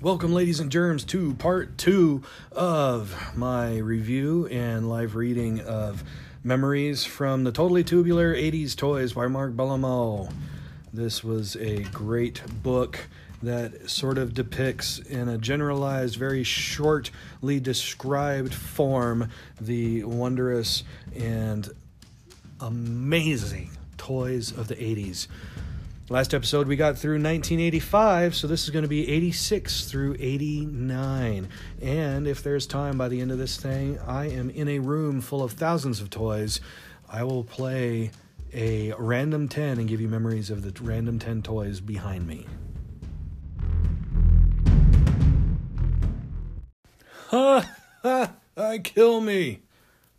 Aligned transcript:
Welcome, 0.00 0.32
ladies 0.32 0.60
and 0.60 0.70
germs, 0.70 1.02
to 1.06 1.34
part 1.34 1.76
two 1.76 2.22
of 2.52 3.36
my 3.36 3.78
review 3.78 4.46
and 4.46 4.88
live 4.88 5.16
reading 5.16 5.60
of 5.62 6.04
Memories 6.44 7.04
from 7.04 7.42
the 7.42 7.50
Totally 7.50 7.82
Tubular 7.82 8.32
80s 8.32 8.76
Toys 8.76 9.14
by 9.14 9.26
Mark 9.26 9.54
Bellomo. 9.54 10.32
This 10.92 11.24
was 11.24 11.56
a 11.56 11.82
great 11.92 12.40
book 12.62 13.08
that 13.42 13.90
sort 13.90 14.18
of 14.18 14.34
depicts, 14.34 15.00
in 15.00 15.28
a 15.28 15.36
generalized, 15.36 16.14
very 16.14 16.44
shortly 16.44 17.58
described 17.58 18.54
form, 18.54 19.28
the 19.60 20.04
wondrous 20.04 20.84
and 21.16 21.70
amazing 22.60 23.72
toys 23.96 24.52
of 24.52 24.68
the 24.68 24.76
80s. 24.76 25.26
Last 26.10 26.32
episode 26.32 26.68
we 26.68 26.76
got 26.76 26.96
through 26.96 27.16
1985, 27.16 28.34
so 28.34 28.46
this 28.46 28.64
is 28.64 28.70
going 28.70 28.82
to 28.82 28.88
be 28.88 29.06
86 29.10 29.84
through 29.84 30.16
89. 30.18 31.50
And 31.82 32.26
if 32.26 32.42
there's 32.42 32.66
time 32.66 32.96
by 32.96 33.08
the 33.08 33.20
end 33.20 33.30
of 33.30 33.36
this 33.36 33.58
thing, 33.58 33.98
I 34.06 34.30
am 34.30 34.48
in 34.48 34.68
a 34.68 34.78
room 34.78 35.20
full 35.20 35.42
of 35.42 35.52
thousands 35.52 36.00
of 36.00 36.08
toys. 36.08 36.62
I 37.10 37.24
will 37.24 37.44
play 37.44 38.10
a 38.54 38.94
random 38.98 39.48
10 39.48 39.78
and 39.78 39.86
give 39.86 40.00
you 40.00 40.08
memories 40.08 40.48
of 40.48 40.62
the 40.62 40.82
random 40.82 41.18
10 41.18 41.42
toys 41.42 41.80
behind 41.80 42.26
me. 42.26 42.46
Ha 47.26 47.70
ha! 48.02 48.32
I 48.56 48.78
kill 48.78 49.20
me. 49.20 49.60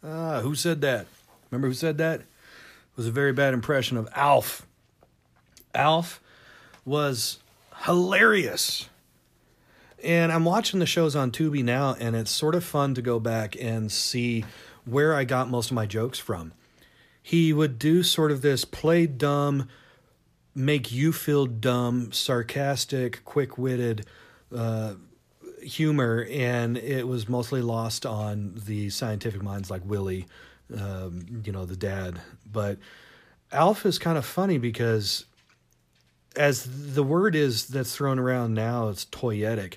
Ah, 0.03 0.41
who 0.41 0.53
said 0.53 0.81
that? 0.81 1.07
Remember 1.49 1.67
who 1.67 1.73
said 1.73 1.97
that? 1.97 2.19
It 2.19 2.27
was 2.95 3.07
a 3.07 3.11
very 3.11 3.33
bad 3.33 3.55
impression 3.55 3.97
of 3.97 4.07
Alf. 4.15 4.67
Alf 5.73 6.21
was 6.85 7.39
hilarious. 7.85 8.89
And 10.03 10.31
I'm 10.31 10.45
watching 10.45 10.79
the 10.79 10.85
shows 10.85 11.15
on 11.15 11.31
Tubi 11.31 11.63
now, 11.63 11.95
and 11.99 12.15
it's 12.15 12.31
sort 12.31 12.55
of 12.55 12.63
fun 12.63 12.95
to 12.95 13.01
go 13.01 13.19
back 13.19 13.55
and 13.59 13.91
see 13.91 14.45
where 14.85 15.13
I 15.13 15.23
got 15.23 15.49
most 15.49 15.71
of 15.71 15.75
my 15.75 15.85
jokes 15.85 16.19
from. 16.19 16.53
He 17.21 17.51
would 17.53 17.77
do 17.77 18.01
sort 18.01 18.31
of 18.31 18.41
this 18.41 18.63
play 18.65 19.05
dumb, 19.07 19.67
make 20.55 20.91
you 20.91 21.11
feel 21.11 21.45
dumb, 21.45 22.11
sarcastic, 22.11 23.23
quick 23.25 23.57
witted 23.57 24.05
uh, 24.55 24.93
humor, 25.61 26.25
and 26.31 26.77
it 26.77 27.07
was 27.07 27.27
mostly 27.27 27.61
lost 27.61 28.05
on 28.05 28.53
the 28.65 28.89
scientific 28.89 29.43
minds 29.43 29.69
like 29.69 29.81
Willie, 29.85 30.27
um, 30.75 31.41
you 31.43 31.51
know, 31.51 31.65
the 31.65 31.75
dad. 31.75 32.19
But 32.49 32.77
Alf 33.51 33.85
is 33.85 33.99
kind 33.99 34.17
of 34.17 34.25
funny 34.25 34.57
because 34.57 35.25
as 36.39 36.93
the 36.93 37.03
word 37.03 37.35
is 37.35 37.67
that's 37.67 37.93
thrown 37.93 38.17
around 38.17 38.53
now, 38.53 38.87
it's 38.87 39.05
toyetic. 39.05 39.75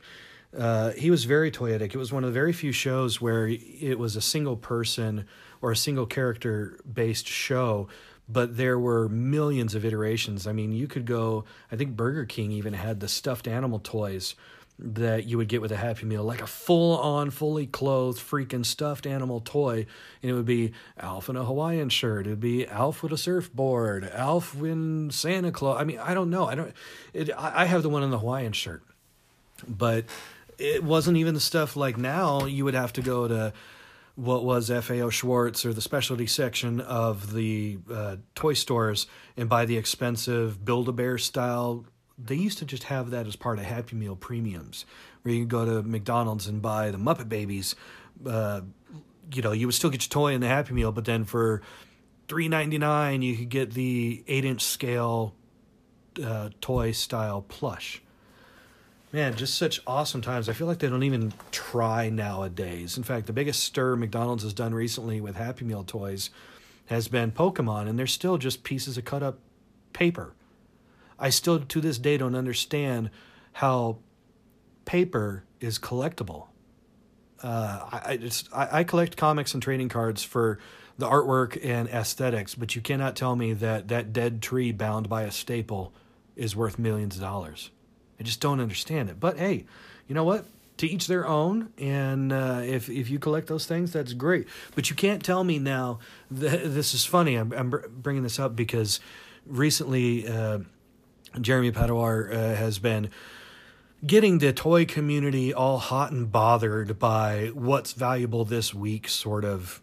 Uh, 0.57 0.93
he 0.93 1.11
was 1.11 1.25
very 1.25 1.51
toyetic. 1.51 1.93
It 1.93 1.97
was 1.97 2.13
one 2.13 2.23
of 2.23 2.29
the 2.31 2.35
very 2.35 2.53
few 2.53 2.71
shows 2.71 3.21
where 3.21 3.49
it 3.49 3.99
was 3.99 4.15
a 4.15 4.21
single 4.21 4.57
person 4.57 5.27
or 5.61 5.73
a 5.73 5.77
single 5.77 6.07
character 6.07 6.79
based 6.91 7.27
show, 7.27 7.89
but 8.29 8.57
there 8.57 8.79
were 8.79 9.09
millions 9.09 9.75
of 9.75 9.85
iterations. 9.85 10.47
I 10.47 10.53
mean, 10.53 10.73
you 10.73 10.87
could 10.87 11.05
go, 11.05 11.45
I 11.73 11.77
think 11.77 11.97
Burger 11.97 12.25
King 12.25 12.53
even 12.53 12.75
had 12.75 13.01
the 13.01 13.09
stuffed 13.09 13.49
animal 13.49 13.81
toys 13.81 14.37
that 14.85 15.27
you 15.27 15.39
would 15.39 15.49
get 15.49 15.63
with 15.63 15.71
a 15.71 15.77
Happy 15.77 16.05
Meal, 16.07 16.25
like 16.25 16.43
a 16.43 16.47
full 16.47 16.99
on, 16.99 17.31
fully 17.31 17.67
clothed, 17.67 18.19
freaking 18.21 18.67
stuffed 18.67 19.07
animal 19.07 19.41
toy. 19.41 19.87
And 20.23 20.31
it 20.31 20.35
would 20.35 20.47
be 20.47 20.73
Alf 20.99 21.29
in 21.29 21.37
a 21.37 21.45
Hawaiian 21.45 21.89
shirt. 21.89 22.27
It'd 22.27 22.41
be 22.41 22.67
Alf 22.67 23.03
with 23.03 23.13
a 23.13 23.19
surfboard, 23.19 24.11
Alf 24.13 24.55
in 24.61 25.11
Santa 25.11 25.53
Claus. 25.53 25.81
I 25.81 25.85
mean, 25.85 25.99
I 25.99 26.15
don't 26.15 26.31
know. 26.31 26.47
I 26.47 26.55
don't, 26.55 26.73
it, 27.13 27.31
I 27.37 27.67
have 27.67 27.83
the 27.83 27.89
one 27.89 28.03
in 28.03 28.11
the 28.11 28.19
Hawaiian 28.19 28.53
shirt, 28.53 28.83
but 29.69 30.05
it 30.59 30.83
wasn't 30.83 31.17
even 31.17 31.35
the 31.35 31.41
stuff 31.41 31.77
like 31.77 31.97
now 31.97 32.45
you 32.45 32.65
would 32.65 32.75
have 32.75 32.93
to 32.95 33.03
go 33.03 33.29
to 33.29 33.53
what 34.15 34.45
was 34.45 34.69
FAO 34.69 35.09
Schwarz 35.09 35.65
or 35.65 35.73
the 35.73 35.81
specialty 35.81 36.27
section 36.27 36.81
of 36.81 37.33
the 37.33 37.79
uh, 37.91 38.17
toy 38.35 38.53
stores 38.53 39.07
and 39.37 39.49
buy 39.49 39.65
the 39.65 39.77
expensive 39.77 40.65
Build 40.65 40.89
a 40.89 40.93
Bear 40.93 41.17
style 41.19 41.87
they 42.25 42.37
used 42.37 42.59
to 42.59 42.65
just 42.65 42.85
have 42.85 43.11
that 43.11 43.27
as 43.27 43.37
part 43.37 43.59
of 43.59 43.65
Happy 43.65 43.97
Meal 43.97 44.17
premiums, 44.17 44.87
where 45.23 45.35
you 45.35 45.43
could 45.43 45.51
go 45.51 45.65
to 45.65 45.83
McDonald's 45.83 46.47
and 46.47 46.63
buy 46.63 46.91
the 46.91 46.99
Muppet 46.99 47.29
Babies. 47.29 47.75
Uh, 48.25 48.63
you 49.33 49.43
know, 49.43 49.53
you 49.53 49.67
would 49.67 49.75
still 49.75 49.91
get 49.91 50.03
your 50.03 50.11
toy 50.11 50.33
in 50.33 50.41
the 50.41 50.49
Happy 50.49 50.75
Meal, 50.75 50.93
but 50.93 51.05
then 51.05 51.25
for 51.25 51.63
three 52.29 52.49
ninety 52.49 52.79
nine, 52.79 53.23
you 53.23 53.37
could 53.37 53.49
get 53.49 53.73
the 53.73 54.23
eight 54.29 54.45
inch 54.45 54.63
scale 54.63 55.35
uh, 56.25 56.51
toy 56.61 56.93
style 56.93 57.43
plush. 57.43 58.03
Man, 59.13 59.35
just 59.37 59.57
such 59.57 59.81
awesome 59.87 60.23
times. 60.23 60.49
I 60.49 60.55
feel 60.55 60.67
like 60.67 60.79
they 60.79 60.89
don't 60.89 61.03
even 61.03 61.35
try 61.51 62.09
nowadays. 62.09 62.97
In 62.97 63.03
fact, 63.03 63.27
the 63.27 63.33
biggest 63.35 63.63
stir 63.63 63.95
McDonald's 63.97 64.43
has 64.43 64.55
done 64.55 64.75
recently 64.75 65.21
with 65.21 65.37
Happy 65.37 65.65
Meal 65.67 65.85
toys 65.85 66.31
has 66.87 67.09
been 67.09 67.31
Pokemon, 67.31 67.89
and 67.89 67.99
they're 67.99 68.07
still 68.07 68.39
just 68.39 68.65
pieces 68.65 68.97
of 68.97 69.05
cut 69.05 69.23
up 69.23 69.39
paper 69.93 70.33
I 71.19 71.31
still 71.31 71.61
to 71.61 71.81
this 71.81 71.99
day 71.99 72.17
don't 72.17 72.35
understand 72.35 73.11
how 73.53 73.99
paper 74.85 75.45
is 75.61 75.79
collectible. 75.79 76.47
Uh, 77.43 78.01
I, 78.05 78.17
just 78.17 78.49
I, 78.55 78.81
I, 78.81 78.85
collect 78.85 79.17
comics 79.17 79.53
and 79.53 79.61
trading 79.63 79.89
cards 79.89 80.23
for 80.23 80.61
the 80.99 81.09
artwork 81.09 81.59
and 81.65 81.89
aesthetics, 81.89 82.55
but 82.55 82.77
you 82.77 82.83
cannot 82.83 83.17
tell 83.17 83.35
me 83.35 83.53
that 83.55 83.89
that 83.89 84.13
dead 84.13 84.41
tree 84.41 84.71
bound 84.71 85.09
by 85.09 85.23
a 85.23 85.31
staple 85.33 85.93
is 86.37 86.55
worth 86.55 86.79
millions 86.79 87.17
of 87.17 87.23
dollars. 87.23 87.71
I 88.21 88.23
just 88.23 88.41
don't 88.41 88.61
understand 88.61 89.09
it. 89.11 89.19
But 89.19 89.39
hey, 89.39 89.65
you 90.07 90.15
know 90.15 90.23
what? 90.23 90.45
To 90.79 90.87
each 90.87 91.09
their 91.09 91.27
own, 91.27 91.73
and 91.79 92.33
uh, 92.33 92.61
if 92.65 92.89
if 92.89 93.11
you 93.11 93.19
collect 93.19 93.49
those 93.49 93.67
things, 93.67 93.93
that's 93.93 94.13
great. 94.13 94.47
But 94.77 94.89
you 94.89 94.95
can't 94.95 95.25
tell 95.25 95.43
me 95.43 95.59
now. 95.59 95.99
That, 96.31 96.73
this 96.75 96.95
is 96.95 97.05
funny. 97.05 97.35
I'm, 97.35 97.53
I'm 97.53 97.71
bringing 97.71 98.23
this 98.23 98.39
up 98.39 98.55
because 98.55 99.01
recently. 99.47 100.29
Uh, 100.29 100.61
Jeremy 101.41 101.73
Padawer 101.73 102.33
uh, 102.33 102.55
has 102.55 102.79
been 102.79 103.11
getting 104.05 104.39
the 104.39 104.53
toy 104.53 104.85
community 104.85 105.55
all 105.55 105.79
hot 105.79 106.13
and 106.13 106.31
bothered 106.31 106.99
by 106.99 107.51
what's 107.55 107.93
valuable 107.93 108.45
this 108.45 108.75
week 108.75 109.09
sort 109.09 109.45
of 109.45 109.81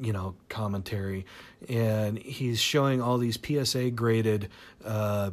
you 0.00 0.12
know 0.12 0.34
commentary. 0.48 1.26
And 1.68 2.18
he's 2.18 2.60
showing 2.60 3.00
all 3.00 3.18
these 3.18 3.38
psa 3.38 3.90
graded 3.90 4.48
uh 4.84 5.30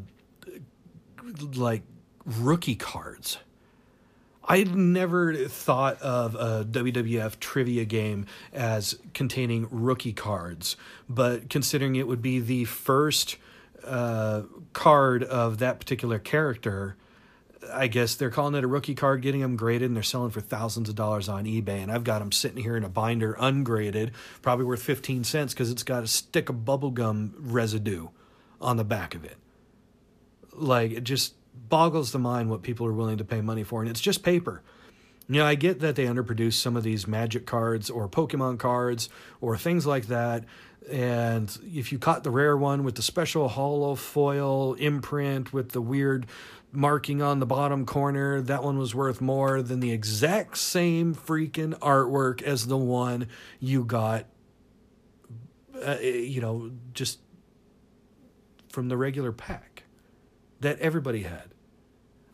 like 1.56 1.84
rookie 2.26 2.76
cards. 2.76 3.38
I'd 4.46 4.76
never 4.76 5.36
thought 5.48 6.02
of 6.02 6.34
a 6.34 6.66
WWF 6.66 7.40
trivia 7.40 7.86
game 7.86 8.26
as 8.52 8.98
containing 9.14 9.68
rookie 9.70 10.14
cards, 10.14 10.76
but 11.08 11.52
considering 11.52 11.96
it 11.96 12.08
would 12.08 12.24
be 12.24 12.40
the 12.40 12.66
first 12.66 13.38
uh, 13.86 14.44
card 14.74 15.24
of 15.24 15.60
that 15.60 15.80
particular 15.80 16.20
character. 16.20 16.96
I 17.72 17.88
guess 17.88 18.16
they're 18.16 18.30
calling 18.30 18.56
it 18.56 18.64
a 18.64 18.68
rookie 18.68 18.96
card, 18.96 19.22
getting 19.22 19.42
them 19.42 19.56
graded, 19.56 19.88
and 19.90 19.96
they're 19.96 20.04
selling 20.04 20.32
for 20.32 20.42
thousands 20.42 20.90
of 20.90 20.96
dollars 20.96 21.28
on 21.28 21.46
eBay. 21.46 21.82
And 21.82 21.92
I've 21.92 22.04
got 22.04 22.20
them 22.20 22.32
sitting 22.32 22.64
here 22.64 22.78
in 22.78 22.84
a 22.84 22.90
binder, 22.90 23.36
ungraded, 23.40 24.12
probably 24.42 24.66
worth 24.66 24.82
15 24.82 25.24
cents 25.24 25.54
because 25.54 25.70
it's 25.70 25.84
got 25.84 26.04
a 26.04 26.08
stick 26.08 26.50
of 26.50 26.58
bubblegum 26.58 27.34
residue 27.38 28.08
on 28.62 28.78
the 28.78 28.84
back 28.84 29.14
of 29.14 29.26
it. 29.26 29.38
Like, 30.54 30.92
it 30.92 31.04
just 31.04 31.36
boggles 31.54 32.12
the 32.12 32.20
mind 32.20 32.50
what 32.50 32.62
people 32.62 32.86
are 32.88 32.94
willing 32.94 33.18
to 33.18 33.26
pay 33.26 33.42
money 33.42 33.64
for. 33.64 33.82
And 33.82 33.90
it's 33.90 34.02
just 34.02 34.24
paper. 34.24 34.64
You 35.28 35.36
know, 35.36 35.46
I 35.46 35.54
get 35.56 35.80
that 35.82 35.96
they 35.96 36.06
underproduce 36.06 36.54
some 36.54 36.76
of 36.76 36.84
these 36.84 37.08
magic 37.08 37.46
cards 37.46 37.90
or 37.90 38.10
Pokemon 38.10 38.58
cards 38.58 39.10
or 39.42 39.58
things 39.58 39.86
like 39.86 40.08
that 40.08 40.44
and 40.90 41.58
if 41.64 41.92
you 41.92 42.00
caught 42.00 42.24
the 42.24 42.32
rare 42.32 42.58
one 42.58 42.84
with 42.84 42.96
the 42.96 43.02
special 43.02 43.48
hollow 43.48 43.96
foil 43.96 44.74
imprint 44.76 45.54
with 45.54 45.72
the 45.72 45.82
weird 45.82 46.26
marking 46.72 47.22
on 47.22 47.40
the 47.40 47.46
bottom 47.46 47.86
corner, 47.86 48.42
that 48.42 48.64
one 48.64 48.78
was 48.78 48.94
worth 48.94 49.22
more 49.22 49.62
than 49.62 49.80
the 49.80 49.92
exact 49.92 50.58
same 50.58 51.16
freaking 51.16 51.74
artwork 51.80 52.42
as 52.42 52.68
the 52.68 52.78
one 52.78 53.28
you 53.60 53.84
got, 53.84 54.26
uh, 55.86 55.98
you 56.00 56.42
know, 56.42 56.72
just 56.94 57.20
from 58.70 58.90
the 58.90 58.98
regular 58.98 59.32
pack 59.32 59.84
that 60.60 60.80
everybody 60.80 61.24
had. 61.24 61.54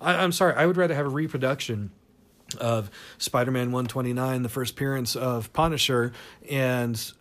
I, 0.01 0.15
I'm 0.15 0.31
sorry, 0.31 0.53
I 0.55 0.65
would 0.65 0.77
rather 0.77 0.95
have 0.95 1.05
a 1.05 1.09
reproduction 1.09 1.91
of 2.59 2.89
Spider 3.17 3.51
Man 3.51 3.71
129, 3.71 4.43
the 4.43 4.49
first 4.49 4.73
appearance 4.73 5.15
of 5.15 5.51
Punisher, 5.53 6.11
and 6.49 7.11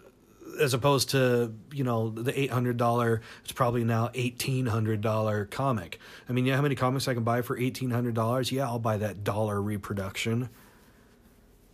as 0.61 0.75
opposed 0.75 1.11
to 1.11 1.55
you 1.73 1.85
know 1.85 2.11
the 2.11 2.39
eight 2.39 2.51
hundred 2.51 2.77
dollar 2.77 3.21
it's 3.43 3.53
probably 3.53 3.85
now 3.85 4.11
eighteen 4.15 4.67
hundred 4.67 5.01
dollar 5.01 5.47
comic. 5.47 5.99
I 6.29 6.33
mean 6.33 6.47
you 6.47 6.53
know 6.53 6.57
how 6.57 6.63
many 6.63 6.75
comics 6.75 7.09
i 7.09 7.15
can 7.15 7.25
buy 7.25 7.43
for 7.43 7.59
eighteen 7.59 7.91
hundred 7.91 8.15
dollars? 8.15 8.53
Yeah 8.53 8.67
i'll 8.67 8.79
buy 8.79 8.97
that 8.99 9.25
dollar 9.25 9.61
reproduction. 9.61 10.49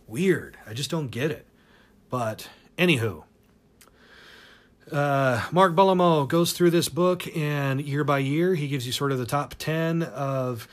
Weird. 0.07 0.57
I 0.67 0.73
just 0.73 0.91
don't 0.91 1.09
get 1.09 1.31
it. 1.31 1.45
But 2.09 2.49
anywho 2.77 3.23
uh, 4.91 5.47
Mark 5.51 5.73
Bellomo 5.73 6.27
goes 6.27 6.53
through 6.53 6.71
this 6.71 6.89
book, 6.89 7.25
and 7.35 7.81
year 7.81 8.03
by 8.03 8.19
year, 8.19 8.55
he 8.55 8.67
gives 8.67 8.85
you 8.85 8.91
sort 8.91 9.11
of 9.11 9.19
the 9.19 9.25
top 9.25 9.55
10 9.57 10.03
of 10.03 10.67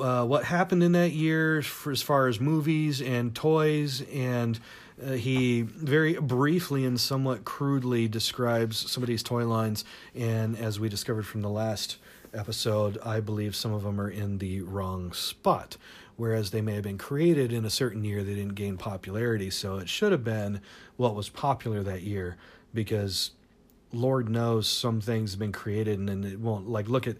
uh, 0.00 0.24
what 0.24 0.44
happened 0.44 0.82
in 0.82 0.92
that 0.92 1.12
year 1.12 1.62
for, 1.62 1.90
as 1.90 2.02
far 2.02 2.28
as 2.28 2.40
movies 2.40 3.00
and 3.00 3.34
toys 3.34 4.02
and 4.12 4.60
uh, 5.06 5.12
he 5.12 5.62
very 5.62 6.14
briefly 6.14 6.84
and 6.84 7.00
somewhat 7.00 7.44
crudely 7.44 8.08
describes 8.08 8.90
some 8.90 9.02
of 9.02 9.08
these 9.08 9.22
toy 9.22 9.46
lines 9.46 9.84
and 10.14 10.56
as 10.56 10.78
we 10.78 10.88
discovered 10.88 11.26
from 11.26 11.42
the 11.42 11.48
last 11.48 11.96
episode 12.34 12.98
i 13.04 13.20
believe 13.20 13.54
some 13.54 13.72
of 13.72 13.82
them 13.82 14.00
are 14.00 14.10
in 14.10 14.38
the 14.38 14.60
wrong 14.62 15.12
spot. 15.12 15.76
Whereas 16.16 16.50
they 16.50 16.60
may 16.60 16.74
have 16.74 16.84
been 16.84 16.98
created 16.98 17.52
in 17.52 17.64
a 17.64 17.70
certain 17.70 18.04
year 18.04 18.22
they 18.22 18.34
didn't 18.34 18.54
gain 18.54 18.76
popularity 18.76 19.50
so 19.50 19.78
it 19.78 19.88
should 19.88 20.12
have 20.12 20.22
been 20.22 20.60
what 20.96 21.14
was 21.14 21.28
popular 21.28 21.82
that 21.82 22.02
year 22.02 22.36
because 22.74 23.32
lord 23.92 24.28
knows 24.28 24.68
some 24.68 25.00
things 25.00 25.32
have 25.32 25.40
been 25.40 25.52
created 25.52 25.98
and 25.98 26.08
then 26.08 26.24
it 26.24 26.38
won't 26.38 26.68
like 26.68 26.88
look 26.88 27.06
at 27.06 27.16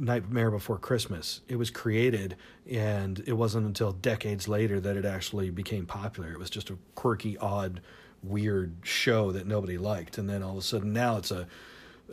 Nightmare 0.00 0.50
Before 0.50 0.78
Christmas. 0.78 1.42
It 1.46 1.56
was 1.56 1.70
created, 1.70 2.36
and 2.68 3.22
it 3.26 3.34
wasn't 3.34 3.66
until 3.66 3.92
decades 3.92 4.48
later 4.48 4.80
that 4.80 4.96
it 4.96 5.04
actually 5.04 5.50
became 5.50 5.86
popular. 5.86 6.32
It 6.32 6.38
was 6.38 6.50
just 6.50 6.70
a 6.70 6.78
quirky, 6.94 7.36
odd, 7.38 7.80
weird 8.22 8.76
show 8.82 9.30
that 9.32 9.46
nobody 9.46 9.78
liked, 9.78 10.18
and 10.18 10.28
then 10.28 10.42
all 10.42 10.52
of 10.52 10.58
a 10.58 10.62
sudden 10.62 10.92
now 10.92 11.18
it's 11.18 11.30
a 11.30 11.46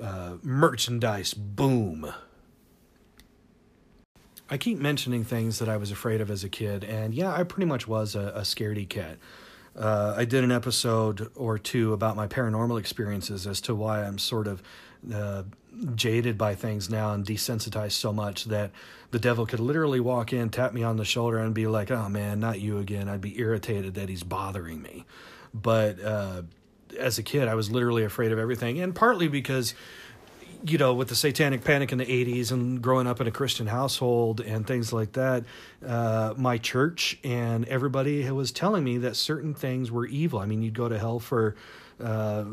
uh, 0.02 0.34
merchandise 0.44 1.34
boom. 1.34 2.14
I 4.50 4.58
keep 4.58 4.78
mentioning 4.78 5.24
things 5.24 5.60
that 5.60 5.68
I 5.68 5.78
was 5.78 5.92
afraid 5.92 6.22
of 6.22 6.30
as 6.30 6.44
a 6.44 6.50
kid, 6.50 6.84
and 6.84 7.14
yeah, 7.14 7.34
I 7.34 7.44
pretty 7.44 7.66
much 7.66 7.88
was 7.88 8.16
a, 8.16 8.32
a 8.36 8.42
scaredy 8.42 8.88
cat. 8.88 9.18
Uh, 9.76 10.16
I 10.18 10.26
did 10.26 10.44
an 10.44 10.52
episode 10.52 11.30
or 11.36 11.60
two 11.60 11.94
about 11.94 12.16
my 12.16 12.28
paranormal 12.28 12.80
experiences 12.80 13.46
as 13.46 13.62
to 13.62 13.76
why 13.76 14.04
I'm 14.04 14.18
sort 14.18 14.48
of 14.48 14.64
uh, 15.14 15.44
jaded 15.96 16.38
by 16.38 16.56
things 16.56 16.90
now 16.90 17.14
and 17.14 17.26
desensitized 17.26 17.94
so 17.94 18.12
much 18.12 18.46
that 18.46 18.72
the 19.12 19.20
devil 19.20 19.46
could 19.46 19.60
literally 19.60 20.00
walk 20.00 20.34
in, 20.34 20.50
tap 20.50 20.74
me 20.74 20.84
on 20.84 20.98
the 20.98 21.06
shoulder, 21.06 21.38
and 21.38 21.54
be 21.54 21.68
like, 21.68 21.92
"Oh 21.92 22.10
man, 22.10 22.40
not 22.40 22.60
you 22.60 22.78
again." 22.78 23.08
I'd 23.08 23.22
be 23.22 23.40
irritated 23.40 23.94
that 23.96 24.10
he's 24.10 24.24
bothering 24.24 24.82
me. 24.82 25.06
But 25.54 26.02
uh, 26.02 26.44
as 27.00 27.18
a 27.18 27.24
kid, 27.24 27.48
I 27.48 27.56
was 27.56 27.72
literally 27.72 28.04
afraid 28.04 28.32
of 28.32 28.40
everything, 28.40 28.80
and 28.80 28.94
partly 28.94 29.28
because 29.28 29.74
you 30.66 30.78
know, 30.78 30.94
with 30.94 31.10
the 31.10 31.16
satanic 31.16 31.64
panic 31.64 31.92
in 31.92 31.98
the 31.98 32.06
80s 32.06 32.52
and 32.52 32.82
growing 32.82 33.08
up 33.08 33.22
in 33.22 33.28
a 33.28 33.32
Christian 33.32 33.68
household 33.68 34.42
and 34.42 34.66
things 34.66 34.92
like 34.92 35.14
that, 35.14 35.44
uh, 35.86 36.34
my 36.36 36.58
church 36.58 37.20
and 37.24 37.66
everybody 37.66 38.30
was 38.32 38.52
telling 38.52 38.84
me 38.84 38.98
that 38.98 39.16
certain 39.16 39.54
things 39.54 39.92
were 39.92 40.06
evil. 40.08 40.40
I 40.40 40.46
mean, 40.46 40.62
you'd 40.62 40.74
go 40.74 40.90
to 40.90 40.98
hell 40.98 41.20
for 41.20 41.56
uh, 42.04 42.44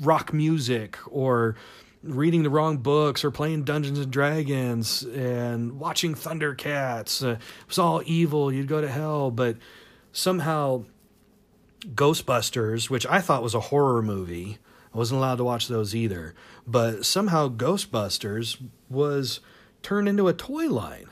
rock 0.00 0.32
music 0.32 0.98
or 1.06 1.56
reading 2.02 2.42
the 2.42 2.50
wrong 2.50 2.78
books 2.78 3.24
or 3.24 3.30
playing 3.30 3.64
Dungeons 3.64 3.98
and 3.98 4.12
Dragons 4.12 5.02
and 5.02 5.78
watching 5.78 6.14
Thundercats. 6.14 7.24
Uh, 7.24 7.32
it 7.32 7.68
was 7.68 7.78
all 7.78 8.02
evil. 8.06 8.52
You'd 8.52 8.68
go 8.68 8.80
to 8.80 8.88
hell. 8.88 9.30
But 9.30 9.56
somehow, 10.12 10.84
Ghostbusters, 11.80 12.88
which 12.90 13.06
I 13.06 13.20
thought 13.20 13.42
was 13.42 13.54
a 13.54 13.60
horror 13.60 14.02
movie, 14.02 14.58
I 14.94 14.98
wasn't 14.98 15.18
allowed 15.18 15.36
to 15.36 15.44
watch 15.44 15.68
those 15.68 15.94
either. 15.94 16.34
But 16.66 17.04
somehow, 17.04 17.48
Ghostbusters 17.48 18.62
was 18.88 19.40
turned 19.82 20.08
into 20.08 20.28
a 20.28 20.32
toy 20.32 20.68
line. 20.68 21.06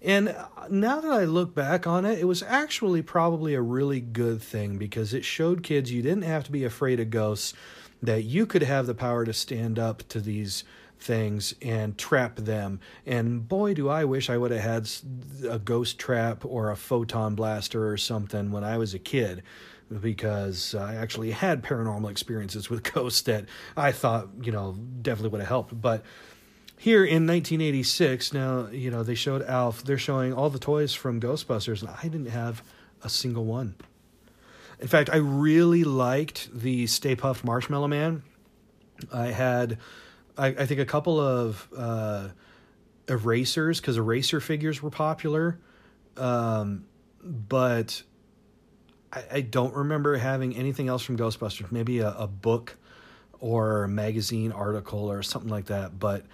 And 0.00 0.36
now 0.70 1.00
that 1.00 1.10
I 1.10 1.24
look 1.24 1.54
back 1.54 1.86
on 1.86 2.04
it, 2.04 2.20
it 2.20 2.24
was 2.24 2.42
actually 2.44 3.02
probably 3.02 3.54
a 3.54 3.60
really 3.60 4.00
good 4.00 4.40
thing 4.40 4.78
because 4.78 5.12
it 5.12 5.24
showed 5.24 5.64
kids 5.64 5.90
you 5.90 6.02
didn't 6.02 6.22
have 6.22 6.44
to 6.44 6.52
be 6.52 6.62
afraid 6.64 7.00
of 7.00 7.10
ghosts 7.10 7.54
that 8.02 8.24
you 8.24 8.46
could 8.46 8.62
have 8.62 8.86
the 8.86 8.94
power 8.94 9.24
to 9.24 9.32
stand 9.32 9.78
up 9.78 10.06
to 10.08 10.20
these 10.20 10.64
things 11.00 11.54
and 11.62 11.96
trap 11.96 12.36
them. 12.36 12.80
And 13.06 13.48
boy, 13.48 13.74
do 13.74 13.88
I 13.88 14.04
wish 14.04 14.30
I 14.30 14.36
would 14.36 14.50
have 14.50 14.60
had 14.60 14.90
a 15.48 15.58
ghost 15.58 15.98
trap 15.98 16.44
or 16.44 16.70
a 16.70 16.76
photon 16.76 17.34
blaster 17.34 17.88
or 17.88 17.96
something 17.96 18.50
when 18.50 18.64
I 18.64 18.78
was 18.78 18.94
a 18.94 18.98
kid 18.98 19.42
because 20.00 20.74
I 20.74 20.96
actually 20.96 21.30
had 21.30 21.62
paranormal 21.62 22.10
experiences 22.10 22.68
with 22.68 22.82
ghosts 22.94 23.22
that 23.22 23.46
I 23.76 23.92
thought, 23.92 24.28
you 24.42 24.52
know, 24.52 24.76
definitely 25.02 25.30
would 25.30 25.40
have 25.40 25.48
helped. 25.48 25.80
But 25.80 26.04
here 26.76 27.04
in 27.04 27.26
1986, 27.26 28.32
now, 28.32 28.68
you 28.68 28.90
know, 28.90 29.02
they 29.02 29.14
showed 29.14 29.42
Alf, 29.42 29.82
they're 29.82 29.98
showing 29.98 30.32
all 30.32 30.50
the 30.50 30.58
toys 30.58 30.94
from 30.94 31.20
Ghostbusters, 31.20 31.80
and 31.80 31.90
I 31.90 32.02
didn't 32.02 32.30
have 32.30 32.62
a 33.02 33.08
single 33.08 33.44
one. 33.44 33.74
In 34.80 34.86
fact, 34.88 35.10
I 35.10 35.16
really 35.16 35.84
liked 35.84 36.48
the 36.52 36.86
Stay 36.86 37.16
Puft 37.16 37.44
Marshmallow 37.44 37.88
Man. 37.88 38.22
I 39.12 39.26
had, 39.26 39.78
I, 40.36 40.48
I 40.48 40.66
think, 40.66 40.80
a 40.80 40.86
couple 40.86 41.20
of 41.20 41.68
uh, 41.76 42.28
erasers 43.08 43.80
because 43.80 43.96
eraser 43.96 44.40
figures 44.40 44.82
were 44.82 44.90
popular, 44.90 45.58
um, 46.16 46.86
but 47.22 48.02
I, 49.12 49.24
I, 49.32 49.40
don't 49.40 49.74
remember 49.74 50.16
having 50.16 50.56
anything 50.56 50.88
else 50.88 51.02
from 51.02 51.16
Ghostbusters. 51.16 51.70
Maybe 51.70 52.00
a, 52.00 52.10
a 52.10 52.26
book 52.26 52.76
or 53.40 53.84
a 53.84 53.88
magazine 53.88 54.52
article 54.52 55.10
or 55.10 55.22
something 55.22 55.50
like 55.50 55.66
that. 55.66 55.98
But 55.98 56.24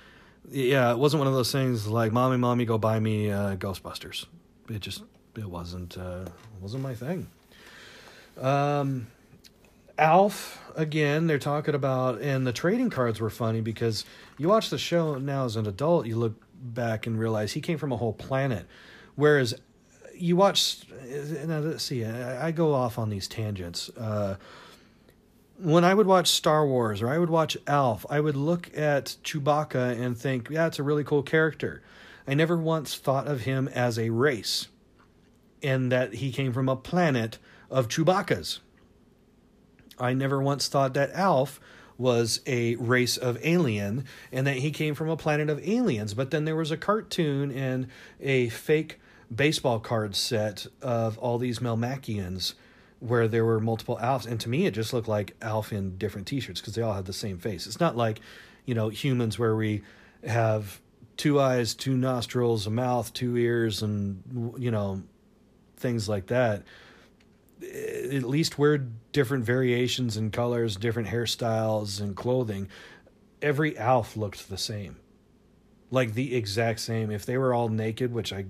yeah, 0.50 0.90
it 0.90 0.98
wasn't 0.98 1.18
one 1.18 1.28
of 1.28 1.34
those 1.34 1.52
things 1.52 1.86
like 1.86 2.12
"Mommy, 2.12 2.36
mommy, 2.36 2.64
go 2.64 2.78
buy 2.78 2.98
me 2.98 3.30
uh, 3.30 3.56
Ghostbusters." 3.56 4.26
It 4.68 4.80
just 4.80 5.02
it 5.36 5.48
wasn't 5.48 5.96
uh, 5.96 6.24
wasn't 6.60 6.82
my 6.82 6.94
thing. 6.94 7.28
Um, 8.40 9.06
Alf 9.98 10.60
again. 10.76 11.26
They're 11.26 11.38
talking 11.38 11.74
about, 11.74 12.20
and 12.20 12.46
the 12.46 12.52
trading 12.52 12.90
cards 12.90 13.20
were 13.20 13.30
funny 13.30 13.60
because 13.60 14.04
you 14.38 14.48
watch 14.48 14.70
the 14.70 14.78
show 14.78 15.16
now 15.18 15.44
as 15.44 15.56
an 15.56 15.66
adult, 15.66 16.06
you 16.06 16.16
look 16.16 16.34
back 16.54 17.06
and 17.06 17.18
realize 17.18 17.52
he 17.52 17.60
came 17.60 17.78
from 17.78 17.92
a 17.92 17.96
whole 17.96 18.12
planet, 18.12 18.66
whereas 19.14 19.54
you 20.16 20.36
watch. 20.36 20.82
Now, 21.46 21.58
let's 21.58 21.84
see. 21.84 22.04
I, 22.04 22.50
go 22.50 22.72
off 22.72 22.98
on 22.98 23.10
these 23.10 23.28
tangents. 23.28 23.90
Uh, 23.90 24.36
when 25.58 25.84
I 25.84 25.94
would 25.94 26.06
watch 26.06 26.28
Star 26.28 26.66
Wars 26.66 27.02
or 27.02 27.08
I 27.08 27.18
would 27.18 27.30
watch 27.30 27.56
Alf, 27.66 28.06
I 28.08 28.20
would 28.20 28.36
look 28.36 28.76
at 28.76 29.16
Chewbacca 29.22 30.00
and 30.00 30.16
think, 30.16 30.48
yeah, 30.50 30.66
it's 30.66 30.78
a 30.78 30.82
really 30.82 31.04
cool 31.04 31.22
character. 31.22 31.82
I 32.26 32.34
never 32.34 32.56
once 32.56 32.96
thought 32.96 33.28
of 33.28 33.42
him 33.42 33.68
as 33.68 33.98
a 33.98 34.10
race 34.10 34.68
and 35.62 35.92
that 35.92 36.14
he 36.14 36.32
came 36.32 36.52
from 36.52 36.68
a 36.68 36.76
planet 36.76 37.38
of 37.74 37.88
Chewbacca's. 37.88 38.60
I 39.98 40.14
never 40.14 40.40
once 40.40 40.68
thought 40.68 40.94
that 40.94 41.10
Alf 41.12 41.60
was 41.98 42.40
a 42.46 42.76
race 42.76 43.16
of 43.16 43.36
alien 43.42 44.04
and 44.32 44.46
that 44.46 44.56
he 44.56 44.70
came 44.70 44.94
from 44.94 45.08
a 45.08 45.16
planet 45.16 45.50
of 45.50 45.60
aliens. 45.68 46.14
But 46.14 46.30
then 46.30 46.44
there 46.44 46.56
was 46.56 46.70
a 46.70 46.76
cartoon 46.76 47.50
and 47.50 47.88
a 48.20 48.48
fake 48.48 49.00
baseball 49.34 49.80
card 49.80 50.14
set 50.14 50.68
of 50.82 51.18
all 51.18 51.36
these 51.36 51.58
Melmacians 51.58 52.54
where 53.00 53.26
there 53.26 53.44
were 53.44 53.58
multiple 53.58 53.98
Alfs. 54.00 54.26
And 54.26 54.40
to 54.40 54.48
me, 54.48 54.66
it 54.66 54.70
just 54.70 54.92
looked 54.92 55.08
like 55.08 55.34
Alf 55.42 55.72
in 55.72 55.98
different 55.98 56.28
t 56.28 56.38
shirts 56.38 56.60
because 56.60 56.74
they 56.74 56.82
all 56.82 56.94
had 56.94 57.06
the 57.06 57.12
same 57.12 57.38
face. 57.38 57.66
It's 57.66 57.80
not 57.80 57.96
like, 57.96 58.20
you 58.66 58.74
know, 58.74 58.88
humans 58.88 59.36
where 59.36 59.56
we 59.56 59.82
have 60.24 60.80
two 61.16 61.40
eyes, 61.40 61.74
two 61.74 61.96
nostrils, 61.96 62.68
a 62.68 62.70
mouth, 62.70 63.12
two 63.12 63.36
ears, 63.36 63.82
and, 63.82 64.54
you 64.58 64.70
know, 64.70 65.02
things 65.76 66.08
like 66.08 66.28
that 66.28 66.62
at 67.62 68.24
least 68.24 68.58
wear 68.58 68.78
different 69.12 69.44
variations 69.44 70.16
in 70.16 70.30
colors, 70.30 70.76
different 70.76 71.08
hairstyles 71.08 72.00
and 72.00 72.16
clothing. 72.16 72.68
Every 73.40 73.76
Alf 73.78 74.16
looked 74.16 74.48
the 74.48 74.58
same, 74.58 74.96
like 75.90 76.14
the 76.14 76.34
exact 76.34 76.80
same. 76.80 77.10
If 77.10 77.26
they 77.26 77.38
were 77.38 77.54
all 77.54 77.68
naked, 77.68 78.12
which 78.12 78.32
I, 78.32 78.46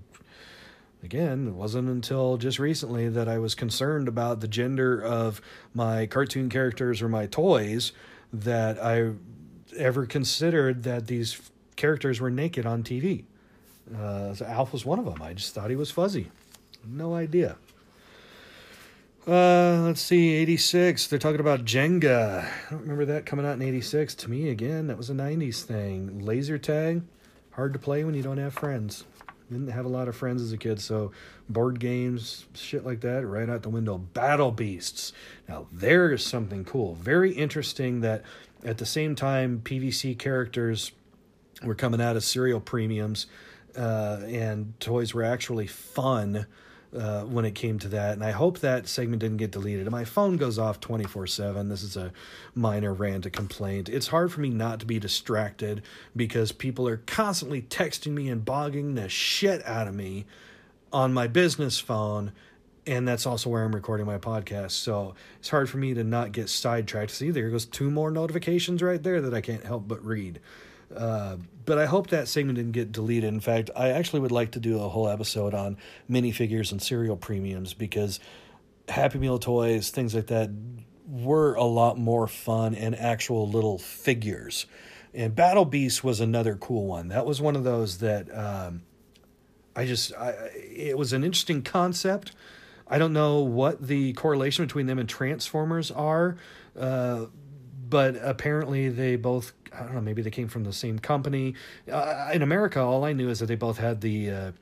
again, 1.02 1.48
it 1.48 1.54
wasn't 1.54 1.88
until 1.88 2.36
just 2.36 2.58
recently 2.58 3.08
that 3.08 3.28
I 3.28 3.38
was 3.38 3.54
concerned 3.54 4.08
about 4.08 4.40
the 4.40 4.48
gender 4.48 5.00
of 5.02 5.40
my 5.74 6.06
cartoon 6.06 6.48
characters 6.48 7.02
or 7.02 7.08
my 7.08 7.26
toys 7.26 7.92
that 8.32 8.82
I 8.82 9.12
ever 9.76 10.06
considered 10.06 10.82
that 10.84 11.06
these 11.06 11.40
characters 11.76 12.20
were 12.20 12.30
naked 12.30 12.66
on 12.66 12.82
TV. 12.82 13.24
Uh, 13.94 14.34
so 14.34 14.44
Alf 14.46 14.72
was 14.72 14.84
one 14.84 14.98
of 14.98 15.04
them. 15.04 15.20
I 15.20 15.34
just 15.34 15.54
thought 15.54 15.70
he 15.70 15.76
was 15.76 15.90
fuzzy. 15.90 16.30
No 16.86 17.14
idea. 17.14 17.56
Uh, 19.26 19.80
let's 19.86 20.02
see, 20.02 20.34
86. 20.34 21.06
They're 21.06 21.18
talking 21.18 21.40
about 21.40 21.64
Jenga. 21.64 22.44
I 22.44 22.70
don't 22.70 22.82
remember 22.82 23.06
that 23.06 23.24
coming 23.24 23.46
out 23.46 23.54
in 23.54 23.62
86. 23.62 24.14
To 24.16 24.30
me, 24.30 24.50
again, 24.50 24.86
that 24.88 24.98
was 24.98 25.08
a 25.08 25.14
90s 25.14 25.62
thing. 25.62 26.18
Laser 26.18 26.58
tag, 26.58 27.00
hard 27.52 27.72
to 27.72 27.78
play 27.78 28.04
when 28.04 28.14
you 28.14 28.22
don't 28.22 28.36
have 28.36 28.52
friends. 28.52 29.04
Didn't 29.50 29.68
have 29.68 29.86
a 29.86 29.88
lot 29.88 30.08
of 30.08 30.16
friends 30.16 30.42
as 30.42 30.52
a 30.52 30.58
kid, 30.58 30.78
so 30.78 31.12
board 31.48 31.80
games, 31.80 32.44
shit 32.52 32.84
like 32.84 33.00
that, 33.00 33.26
right 33.26 33.48
out 33.48 33.62
the 33.62 33.70
window. 33.70 33.96
Battle 33.96 34.50
Beasts. 34.50 35.14
Now, 35.48 35.68
there 35.72 36.12
is 36.12 36.22
something 36.22 36.64
cool. 36.64 36.94
Very 36.94 37.32
interesting 37.32 38.02
that 38.02 38.24
at 38.62 38.76
the 38.76 38.86
same 38.86 39.14
time, 39.14 39.62
PVC 39.64 40.18
characters 40.18 40.92
were 41.62 41.74
coming 41.74 42.00
out 42.00 42.16
of 42.16 42.24
cereal 42.24 42.60
premiums 42.60 43.26
uh, 43.74 44.20
and 44.26 44.78
toys 44.80 45.14
were 45.14 45.22
actually 45.22 45.66
fun 45.66 46.46
uh, 46.94 47.22
when 47.22 47.44
it 47.44 47.54
came 47.54 47.78
to 47.80 47.88
that. 47.88 48.12
And 48.12 48.24
I 48.24 48.30
hope 48.30 48.60
that 48.60 48.86
segment 48.86 49.20
didn't 49.20 49.38
get 49.38 49.50
deleted. 49.50 49.90
My 49.90 50.04
phone 50.04 50.36
goes 50.36 50.58
off 50.58 50.80
24 50.80 51.26
7. 51.26 51.68
This 51.68 51.82
is 51.82 51.96
a 51.96 52.12
minor 52.54 52.92
rant, 52.92 53.26
a 53.26 53.30
complaint. 53.30 53.88
It's 53.88 54.08
hard 54.08 54.32
for 54.32 54.40
me 54.40 54.50
not 54.50 54.80
to 54.80 54.86
be 54.86 54.98
distracted 54.98 55.82
because 56.14 56.52
people 56.52 56.86
are 56.88 56.98
constantly 56.98 57.62
texting 57.62 58.12
me 58.12 58.28
and 58.28 58.44
bogging 58.44 58.94
the 58.94 59.08
shit 59.08 59.64
out 59.66 59.88
of 59.88 59.94
me 59.94 60.26
on 60.92 61.12
my 61.12 61.26
business 61.26 61.80
phone. 61.80 62.32
And 62.86 63.08
that's 63.08 63.26
also 63.26 63.48
where 63.48 63.64
I'm 63.64 63.74
recording 63.74 64.06
my 64.06 64.18
podcast. 64.18 64.72
So 64.72 65.14
it's 65.38 65.48
hard 65.48 65.70
for 65.70 65.78
me 65.78 65.94
to 65.94 66.04
not 66.04 66.32
get 66.32 66.48
sidetracked. 66.48 67.10
See, 67.10 67.30
there 67.30 67.48
goes 67.48 67.64
two 67.64 67.90
more 67.90 68.10
notifications 68.10 68.82
right 68.82 69.02
there 69.02 69.20
that 69.22 69.32
I 69.32 69.40
can't 69.40 69.64
help 69.64 69.88
but 69.88 70.04
read. 70.04 70.40
Uh, 70.94 71.36
but 71.64 71.78
I 71.78 71.86
hope 71.86 72.08
that 72.08 72.28
segment 72.28 72.56
didn't 72.56 72.72
get 72.72 72.92
deleted. 72.92 73.32
In 73.32 73.40
fact, 73.40 73.70
I 73.76 73.90
actually 73.90 74.20
would 74.20 74.32
like 74.32 74.52
to 74.52 74.60
do 74.60 74.80
a 74.80 74.88
whole 74.88 75.08
episode 75.08 75.54
on 75.54 75.76
minifigures 76.10 76.72
and 76.72 76.82
cereal 76.82 77.16
premiums 77.16 77.74
because 77.74 78.20
Happy 78.88 79.18
Meal 79.18 79.38
toys, 79.38 79.90
things 79.90 80.14
like 80.14 80.26
that, 80.26 80.50
were 81.06 81.54
a 81.54 81.64
lot 81.64 81.98
more 81.98 82.26
fun 82.26 82.74
and 82.74 82.94
actual 82.94 83.48
little 83.48 83.78
figures. 83.78 84.66
And 85.12 85.34
Battle 85.34 85.64
Beast 85.64 86.02
was 86.02 86.20
another 86.20 86.56
cool 86.56 86.86
one. 86.86 87.08
That 87.08 87.24
was 87.24 87.40
one 87.40 87.56
of 87.56 87.64
those 87.64 87.98
that 87.98 88.36
um, 88.36 88.82
I 89.76 89.86
just, 89.86 90.12
I, 90.14 90.30
it 90.54 90.98
was 90.98 91.12
an 91.12 91.24
interesting 91.24 91.62
concept. 91.62 92.32
I 92.86 92.98
don't 92.98 93.12
know 93.12 93.40
what 93.40 93.86
the 93.86 94.12
correlation 94.14 94.64
between 94.64 94.86
them 94.86 94.98
and 94.98 95.08
Transformers 95.08 95.90
are, 95.90 96.36
uh, 96.78 97.26
but 97.88 98.16
apparently 98.20 98.88
they 98.88 99.16
both 99.16 99.52
I 99.78 99.82
don't 99.82 99.94
know, 99.94 100.00
maybe 100.00 100.22
they 100.22 100.30
came 100.30 100.48
from 100.48 100.64
the 100.64 100.72
same 100.72 100.98
company. 100.98 101.54
Uh, 101.90 102.30
in 102.32 102.42
America, 102.42 102.80
all 102.80 103.04
I 103.04 103.12
knew 103.12 103.28
is 103.28 103.40
that 103.40 103.46
they 103.46 103.56
both 103.56 103.78
had 103.78 104.00
the 104.00 104.30
uh, 104.30 104.52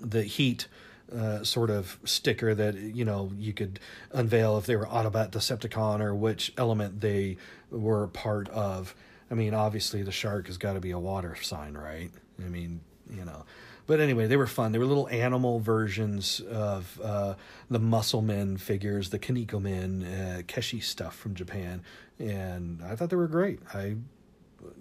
the 0.00 0.22
heat 0.22 0.68
uh, 1.14 1.42
sort 1.42 1.70
of 1.70 1.98
sticker 2.04 2.54
that 2.54 2.76
you 2.76 3.04
know 3.04 3.32
you 3.36 3.52
could 3.52 3.80
unveil 4.12 4.58
if 4.58 4.66
they 4.66 4.76
were 4.76 4.86
Autobot, 4.86 5.30
Decepticon, 5.30 6.00
or 6.00 6.14
which 6.14 6.52
element 6.56 7.00
they 7.00 7.36
were 7.70 8.06
part 8.08 8.48
of. 8.50 8.94
I 9.30 9.34
mean, 9.34 9.54
obviously 9.54 10.02
the 10.02 10.12
shark 10.12 10.46
has 10.46 10.58
got 10.58 10.74
to 10.74 10.80
be 10.80 10.90
a 10.90 10.98
water 10.98 11.36
sign, 11.40 11.74
right? 11.74 12.10
I 12.38 12.48
mean, 12.48 12.80
you 13.10 13.24
know. 13.24 13.44
But 13.86 13.98
anyway, 13.98 14.28
they 14.28 14.36
were 14.36 14.46
fun. 14.46 14.70
They 14.70 14.78
were 14.78 14.86
little 14.86 15.08
animal 15.08 15.58
versions 15.58 16.38
of 16.40 17.00
uh, 17.02 17.34
the 17.68 17.80
Muscle 17.80 18.22
Men 18.22 18.56
figures, 18.56 19.10
the 19.10 19.18
Kinnikuman, 19.18 20.04
uh, 20.04 20.42
Keshi 20.42 20.80
stuff 20.80 21.16
from 21.16 21.34
Japan, 21.34 21.82
and 22.18 22.82
I 22.84 22.94
thought 22.94 23.10
they 23.10 23.16
were 23.16 23.26
great. 23.26 23.58
I 23.74 23.96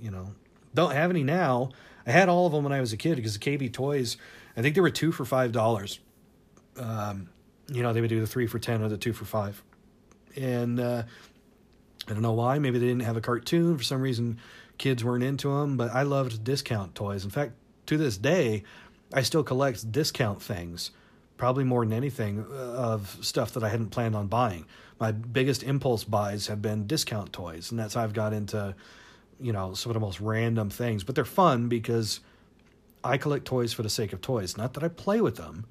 you 0.02 0.12
know, 0.12 0.34
don't 0.74 0.94
have 0.94 1.10
any 1.10 1.24
now. 1.24 1.72
I 2.06 2.12
had 2.12 2.30
all 2.30 2.46
of 2.46 2.54
them 2.54 2.64
when 2.64 2.74
I 2.74 2.80
was 2.80 2.94
a 2.94 2.98
kid 2.98 3.16
because 3.16 3.38
the 3.38 3.40
KB 3.40 3.72
Toys, 3.72 4.18
I 4.58 4.62
think 4.62 4.76
they 4.76 4.82
were 4.82 4.90
two 4.90 5.12
for 5.12 5.26
five 5.26 5.52
dollars. 5.52 6.00
Um, 6.78 7.30
you 7.68 7.84
know, 7.84 7.94
they 7.94 8.02
would 8.02 8.10
do 8.10 8.20
the 8.20 8.28
three 8.28 8.48
for 8.48 8.60
ten 8.60 8.82
or 8.82 8.90
the 8.90 8.98
two 8.98 9.14
for 9.14 9.26
five, 9.26 9.62
and 10.36 10.80
uh, 10.80 11.04
I 12.08 12.14
don't 12.14 12.22
know 12.22 12.34
why. 12.34 12.60
Maybe 12.60 12.80
they 12.80 12.88
didn't 12.88 13.04
have 13.04 13.18
a 13.18 13.22
cartoon 13.22 13.78
for 13.78 13.84
some 13.84 14.02
reason. 14.02 14.40
Kids 14.78 15.04
weren't 15.04 15.24
into 15.24 15.50
them, 15.50 15.78
but 15.78 15.92
I 15.94 16.04
loved 16.04 16.44
discount 16.44 16.96
toys. 16.96 17.26
In 17.26 17.30
fact, 17.30 17.52
to 17.88 17.98
this 17.98 18.18
day, 18.18 18.64
I 19.14 19.24
still 19.24 19.44
collect 19.44 19.92
discount 19.92 20.42
things. 20.42 20.92
Probably 21.38 21.64
more 21.64 21.86
than 21.86 21.94
anything 21.94 22.46
uh, 22.52 22.56
of 22.56 23.18
stuff 23.22 23.54
that 23.54 23.64
I 23.64 23.70
hadn't 23.70 23.90
planned 23.90 24.16
on 24.16 24.28
buying. 24.28 24.66
My 25.00 25.12
biggest 25.12 25.64
impulse 25.64 26.04
buys 26.04 26.48
have 26.48 26.62
been 26.62 26.86
discount 26.88 27.32
toys, 27.32 27.72
and 27.72 27.80
that's 27.80 27.94
how 27.94 28.04
I've 28.04 28.14
got 28.14 28.34
into 28.34 28.76
you 29.40 29.54
know, 29.54 29.74
some 29.74 29.90
of 29.90 29.94
the 29.94 30.00
most 30.00 30.20
random 30.20 30.70
things, 30.70 31.04
but 31.04 31.16
they're 31.16 31.26
fun 31.26 31.68
because 31.68 32.20
I 33.04 33.18
collect 33.18 33.46
toys 33.46 33.74
for 33.74 33.84
the 33.84 33.90
sake 33.90 34.14
of 34.14 34.22
toys. 34.22 34.58
Not 34.58 34.74
that 34.74 34.84
I 34.84 34.90
play 34.90 35.22
with 35.22 35.38
them, 35.38 35.66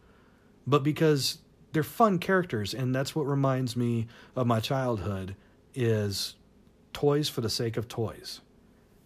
but 0.67 0.83
because 0.83 1.39
they're 1.73 1.83
fun 1.83 2.19
characters 2.19 2.73
and 2.73 2.95
that's 2.95 3.15
what 3.15 3.27
reminds 3.27 3.77
me 3.77 4.07
of 4.35 4.47
my 4.47 4.61
childhood 4.61 5.37
is 5.75 6.35
toys 6.93 7.29
for 7.29 7.41
the 7.41 7.51
sake 7.51 7.77
of 7.77 7.89
toys. 7.89 8.41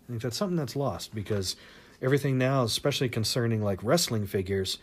I 0.07 0.13
think 0.13 0.23
that's 0.23 0.37
something 0.37 0.57
that's 0.57 0.77
lost 0.77 1.15
because 1.15 1.57
everything 2.01 2.39
now, 2.39 2.63
especially 2.65 3.09
concerning 3.09 3.63
like 3.63 3.83
wrestling 3.83 4.27
figures, 4.27 4.79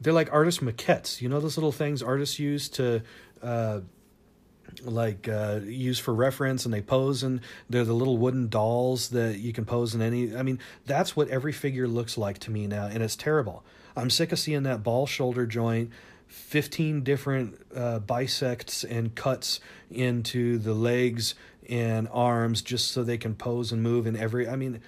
they're 0.00 0.12
like 0.12 0.32
artist 0.32 0.64
maquettes. 0.64 1.20
You 1.20 1.28
know 1.28 1.40
those 1.40 1.56
little 1.56 1.72
things 1.72 2.02
artists 2.02 2.38
use 2.38 2.68
to 2.70 3.02
uh, 3.42 3.80
like 4.82 5.28
uh, 5.28 5.60
used 5.64 6.02
for 6.02 6.14
reference 6.14 6.64
and 6.64 6.74
they 6.74 6.82
pose 6.82 7.22
and 7.22 7.40
they're 7.68 7.84
the 7.84 7.92
little 7.92 8.18
wooden 8.18 8.48
dolls 8.48 9.10
that 9.10 9.38
you 9.38 9.52
can 9.52 9.64
pose 9.64 9.94
in 9.94 10.02
any 10.02 10.36
i 10.36 10.42
mean 10.42 10.58
that's 10.86 11.16
what 11.16 11.28
every 11.28 11.52
figure 11.52 11.88
looks 11.88 12.16
like 12.18 12.38
to 12.38 12.50
me 12.50 12.66
now 12.66 12.86
and 12.86 13.02
it's 13.02 13.16
terrible. 13.16 13.64
I'm 13.96 14.10
sick 14.10 14.32
of 14.32 14.38
seeing 14.38 14.62
that 14.62 14.82
ball 14.82 15.06
shoulder 15.06 15.46
joint 15.46 15.90
15 16.28 17.02
different 17.02 17.60
uh, 17.74 17.98
bisects 17.98 18.84
and 18.84 19.14
cuts 19.14 19.60
into 19.90 20.58
the 20.58 20.74
legs 20.74 21.34
and 21.68 22.08
arms 22.12 22.62
just 22.62 22.92
so 22.92 23.02
they 23.02 23.18
can 23.18 23.34
pose 23.34 23.72
and 23.72 23.82
move 23.82 24.06
in 24.06 24.16
every 24.16 24.48
i 24.48 24.56
mean 24.56 24.80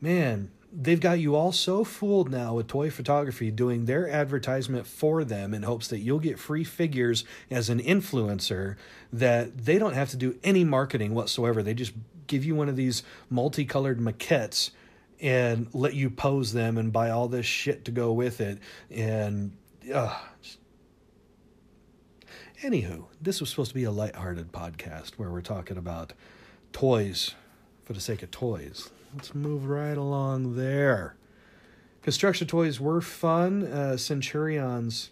man 0.00 0.50
they've 0.72 1.00
got 1.00 1.18
you 1.18 1.34
all 1.34 1.52
so 1.52 1.84
fooled 1.84 2.30
now 2.30 2.54
with 2.54 2.66
toy 2.66 2.90
photography 2.90 3.50
doing 3.50 3.86
their 3.86 4.08
advertisement 4.08 4.86
for 4.86 5.24
them 5.24 5.52
in 5.52 5.64
hopes 5.64 5.88
that 5.88 5.98
you'll 5.98 6.20
get 6.20 6.38
free 6.38 6.64
figures 6.64 7.24
as 7.50 7.68
an 7.68 7.80
influencer 7.80 8.76
that 9.12 9.64
they 9.64 9.78
don't 9.78 9.94
have 9.94 10.10
to 10.10 10.16
do 10.16 10.38
any 10.44 10.64
marketing 10.64 11.14
whatsoever. 11.14 11.62
They 11.62 11.74
just 11.74 11.92
give 12.26 12.44
you 12.44 12.54
one 12.54 12.68
of 12.68 12.76
these 12.76 13.02
multicolored 13.28 13.98
maquettes 13.98 14.70
and 15.20 15.68
let 15.74 15.94
you 15.94 16.08
pose 16.08 16.52
them 16.52 16.78
and 16.78 16.92
buy 16.92 17.10
all 17.10 17.28
this 17.28 17.46
shit 17.46 17.84
to 17.84 17.90
go 17.90 18.12
with 18.12 18.40
it. 18.40 18.58
And 18.90 19.52
uh, 19.92 20.16
anywho, 22.62 23.06
this 23.20 23.40
was 23.40 23.50
supposed 23.50 23.70
to 23.70 23.74
be 23.74 23.84
a 23.84 23.90
light-hearted 23.90 24.52
podcast 24.52 25.14
where 25.16 25.30
we're 25.30 25.40
talking 25.40 25.76
about 25.76 26.12
toys 26.72 27.34
for 27.84 27.92
the 27.92 28.00
sake 28.00 28.22
of 28.22 28.30
toys. 28.30 28.90
Let's 29.14 29.34
move 29.34 29.68
right 29.68 29.96
along 29.96 30.54
there. 30.54 31.16
Construction 32.02 32.46
toys 32.46 32.78
were 32.78 33.00
fun. 33.00 33.64
Uh, 33.64 33.96
Centurions, 33.96 35.10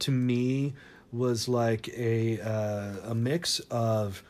to 0.00 0.10
me, 0.10 0.74
was 1.12 1.48
like 1.48 1.88
a 1.90 2.40
uh, 2.40 3.10
a 3.10 3.14
mix 3.14 3.60
of, 3.70 4.22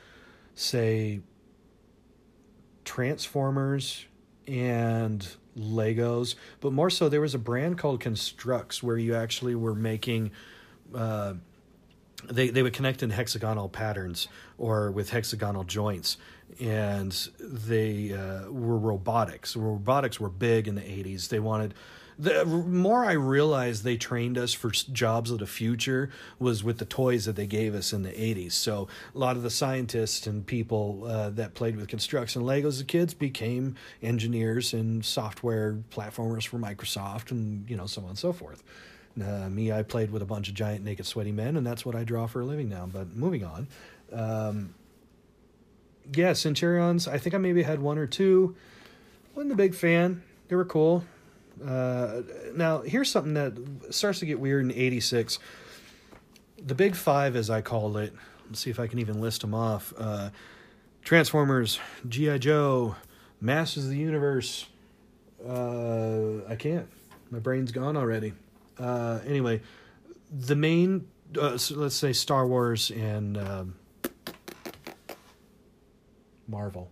say, 0.55 1.21
Transformers 2.85 4.05
and 4.47 5.27
Legos, 5.59 6.35
but 6.61 6.73
more 6.73 6.91
so 6.91 7.09
there 7.09 7.21
was 7.21 7.35
a 7.35 7.39
brand 7.39 7.79
called 7.79 8.01
Construx 8.01 8.83
where 8.83 8.99
you 8.99 9.15
actually 9.15 9.55
were 9.55 9.75
making. 9.75 10.31
Uh, 10.95 11.35
they 12.31 12.51
they 12.51 12.63
would 12.63 12.73
connect 12.73 13.03
in 13.03 13.11
hexagonal 13.11 13.69
patterns 13.69 14.29
or 14.59 14.91
with 14.91 15.11
hexagonal 15.11 15.65
joints 15.65 16.19
and 16.61 17.29
they 17.39 18.13
uh, 18.13 18.51
were 18.51 18.79
robotics 18.79 19.57
robotics 19.57 20.19
were 20.19 20.29
big 20.29 20.69
in 20.69 20.75
the 20.75 20.81
80s 20.81 21.29
they 21.29 21.41
wanted 21.41 21.75
the 22.19 22.45
more 22.45 23.05
I 23.05 23.13
realized 23.13 23.85
they 23.85 23.97
trained 23.97 24.37
us 24.37 24.53
for 24.53 24.71
jobs 24.71 25.31
of 25.31 25.39
the 25.39 25.47
future 25.47 26.11
was 26.41 26.65
with 26.65 26.79
the 26.79 26.85
toys 26.85 27.27
that 27.27 27.37
they 27.37 27.47
gave 27.47 27.77
us 27.77 27.93
in 27.93 28.03
the 28.03 28.11
80s. 28.11 28.53
So 28.53 28.89
a 29.15 29.19
lot 29.19 29.37
of 29.37 29.45
the 29.45 29.51
scientists 29.51 30.27
and 30.27 30.45
people 30.45 31.05
uh, 31.07 31.31
that 31.31 31.55
played 31.55 31.77
with 31.77 31.87
construction 31.87 32.43
Legos 32.43 32.67
as 32.67 32.83
kids 32.83 33.15
became 33.15 33.77
engineers 34.03 34.75
and 34.75 35.05
software 35.05 35.79
platformers 35.93 36.45
for 36.45 36.59
Microsoft 36.59 37.31
and 37.31 37.69
you 37.71 37.77
know 37.77 37.87
so 37.87 38.03
on 38.03 38.09
and 38.09 38.19
so 38.19 38.33
forth. 38.33 38.65
Uh, 39.21 39.49
me, 39.49 39.73
I 39.73 39.83
played 39.83 40.11
with 40.11 40.23
a 40.23 40.27
bunch 40.27 40.49
of 40.49 40.55
giant, 40.55 40.85
naked, 40.85 41.07
sweaty 41.07 41.33
men, 41.33 41.57
and 41.57 41.67
that's 41.67 41.85
what 41.85 41.95
I 41.95 42.05
draw 42.05 42.27
for 42.27 42.41
a 42.41 42.45
living 42.45 42.69
now. 42.69 42.89
But 42.93 43.15
moving 43.15 43.45
on. 43.45 43.69
Um, 44.13 44.75
yeah, 46.15 46.33
Centurions, 46.33 47.09
I 47.09 47.19
think 47.19 47.35
I 47.35 47.39
maybe 47.39 47.63
had 47.63 47.81
one 47.81 47.99
or 47.99 48.07
two. 48.07 48.57
Wasn't 49.35 49.53
a 49.53 49.57
big 49.57 49.75
fan. 49.75 50.23
They 50.49 50.57
were 50.57 50.65
cool. 50.65 51.05
Uh, 51.65 52.23
now, 52.55 52.83
here's 52.83 53.11
something 53.11 53.35
that 53.35 53.53
starts 53.91 54.21
to 54.21 54.27
get 54.27 54.41
weird 54.41 54.65
in 54.65 54.73
86. 54.73 55.39
The 56.65 56.75
big 56.75 56.97
five, 56.97 57.37
as 57.37 57.51
I 57.51 57.61
called 57.61 57.97
it, 57.97 58.13
let's 58.47 58.61
see 58.61 58.71
if 58.71 58.81
I 58.81 58.87
can 58.87 58.99
even 58.99 59.21
list 59.21 59.43
them 59.43 59.55
off 59.55 59.93
uh, 59.99 60.31
Transformers, 61.03 61.81
G.I. 62.09 62.39
Joe, 62.39 62.97
Masters 63.41 63.85
of 63.85 63.91
the 63.91 63.97
Universe. 63.97 64.67
Uh, 65.47 66.45
I 66.49 66.57
can't. 66.57 66.89
My 67.31 67.39
brain's 67.39 67.73
gone 67.73 67.97
already. 67.97 68.33
Uh, 68.79 69.21
anyway, 69.27 69.61
the 70.31 70.57
main, 70.57 71.07
uh, 71.41 71.57
so 71.57 71.77
let's 71.77 71.95
say 71.95 72.13
Star 72.13 72.47
Wars 72.47 72.91
and 72.91 73.37
um, 73.37 73.75
Marvel. 76.49 76.91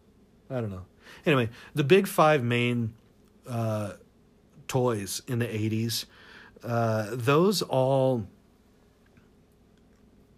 I 0.51 0.61
don't 0.61 0.71
know. 0.71 0.85
Anyway, 1.25 1.51
the 1.75 1.85
big 1.85 2.07
five 2.07 2.45
main 2.45 2.95
uh, 3.49 3.95
toys 4.69 5.23
in 5.27 5.39
the 5.39 5.47
80s, 5.47 6.05
uh, 6.63 7.09
those 7.13 7.63
all 7.63 8.27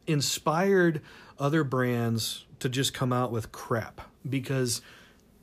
inspired 0.06 1.02
other 1.38 1.64
brands 1.64 2.46
to 2.60 2.68
just 2.68 2.94
come 2.94 3.12
out 3.12 3.30
with 3.30 3.52
crap 3.52 4.00
because 4.28 4.80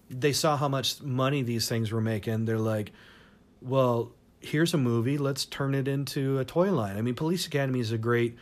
they 0.10 0.34
saw 0.34 0.58
how 0.58 0.68
much 0.68 1.02
money 1.02 1.42
these 1.42 1.70
things 1.70 1.92
were 1.92 2.02
making. 2.02 2.46
They're 2.46 2.58
like, 2.58 2.92
well, 3.62 4.12
here's 4.40 4.74
a 4.74 4.78
movie, 4.78 5.18
let's 5.18 5.46
turn 5.46 5.74
it 5.74 5.88
into 5.88 6.40
a 6.40 6.46
toy 6.46 6.72
line. 6.72 6.98
I 6.98 7.02
mean, 7.02 7.16
Police 7.16 7.48
Academy 7.48 7.80
is 7.80 7.92
a 7.92 7.98
great 7.98 8.38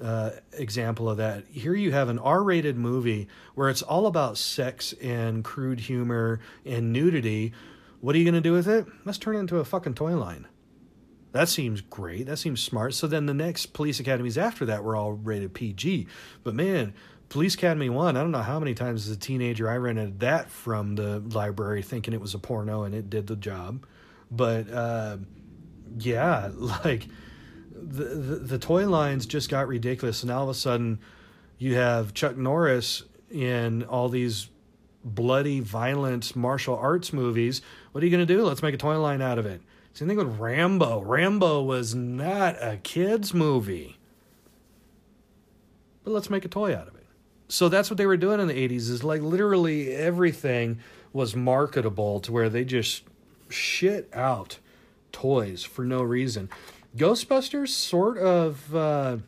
uh, 0.00 0.30
example 0.52 1.08
of 1.08 1.16
that. 1.18 1.44
Here 1.50 1.74
you 1.74 1.92
have 1.92 2.08
an 2.08 2.18
R 2.18 2.42
rated 2.42 2.76
movie 2.76 3.28
where 3.54 3.68
it's 3.68 3.82
all 3.82 4.06
about 4.06 4.38
sex 4.38 4.92
and 5.02 5.44
crude 5.44 5.80
humor 5.80 6.40
and 6.64 6.92
nudity. 6.92 7.52
What 8.00 8.14
are 8.14 8.18
you 8.18 8.24
going 8.24 8.34
to 8.34 8.40
do 8.40 8.52
with 8.52 8.68
it? 8.68 8.86
Let's 9.04 9.18
turn 9.18 9.36
it 9.36 9.40
into 9.40 9.58
a 9.58 9.64
fucking 9.64 9.94
toy 9.94 10.16
line. 10.16 10.46
That 11.32 11.48
seems 11.48 11.80
great. 11.80 12.26
That 12.26 12.38
seems 12.38 12.62
smart. 12.62 12.94
So 12.94 13.06
then 13.06 13.26
the 13.26 13.34
next 13.34 13.66
police 13.74 14.00
academies 14.00 14.38
after 14.38 14.64
that 14.66 14.82
were 14.82 14.96
all 14.96 15.12
rated 15.12 15.52
PG. 15.52 16.06
But 16.42 16.54
man, 16.54 16.94
Police 17.28 17.54
Academy 17.54 17.90
1, 17.90 18.16
I 18.16 18.20
don't 18.20 18.30
know 18.30 18.38
how 18.38 18.58
many 18.58 18.74
times 18.74 19.08
as 19.08 19.16
a 19.16 19.18
teenager 19.18 19.68
I 19.68 19.76
rented 19.76 20.20
that 20.20 20.50
from 20.50 20.94
the 20.94 21.18
library 21.18 21.82
thinking 21.82 22.14
it 22.14 22.20
was 22.20 22.34
a 22.34 22.38
porno 22.38 22.84
and 22.84 22.94
it 22.94 23.10
did 23.10 23.26
the 23.26 23.36
job. 23.36 23.84
But 24.30 24.70
uh, 24.70 25.18
yeah, 25.98 26.50
like 26.54 27.06
the, 27.80 28.04
the, 28.36 28.58
toy 28.58 28.88
lines 28.88 29.26
just 29.26 29.50
got 29.50 29.68
ridiculous. 29.68 30.22
And 30.22 30.30
all 30.30 30.44
of 30.44 30.48
a 30.48 30.54
sudden 30.54 30.98
you 31.58 31.74
have 31.74 32.14
Chuck 32.14 32.36
Norris 32.36 33.02
in 33.30 33.82
all 33.84 34.08
these 34.08 34.48
bloody, 35.04 35.60
violent 35.60 36.34
martial 36.34 36.76
arts 36.76 37.12
movies. 37.12 37.62
What 37.92 38.02
are 38.02 38.06
you 38.06 38.10
going 38.10 38.26
to 38.26 38.34
do? 38.34 38.44
Let's 38.44 38.62
make 38.62 38.74
a 38.74 38.78
toy 38.78 38.98
line 39.00 39.22
out 39.22 39.38
of 39.38 39.46
it. 39.46 39.62
Same 39.94 40.08
thing 40.08 40.18
with 40.18 40.38
Rambo. 40.38 41.00
Rambo 41.00 41.62
was 41.62 41.94
not 41.94 42.56
a 42.60 42.78
kid's 42.82 43.32
movie. 43.32 43.98
But 46.04 46.12
let's 46.12 46.28
make 46.28 46.44
a 46.44 46.48
toy 46.48 46.74
out 46.74 46.88
of 46.88 46.94
it. 46.96 47.06
So 47.48 47.68
that's 47.68 47.88
what 47.88 47.96
they 47.96 48.06
were 48.06 48.16
doing 48.16 48.40
in 48.40 48.48
the 48.48 48.68
80s 48.68 48.90
is 48.90 49.04
like 49.04 49.22
literally 49.22 49.94
everything 49.94 50.80
was 51.12 51.34
marketable 51.34 52.20
to 52.20 52.32
where 52.32 52.48
they 52.48 52.64
just 52.64 53.04
shit 53.48 54.08
out 54.12 54.58
toys 55.12 55.64
for 55.64 55.84
no 55.84 56.02
reason. 56.02 56.50
Ghostbusters 56.96 57.68
sort 57.68 58.18
of 58.18 58.74
uh, 58.74 59.18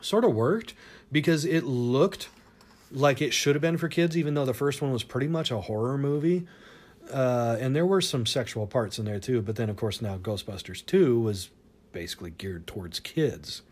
sort 0.00 0.24
of 0.24 0.34
worked 0.34 0.74
because 1.10 1.44
it 1.44 1.64
looked 1.64 2.28
like 2.92 3.22
it 3.22 3.32
should 3.32 3.54
have 3.54 3.62
been 3.62 3.78
for 3.78 3.88
kids 3.88 4.16
even 4.16 4.34
though 4.34 4.44
the 4.44 4.54
first 4.54 4.82
one 4.82 4.92
was 4.92 5.02
pretty 5.02 5.28
much 5.28 5.50
a 5.50 5.60
horror 5.60 5.96
movie 5.96 6.46
uh, 7.12 7.56
and 7.60 7.74
there 7.74 7.86
were 7.86 8.00
some 8.00 8.26
sexual 8.26 8.66
parts 8.66 8.98
in 8.98 9.04
there 9.04 9.20
too. 9.20 9.42
But 9.42 9.56
then, 9.56 9.68
of 9.68 9.76
course, 9.76 10.00
now 10.00 10.16
Ghostbusters 10.16 10.84
Two 10.84 11.20
was 11.20 11.50
basically 11.92 12.30
geared 12.30 12.66
towards 12.66 13.00
kids. 13.00 13.62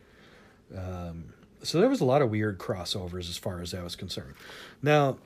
Um, 0.77 1.33
so 1.63 1.81
there 1.81 1.89
was 1.89 2.01
a 2.01 2.05
lot 2.05 2.23
of 2.23 2.31
weird 2.31 2.59
crossovers 2.59 3.29
as 3.29 3.39
far 3.39 3.61
as 3.61 3.73
that 3.73 3.83
was 3.83 3.97
concerned. 3.97 4.35
Now, 4.83 5.19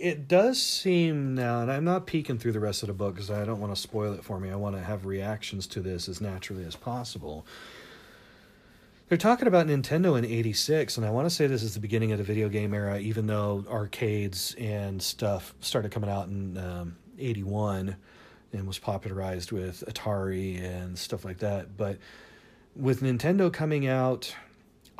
it 0.00 0.28
does 0.28 0.60
seem 0.60 1.34
now, 1.34 1.60
and 1.60 1.70
I'm 1.70 1.84
not 1.84 2.06
peeking 2.06 2.38
through 2.38 2.52
the 2.52 2.60
rest 2.60 2.82
of 2.82 2.86
the 2.86 2.92
book 2.92 3.14
because 3.14 3.30
I 3.30 3.44
don't 3.44 3.60
want 3.60 3.74
to 3.74 3.80
spoil 3.80 4.14
it 4.14 4.24
for 4.24 4.40
me. 4.40 4.50
I 4.50 4.56
want 4.56 4.76
to 4.76 4.82
have 4.82 5.06
reactions 5.06 5.66
to 5.68 5.80
this 5.80 6.08
as 6.08 6.20
naturally 6.20 6.64
as 6.64 6.76
possible. 6.76 7.46
They're 9.08 9.18
talking 9.18 9.48
about 9.48 9.66
Nintendo 9.66 10.16
in 10.16 10.24
86, 10.24 10.96
and 10.96 11.04
I 11.04 11.10
want 11.10 11.26
to 11.26 11.30
say 11.34 11.46
this 11.46 11.62
is 11.62 11.74
the 11.74 11.80
beginning 11.80 12.12
of 12.12 12.18
the 12.18 12.24
video 12.24 12.48
game 12.48 12.72
era, 12.72 12.98
even 12.98 13.26
though 13.26 13.64
arcades 13.68 14.54
and 14.58 15.02
stuff 15.02 15.52
started 15.60 15.90
coming 15.90 16.08
out 16.08 16.28
in 16.28 16.56
um, 16.56 16.96
81 17.18 17.96
and 18.52 18.66
was 18.66 18.78
popularized 18.78 19.52
with 19.52 19.84
Atari 19.88 20.62
and 20.62 20.98
stuff 20.98 21.24
like 21.24 21.38
that. 21.38 21.76
But 21.76 21.98
with 22.76 23.02
Nintendo 23.02 23.52
coming 23.52 23.86
out, 23.86 24.34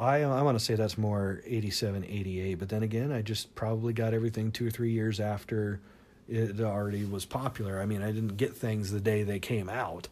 I, 0.01 0.23
I 0.23 0.41
want 0.41 0.59
to 0.59 0.65
say 0.65 0.77
that's 0.77 0.97
more 0.97 1.43
87, 1.45 2.05
88. 2.05 2.55
But 2.55 2.71
then 2.71 2.83
again, 2.83 3.13
I 3.13 3.21
just 3.21 3.55
probably 3.55 3.93
got 3.93 4.15
everything 4.15 4.51
two 4.51 4.67
or 4.67 4.71
three 4.71 4.93
years 4.93 5.21
after 5.21 5.81
it 6.27 6.59
already 6.61 7.05
was 7.05 7.27
popular. 7.27 7.81
I 7.81 7.87
mean, 7.87 8.03
I 8.03 8.11
didn't 8.11 8.37
get 8.37 8.57
things 8.57 8.91
the 8.91 9.01
day 9.01 9.25
they 9.25 9.39
came 9.39 9.69
out. 9.69 10.09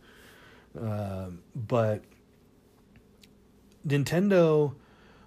Uh, 0.78 1.28
but 1.56 2.02
Nintendo 3.86 4.74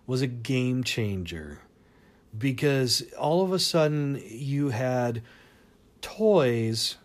was 0.05 0.21
a 0.21 0.27
game 0.27 0.83
changer 0.83 1.59
because 2.37 3.03
all 3.17 3.43
of 3.43 3.51
a 3.51 3.59
sudden 3.59 4.21
you 4.27 4.69
had 4.69 5.23
toys 6.01 6.97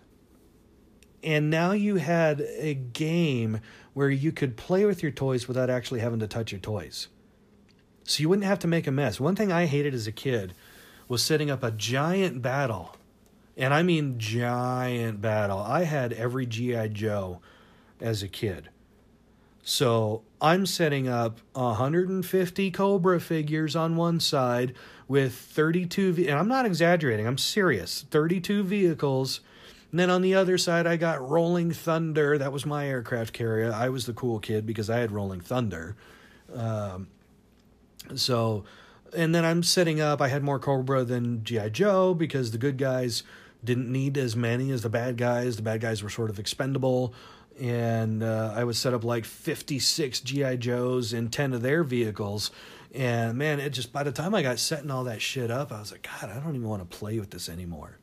and 1.22 1.48
now 1.48 1.72
you 1.72 1.96
had 1.96 2.40
a 2.40 2.74
game 2.74 3.60
where 3.94 4.10
you 4.10 4.30
could 4.30 4.56
play 4.56 4.84
with 4.84 5.02
your 5.02 5.10
toys 5.10 5.48
without 5.48 5.70
actually 5.70 6.00
having 6.00 6.20
to 6.20 6.26
touch 6.26 6.52
your 6.52 6.60
toys. 6.60 7.08
So 8.06 8.20
you 8.20 8.28
wouldn't 8.28 8.46
have 8.46 8.60
to 8.60 8.68
make 8.68 8.86
a 8.86 8.92
mess. 8.92 9.18
One 9.18 9.34
thing 9.34 9.52
I 9.52 9.66
hated 9.66 9.92
as 9.92 10.06
a 10.06 10.12
kid 10.12 10.54
was 11.08 11.22
setting 11.22 11.50
up 11.50 11.62
a 11.62 11.72
giant 11.72 12.40
battle. 12.40 12.96
And 13.56 13.74
I 13.74 13.82
mean 13.82 14.18
giant 14.18 15.20
battle. 15.20 15.58
I 15.58 15.84
had 15.84 16.12
every 16.12 16.46
G.I. 16.46 16.88
Joe 16.88 17.40
as 18.00 18.22
a 18.22 18.28
kid. 18.28 18.68
So 19.62 20.22
I'm 20.40 20.66
setting 20.66 21.08
up 21.08 21.40
150 21.54 22.70
Cobra 22.70 23.20
figures 23.20 23.74
on 23.74 23.96
one 23.96 24.20
side 24.20 24.74
with 25.08 25.34
32, 25.34 26.12
ve- 26.12 26.28
and 26.28 26.38
I'm 26.38 26.46
not 26.46 26.66
exaggerating, 26.66 27.26
I'm 27.26 27.38
serious, 27.38 28.04
32 28.10 28.62
vehicles. 28.62 29.40
And 29.90 29.98
then 29.98 30.10
on 30.10 30.22
the 30.22 30.34
other 30.34 30.58
side, 30.58 30.86
I 30.86 30.96
got 30.96 31.26
Rolling 31.28 31.72
Thunder. 31.72 32.38
That 32.38 32.52
was 32.52 32.64
my 32.64 32.86
aircraft 32.86 33.32
carrier. 33.32 33.72
I 33.72 33.88
was 33.88 34.06
the 34.06 34.12
cool 34.12 34.38
kid 34.38 34.66
because 34.66 34.88
I 34.88 34.98
had 34.98 35.10
Rolling 35.10 35.40
Thunder. 35.40 35.96
Um, 36.54 37.08
so, 38.14 38.64
and 39.14 39.34
then 39.34 39.44
I'm 39.44 39.62
setting 39.62 40.00
up, 40.00 40.20
I 40.20 40.28
had 40.28 40.42
more 40.42 40.58
Cobra 40.58 41.04
than 41.04 41.44
G.I. 41.44 41.70
Joe 41.70 42.14
because 42.14 42.50
the 42.50 42.58
good 42.58 42.78
guys 42.78 43.22
didn't 43.64 43.90
need 43.90 44.16
as 44.16 44.36
many 44.36 44.70
as 44.70 44.82
the 44.82 44.88
bad 44.88 45.16
guys. 45.16 45.56
The 45.56 45.62
bad 45.62 45.80
guys 45.80 46.02
were 46.02 46.10
sort 46.10 46.30
of 46.30 46.38
expendable 46.38 47.14
and 47.60 48.22
uh, 48.22 48.52
I 48.54 48.64
would 48.64 48.76
set 48.76 48.94
up 48.94 49.04
like 49.04 49.24
56 49.24 50.20
GI 50.20 50.58
Joes 50.58 51.12
in 51.12 51.28
10 51.28 51.54
of 51.54 51.62
their 51.62 51.82
vehicles. 51.82 52.50
And 52.94 53.38
man, 53.38 53.60
it 53.60 53.70
just 53.70 53.92
by 53.92 54.02
the 54.02 54.12
time 54.12 54.34
I 54.34 54.42
got 54.42 54.58
setting 54.58 54.90
all 54.90 55.04
that 55.04 55.22
shit 55.22 55.50
up, 55.50 55.72
I 55.72 55.80
was 55.80 55.92
like, 55.92 56.06
God, 56.20 56.30
I 56.30 56.40
don't 56.40 56.54
even 56.54 56.68
want 56.68 56.88
to 56.88 56.96
play 56.96 57.18
with 57.18 57.30
this 57.30 57.48
anymore. 57.48 57.98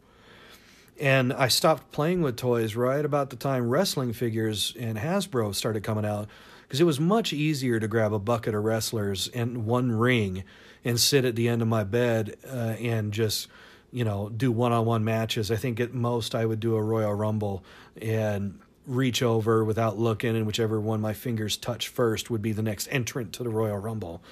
And 0.99 1.33
I 1.33 1.47
stopped 1.47 1.91
playing 1.91 2.21
with 2.21 2.35
toys 2.35 2.75
right 2.75 3.03
about 3.03 3.29
the 3.29 3.35
time 3.35 3.69
wrestling 3.69 4.13
figures 4.13 4.75
and 4.79 4.97
Hasbro 4.97 5.53
started 5.55 5.83
coming 5.83 6.05
out 6.05 6.29
because 6.73 6.81
it 6.81 6.85
was 6.85 6.99
much 6.99 7.31
easier 7.31 7.79
to 7.79 7.87
grab 7.87 8.11
a 8.11 8.17
bucket 8.17 8.55
of 8.55 8.63
wrestlers 8.63 9.27
and 9.27 9.67
one 9.67 9.91
ring 9.91 10.43
and 10.83 10.99
sit 10.99 11.23
at 11.23 11.35
the 11.35 11.47
end 11.47 11.61
of 11.61 11.67
my 11.67 11.83
bed 11.83 12.35
uh, 12.47 12.73
and 12.79 13.13
just 13.13 13.47
you 13.91 14.03
know 14.03 14.27
do 14.29 14.51
one-on-one 14.51 15.03
matches. 15.03 15.51
I 15.51 15.55
think 15.55 15.79
at 15.79 15.93
most 15.93 16.33
I 16.33 16.47
would 16.47 16.59
do 16.59 16.75
a 16.75 16.81
Royal 16.81 17.13
Rumble 17.13 17.63
and 18.01 18.59
reach 18.87 19.21
over 19.21 19.63
without 19.63 19.99
looking, 19.99 20.35
and 20.35 20.47
whichever 20.47 20.81
one 20.81 20.99
my 20.99 21.13
fingers 21.13 21.57
touch 21.57 21.89
first 21.89 22.31
would 22.31 22.41
be 22.41 22.53
the 22.53 22.63
next 22.63 22.87
entrant 22.89 23.33
to 23.33 23.43
the 23.43 23.51
Royal 23.51 23.77
Rumble. 23.77 24.23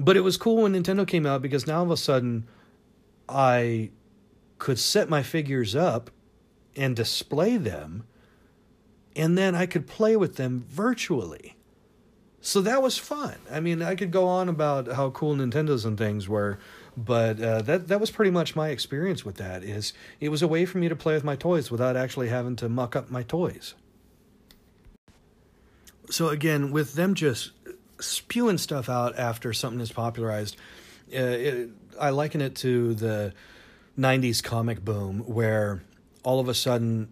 But 0.00 0.16
it 0.16 0.22
was 0.22 0.36
cool 0.36 0.64
when 0.64 0.72
Nintendo 0.72 1.06
came 1.06 1.24
out 1.24 1.40
because 1.40 1.68
now 1.68 1.78
all 1.78 1.84
of 1.84 1.92
a 1.92 1.96
sudden 1.96 2.48
I 3.28 3.90
could 4.58 4.80
set 4.80 5.08
my 5.08 5.22
figures 5.22 5.76
up 5.76 6.10
and 6.74 6.96
display 6.96 7.58
them, 7.58 8.06
and 9.16 9.36
then 9.36 9.54
I 9.54 9.66
could 9.66 9.86
play 9.86 10.16
with 10.16 10.36
them 10.36 10.64
virtually. 10.68 11.56
So 12.40 12.60
that 12.62 12.82
was 12.82 12.98
fun. 12.98 13.36
I 13.50 13.60
mean, 13.60 13.82
I 13.82 13.94
could 13.94 14.10
go 14.10 14.26
on 14.26 14.48
about 14.48 14.88
how 14.88 15.10
cool 15.10 15.36
Nintendos 15.36 15.86
and 15.86 15.96
things 15.96 16.28
were, 16.28 16.58
but 16.96 17.40
uh, 17.40 17.62
that 17.62 17.86
that 17.86 18.00
was 18.00 18.10
pretty 18.10 18.32
much 18.32 18.56
my 18.56 18.70
experience 18.70 19.24
with 19.24 19.36
that. 19.36 19.62
Is 19.62 19.92
it 20.18 20.28
was 20.28 20.42
a 20.42 20.48
way 20.48 20.66
for 20.66 20.78
me 20.78 20.88
to 20.88 20.96
play 20.96 21.14
with 21.14 21.22
my 21.22 21.36
toys 21.36 21.70
without 21.70 21.96
actually 21.96 22.28
having 22.28 22.56
to 22.56 22.68
muck 22.68 22.96
up 22.96 23.10
my 23.10 23.22
toys. 23.22 23.74
So 26.10 26.28
again, 26.28 26.72
with 26.72 26.94
them 26.94 27.14
just 27.14 27.52
spewing 28.00 28.58
stuff 28.58 28.88
out 28.88 29.16
after 29.16 29.52
something 29.52 29.80
is 29.80 29.92
popularized, 29.92 30.56
uh, 31.14 31.18
it, 31.18 31.70
I 32.00 32.10
liken 32.10 32.40
it 32.40 32.56
to 32.56 32.94
the 32.94 33.34
'90s 33.96 34.42
comic 34.42 34.84
boom, 34.84 35.20
where 35.20 35.84
all 36.24 36.40
of 36.40 36.48
a 36.48 36.54
sudden 36.54 37.08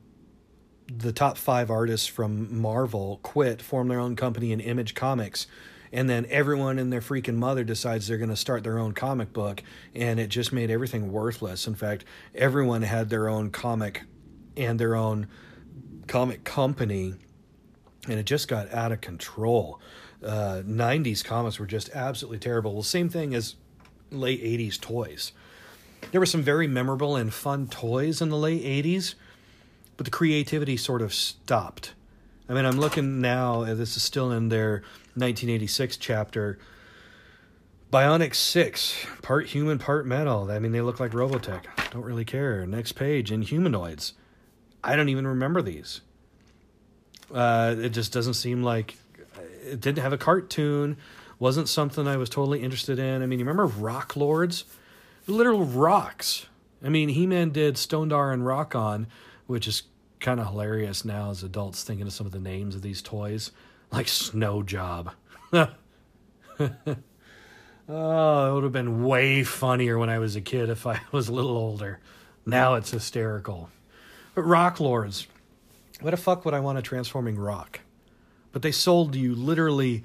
the 0.98 1.12
top 1.12 1.36
five 1.36 1.70
artists 1.70 2.06
from 2.06 2.60
Marvel 2.60 3.20
quit, 3.22 3.62
form 3.62 3.88
their 3.88 4.00
own 4.00 4.16
company 4.16 4.52
in 4.52 4.60
Image 4.60 4.94
Comics, 4.94 5.46
and 5.92 6.08
then 6.08 6.26
everyone 6.30 6.78
and 6.78 6.92
their 6.92 7.00
freaking 7.00 7.36
mother 7.36 7.64
decides 7.64 8.06
they're 8.06 8.18
going 8.18 8.30
to 8.30 8.36
start 8.36 8.62
their 8.62 8.78
own 8.78 8.92
comic 8.92 9.32
book 9.32 9.62
and 9.94 10.20
it 10.20 10.28
just 10.28 10.52
made 10.52 10.70
everything 10.70 11.12
worthless. 11.12 11.66
In 11.66 11.74
fact 11.74 12.04
everyone 12.34 12.82
had 12.82 13.10
their 13.10 13.28
own 13.28 13.50
comic 13.50 14.02
and 14.56 14.78
their 14.78 14.94
own 14.94 15.26
comic 16.06 16.44
company 16.44 17.14
and 18.08 18.18
it 18.18 18.24
just 18.24 18.46
got 18.46 18.72
out 18.72 18.92
of 18.92 19.00
control. 19.00 19.80
Uh, 20.24 20.62
90s 20.64 21.24
comics 21.24 21.58
were 21.58 21.66
just 21.66 21.90
absolutely 21.90 22.38
terrible. 22.38 22.72
Well 22.72 22.82
same 22.82 23.08
thing 23.08 23.34
as 23.34 23.56
late 24.12 24.42
80s 24.42 24.80
toys. 24.80 25.32
There 26.12 26.20
were 26.20 26.26
some 26.26 26.42
very 26.42 26.68
memorable 26.68 27.16
and 27.16 27.34
fun 27.34 27.66
toys 27.66 28.22
in 28.22 28.28
the 28.28 28.36
late 28.36 28.62
80s 28.62 29.14
but 30.00 30.06
the 30.06 30.10
creativity 30.10 30.78
sort 30.78 31.02
of 31.02 31.12
stopped 31.12 31.92
I 32.50 32.52
mean, 32.52 32.64
I'm 32.64 32.80
looking 32.80 33.20
now, 33.20 33.62
this 33.62 33.96
is 33.96 34.02
still 34.02 34.32
in 34.32 34.48
their 34.48 34.82
1986 35.14 35.96
chapter. 35.98 36.58
Bionic 37.92 38.34
6, 38.34 39.06
part 39.22 39.46
human, 39.46 39.78
part 39.78 40.04
metal. 40.04 40.50
I 40.50 40.58
mean, 40.58 40.72
they 40.72 40.80
look 40.80 40.98
like 40.98 41.12
Robotech. 41.12 41.66
Don't 41.92 42.02
really 42.02 42.24
care. 42.24 42.66
Next 42.66 42.94
page, 42.94 43.30
Inhumanoids. 43.30 44.14
I 44.82 44.96
don't 44.96 45.08
even 45.10 45.28
remember 45.28 45.62
these. 45.62 46.00
Uh, 47.32 47.76
it 47.78 47.90
just 47.90 48.12
doesn't 48.12 48.34
seem 48.34 48.64
like 48.64 48.96
it 49.62 49.80
didn't 49.80 50.02
have 50.02 50.12
a 50.12 50.18
cartoon. 50.18 50.96
Wasn't 51.38 51.68
something 51.68 52.08
I 52.08 52.16
was 52.16 52.28
totally 52.28 52.64
interested 52.64 52.98
in. 52.98 53.22
I 53.22 53.26
mean, 53.26 53.38
you 53.38 53.44
remember 53.44 53.66
Rock 53.66 54.16
Lords? 54.16 54.64
Literal 55.28 55.64
rocks. 55.64 56.46
I 56.82 56.88
mean, 56.88 57.10
He 57.10 57.28
Man 57.28 57.50
did 57.50 57.76
Stonedar 57.76 58.34
and 58.34 58.42
Rokkon, 58.42 59.06
which 59.46 59.68
is 59.68 59.84
kind 60.20 60.38
of 60.38 60.48
hilarious 60.48 61.04
now 61.04 61.30
as 61.30 61.42
adults 61.42 61.82
thinking 61.82 62.06
of 62.06 62.12
some 62.12 62.26
of 62.26 62.32
the 62.32 62.38
names 62.38 62.74
of 62.74 62.82
these 62.82 63.02
toys, 63.02 63.50
like 63.90 64.06
Snow 64.06 64.62
Job. 64.62 65.12
oh, 65.52 65.68
it 66.58 66.68
would 67.88 68.62
have 68.62 68.72
been 68.72 69.02
way 69.04 69.42
funnier 69.42 69.98
when 69.98 70.10
I 70.10 70.18
was 70.18 70.36
a 70.36 70.40
kid 70.40 70.68
if 70.68 70.86
I 70.86 71.00
was 71.12 71.28
a 71.28 71.32
little 71.32 71.56
older. 71.56 72.00
Now 72.46 72.74
it's 72.74 72.90
hysterical. 72.90 73.70
But 74.34 74.42
Rock 74.42 74.78
Lords, 74.78 75.26
what 76.00 76.12
the 76.12 76.16
fuck 76.16 76.44
would 76.44 76.54
I 76.54 76.60
want 76.60 76.78
a 76.78 76.82
transforming 76.82 77.38
rock? 77.38 77.80
But 78.52 78.62
they 78.62 78.72
sold 78.72 79.14
you 79.14 79.34
literally 79.34 80.04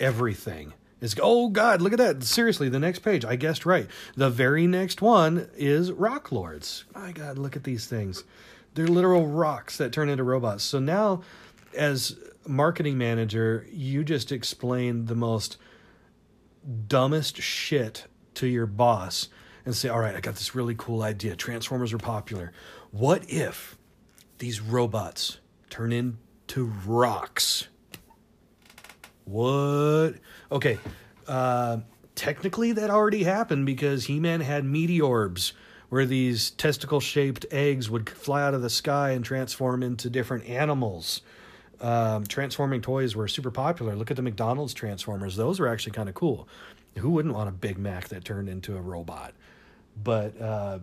everything. 0.00 0.72
It's 1.00 1.16
oh 1.20 1.48
god, 1.48 1.82
look 1.82 1.92
at 1.92 1.98
that! 1.98 2.22
Seriously, 2.22 2.68
the 2.68 2.78
next 2.78 3.00
page, 3.00 3.24
I 3.24 3.34
guessed 3.34 3.66
right. 3.66 3.88
The 4.14 4.30
very 4.30 4.68
next 4.68 5.02
one 5.02 5.48
is 5.56 5.90
Rock 5.90 6.30
Lords. 6.30 6.84
My 6.94 7.10
god, 7.10 7.38
look 7.38 7.56
at 7.56 7.64
these 7.64 7.86
things. 7.86 8.22
They're 8.74 8.86
literal 8.86 9.26
rocks 9.26 9.76
that 9.76 9.92
turn 9.92 10.08
into 10.08 10.24
robots. 10.24 10.64
So 10.64 10.78
now, 10.78 11.22
as 11.76 12.16
marketing 12.46 12.98
manager, 12.98 13.66
you 13.70 14.04
just 14.04 14.32
explain 14.32 15.06
the 15.06 15.14
most 15.14 15.56
dumbest 16.86 17.36
shit 17.36 18.06
to 18.34 18.46
your 18.46 18.66
boss 18.66 19.28
and 19.64 19.74
say, 19.74 19.88
"All 19.88 19.98
right, 20.00 20.14
I 20.14 20.20
got 20.20 20.36
this 20.36 20.54
really 20.54 20.74
cool 20.76 21.02
idea. 21.02 21.36
Transformers 21.36 21.92
are 21.92 21.98
popular. 21.98 22.52
What 22.90 23.28
if 23.28 23.76
these 24.38 24.60
robots 24.60 25.38
turn 25.70 25.92
into 25.92 26.72
rocks?" 26.86 27.68
What? 29.24 30.14
Okay. 30.50 30.78
Uh, 31.28 31.78
technically, 32.14 32.72
that 32.72 32.90
already 32.90 33.22
happened 33.22 33.66
because 33.66 34.06
He 34.06 34.18
Man 34.18 34.40
had 34.40 34.64
meteorbs, 34.64 35.52
where 35.92 36.06
these 36.06 36.52
testicle 36.52 37.00
shaped 37.00 37.44
eggs 37.50 37.90
would 37.90 38.08
fly 38.08 38.42
out 38.42 38.54
of 38.54 38.62
the 38.62 38.70
sky 38.70 39.10
and 39.10 39.22
transform 39.22 39.82
into 39.82 40.08
different 40.08 40.48
animals. 40.48 41.20
Um, 41.82 42.24
transforming 42.24 42.80
toys 42.80 43.14
were 43.14 43.28
super 43.28 43.50
popular. 43.50 43.94
Look 43.94 44.10
at 44.10 44.16
the 44.16 44.22
McDonald's 44.22 44.72
Transformers; 44.72 45.36
those 45.36 45.60
were 45.60 45.68
actually 45.68 45.92
kind 45.92 46.08
of 46.08 46.14
cool. 46.14 46.48
Who 46.96 47.10
wouldn't 47.10 47.34
want 47.34 47.50
a 47.50 47.52
Big 47.52 47.76
Mac 47.76 48.08
that 48.08 48.24
turned 48.24 48.48
into 48.48 48.74
a 48.74 48.80
robot? 48.80 49.34
But 50.02 50.40
uh, 50.40 50.78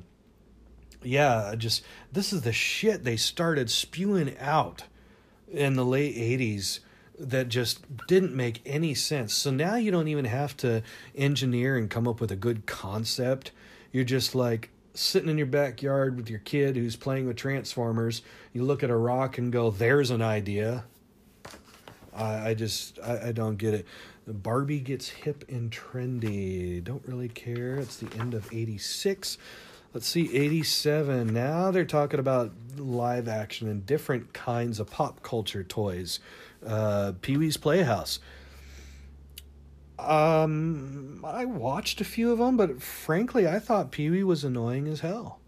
yeah, 1.01 1.55
just 1.57 1.83
this 2.11 2.31
is 2.31 2.43
the 2.43 2.53
shit 2.53 3.03
they 3.03 3.17
started 3.17 3.71
spewing 3.71 4.37
out 4.37 4.83
in 5.51 5.73
the 5.73 5.85
late 5.85 6.15
'80s 6.15 6.81
that 7.17 7.49
just 7.49 7.83
didn't 8.07 8.35
make 8.35 8.61
any 8.63 8.93
sense. 8.93 9.33
So 9.33 9.49
now 9.49 9.73
you 9.73 9.89
don't 9.89 10.07
even 10.07 10.25
have 10.25 10.55
to 10.57 10.83
engineer 11.15 11.77
and 11.77 11.89
come 11.89 12.07
up 12.07 12.21
with 12.21 12.31
a 12.31 12.35
good 12.35 12.67
concept. 12.67 13.51
You're 13.91 14.03
just 14.03 14.35
like 14.35 14.69
sitting 14.93 15.29
in 15.29 15.37
your 15.37 15.47
backyard 15.47 16.17
with 16.17 16.29
your 16.29 16.39
kid 16.39 16.75
who's 16.75 16.95
playing 16.95 17.27
with 17.27 17.37
Transformers. 17.37 18.21
You 18.53 18.63
look 18.63 18.83
at 18.83 18.89
a 18.89 18.95
rock 18.95 19.37
and 19.37 19.51
go, 19.51 19.71
"There's 19.71 20.11
an 20.11 20.21
idea." 20.21 20.85
I, 22.13 22.49
I 22.49 22.53
just 22.53 22.99
I, 22.99 23.29
I 23.29 23.31
don't 23.31 23.57
get 23.57 23.73
it. 23.73 23.85
Barbie 24.27 24.79
gets 24.79 25.09
hip 25.09 25.43
and 25.49 25.71
trendy. 25.71 26.83
Don't 26.83 27.05
really 27.07 27.29
care. 27.29 27.77
It's 27.77 27.97
the 27.97 28.19
end 28.19 28.33
of 28.33 28.51
'86. 28.51 29.37
Let's 29.91 30.05
see, 30.05 30.35
87. 30.37 31.33
Now 31.33 31.71
they're 31.71 31.83
talking 31.83 32.19
about 32.19 32.51
live 32.77 33.27
action 33.27 33.67
and 33.67 33.83
different 33.87 34.33
kinds 34.33 34.79
of 34.79 34.91
pop 34.91 35.23
culture 35.23 35.63
toys 35.63 36.19
uh, 36.65 37.13
Pee 37.21 37.37
Wee's 37.37 37.57
Playhouse. 37.57 38.19
Um, 39.99 41.23
I 41.25 41.45
watched 41.45 41.99
a 42.01 42.05
few 42.05 42.31
of 42.31 42.39
them, 42.39 42.57
but 42.57 42.81
frankly, 42.81 43.47
I 43.47 43.59
thought 43.59 43.91
Pee 43.91 44.09
Wee 44.09 44.23
was 44.23 44.43
annoying 44.43 44.87
as 44.87 45.01
hell. 45.01 45.39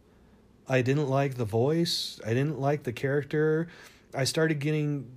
I 0.68 0.82
didn't 0.82 1.10
like 1.10 1.36
the 1.36 1.46
voice. 1.46 2.20
I 2.26 2.30
didn't 2.30 2.60
like 2.60 2.84
the 2.84 2.94
character. 2.94 3.68
I 4.14 4.26
started 4.26 4.60
getting 4.60 5.10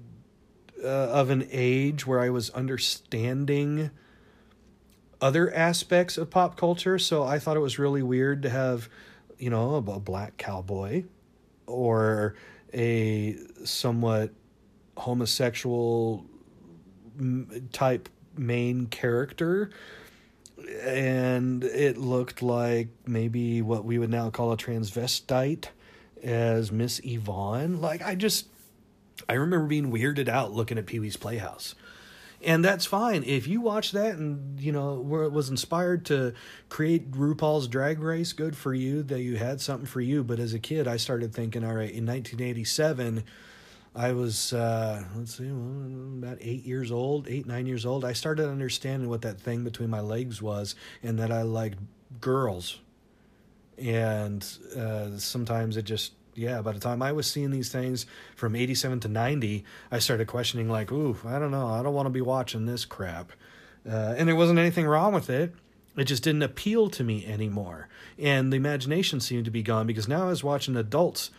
uh, 0.82 0.86
of 0.86 1.30
an 1.30 1.46
age 1.50 2.06
where 2.06 2.20
I 2.20 2.30
was 2.30 2.50
understanding 2.50 3.90
other 5.20 5.52
aspects 5.54 6.18
of 6.18 6.30
pop 6.30 6.56
culture, 6.56 6.98
so 6.98 7.22
I 7.22 7.38
thought 7.38 7.56
it 7.56 7.60
was 7.60 7.78
really 7.78 8.02
weird 8.02 8.42
to 8.42 8.50
have, 8.50 8.88
you 9.38 9.50
know, 9.50 9.74
a, 9.74 9.76
a 9.76 10.00
black 10.00 10.36
cowboy 10.36 11.04
or 11.66 12.34
a 12.72 13.36
somewhat 13.64 14.30
homosexual 14.96 16.26
type 17.72 18.08
main 18.36 18.86
character 18.86 19.70
and 20.82 21.64
it 21.64 21.98
looked 21.98 22.42
like 22.42 22.88
maybe 23.06 23.60
what 23.62 23.84
we 23.84 23.98
would 23.98 24.10
now 24.10 24.30
call 24.30 24.52
a 24.52 24.56
transvestite 24.56 25.66
as 26.22 26.72
Miss 26.72 27.00
Yvonne. 27.04 27.80
Like 27.80 28.02
I 28.02 28.14
just 28.14 28.46
I 29.28 29.34
remember 29.34 29.66
being 29.66 29.92
weirded 29.92 30.28
out 30.28 30.52
looking 30.52 30.78
at 30.78 30.86
Pee 30.86 31.00
Wee's 31.00 31.16
Playhouse. 31.16 31.74
And 32.42 32.62
that's 32.62 32.84
fine. 32.84 33.22
If 33.24 33.46
you 33.46 33.62
watch 33.62 33.92
that 33.92 34.16
and, 34.16 34.60
you 34.60 34.70
know, 34.70 35.00
where 35.00 35.22
it 35.22 35.32
was 35.32 35.48
inspired 35.48 36.04
to 36.06 36.34
create 36.68 37.10
RuPaul's 37.12 37.68
Drag 37.68 38.00
Race, 38.00 38.34
good 38.34 38.54
for 38.54 38.74
you 38.74 39.02
that 39.04 39.22
you 39.22 39.38
had 39.38 39.62
something 39.62 39.86
for 39.86 40.02
you. 40.02 40.22
But 40.22 40.38
as 40.38 40.52
a 40.52 40.58
kid, 40.58 40.86
I 40.86 40.98
started 40.98 41.32
thinking, 41.32 41.64
all 41.64 41.72
right, 41.72 41.90
in 41.90 42.04
1987, 42.04 43.24
I 43.96 44.12
was, 44.12 44.52
uh, 44.52 45.04
let's 45.16 45.36
see, 45.36 45.48
about 45.48 46.38
eight 46.40 46.64
years 46.64 46.90
old, 46.90 47.28
eight, 47.28 47.46
nine 47.46 47.66
years 47.66 47.86
old. 47.86 48.04
I 48.04 48.12
started 48.12 48.48
understanding 48.48 49.08
what 49.08 49.22
that 49.22 49.40
thing 49.40 49.62
between 49.62 49.88
my 49.88 50.00
legs 50.00 50.42
was 50.42 50.74
and 51.02 51.18
that 51.20 51.30
I 51.30 51.42
liked 51.42 51.78
girls. 52.20 52.80
And 53.78 54.44
uh, 54.76 55.16
sometimes 55.18 55.76
it 55.76 55.82
just, 55.82 56.12
yeah, 56.34 56.60
by 56.60 56.72
the 56.72 56.80
time 56.80 57.02
I 57.02 57.12
was 57.12 57.30
seeing 57.30 57.52
these 57.52 57.70
things 57.70 58.06
from 58.34 58.56
87 58.56 59.00
to 59.00 59.08
90, 59.08 59.64
I 59.92 59.98
started 60.00 60.26
questioning, 60.26 60.68
like, 60.68 60.90
ooh, 60.90 61.16
I 61.24 61.38
don't 61.38 61.52
know, 61.52 61.68
I 61.68 61.82
don't 61.84 61.94
want 61.94 62.06
to 62.06 62.10
be 62.10 62.20
watching 62.20 62.66
this 62.66 62.84
crap. 62.84 63.30
Uh, 63.88 64.14
and 64.16 64.28
there 64.28 64.36
wasn't 64.36 64.58
anything 64.58 64.86
wrong 64.86 65.14
with 65.14 65.30
it. 65.30 65.54
It 65.96 66.04
just 66.04 66.24
didn't 66.24 66.42
appeal 66.42 66.90
to 66.90 67.04
me 67.04 67.24
anymore. 67.24 67.88
And 68.18 68.52
the 68.52 68.56
imagination 68.56 69.20
seemed 69.20 69.44
to 69.44 69.52
be 69.52 69.62
gone 69.62 69.86
because 69.86 70.08
now 70.08 70.24
I 70.24 70.30
was 70.30 70.42
watching 70.42 70.74
adults 70.76 71.30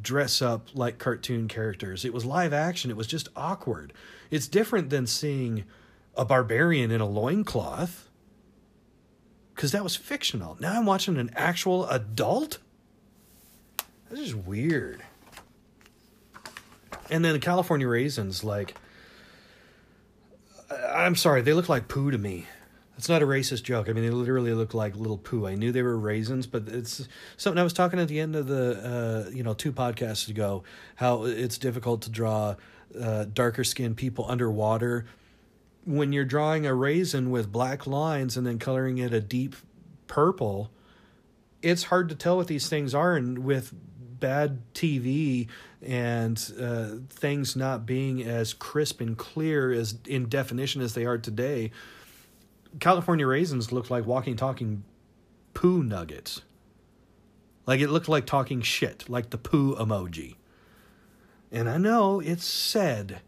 dress 0.00 0.42
up 0.42 0.68
like 0.74 0.98
cartoon 0.98 1.48
characters. 1.48 2.04
It 2.04 2.12
was 2.12 2.24
live 2.24 2.52
action. 2.52 2.90
It 2.90 2.96
was 2.96 3.06
just 3.06 3.28
awkward. 3.34 3.92
It's 4.30 4.48
different 4.48 4.90
than 4.90 5.06
seeing 5.06 5.64
a 6.16 6.24
barbarian 6.24 6.90
in 6.90 7.00
a 7.00 7.06
loincloth 7.06 8.08
because 9.54 9.72
that 9.72 9.82
was 9.82 9.96
fictional. 9.96 10.56
Now 10.60 10.78
I'm 10.78 10.86
watching 10.86 11.16
an 11.16 11.30
actual 11.34 11.86
adult. 11.88 12.58
That's 14.08 14.22
just 14.22 14.34
weird. 14.34 15.02
And 17.10 17.24
then 17.24 17.32
the 17.32 17.38
California 17.38 17.88
raisins, 17.88 18.44
like, 18.44 18.76
I'm 20.88 21.14
sorry, 21.14 21.42
they 21.42 21.52
look 21.52 21.68
like 21.68 21.88
poo 21.88 22.10
to 22.10 22.18
me. 22.18 22.46
It's 22.96 23.08
not 23.10 23.22
a 23.22 23.26
racist 23.26 23.62
joke. 23.62 23.88
I 23.88 23.92
mean, 23.92 24.04
they 24.04 24.10
literally 24.10 24.54
look 24.54 24.72
like 24.72 24.96
little 24.96 25.18
poo. 25.18 25.46
I 25.46 25.54
knew 25.54 25.70
they 25.70 25.82
were 25.82 25.98
raisins, 25.98 26.46
but 26.46 26.66
it's 26.66 27.06
something 27.36 27.58
I 27.58 27.62
was 27.62 27.74
talking 27.74 27.98
at 27.98 28.08
the 28.08 28.20
end 28.20 28.34
of 28.34 28.46
the, 28.46 29.26
uh, 29.28 29.30
you 29.30 29.42
know, 29.42 29.52
two 29.52 29.72
podcasts 29.72 30.28
ago, 30.28 30.64
how 30.96 31.24
it's 31.24 31.58
difficult 31.58 32.00
to 32.02 32.10
draw 32.10 32.56
uh, 32.98 33.26
darker 33.32 33.64
skinned 33.64 33.98
people 33.98 34.24
underwater. 34.28 35.04
When 35.84 36.12
you're 36.12 36.24
drawing 36.24 36.66
a 36.66 36.74
raisin 36.74 37.30
with 37.30 37.52
black 37.52 37.86
lines 37.86 38.36
and 38.36 38.46
then 38.46 38.58
coloring 38.58 38.96
it 38.96 39.12
a 39.12 39.20
deep 39.20 39.56
purple, 40.06 40.70
it's 41.60 41.84
hard 41.84 42.08
to 42.08 42.14
tell 42.14 42.36
what 42.36 42.46
these 42.46 42.68
things 42.68 42.94
are. 42.94 43.14
And 43.14 43.40
with 43.40 43.74
bad 44.18 44.62
TV 44.72 45.48
and 45.82 46.52
uh, 46.58 46.88
things 47.10 47.56
not 47.56 47.84
being 47.84 48.22
as 48.22 48.54
crisp 48.54 49.02
and 49.02 49.18
clear 49.18 49.70
as 49.70 49.98
in 50.06 50.28
definition 50.28 50.80
as 50.80 50.94
they 50.94 51.04
are 51.04 51.18
today, 51.18 51.70
California 52.80 53.26
raisins 53.26 53.72
looked 53.72 53.90
like 53.90 54.06
walking, 54.06 54.36
talking 54.36 54.84
poo 55.54 55.82
nuggets. 55.82 56.42
Like 57.66 57.80
it 57.80 57.88
looked 57.88 58.08
like 58.08 58.26
talking 58.26 58.60
shit, 58.60 59.08
like 59.08 59.30
the 59.30 59.38
poo 59.38 59.74
emoji. 59.76 60.36
And 61.50 61.68
I 61.68 61.78
know 61.78 62.20
it 62.20 62.40
said 62.40 63.20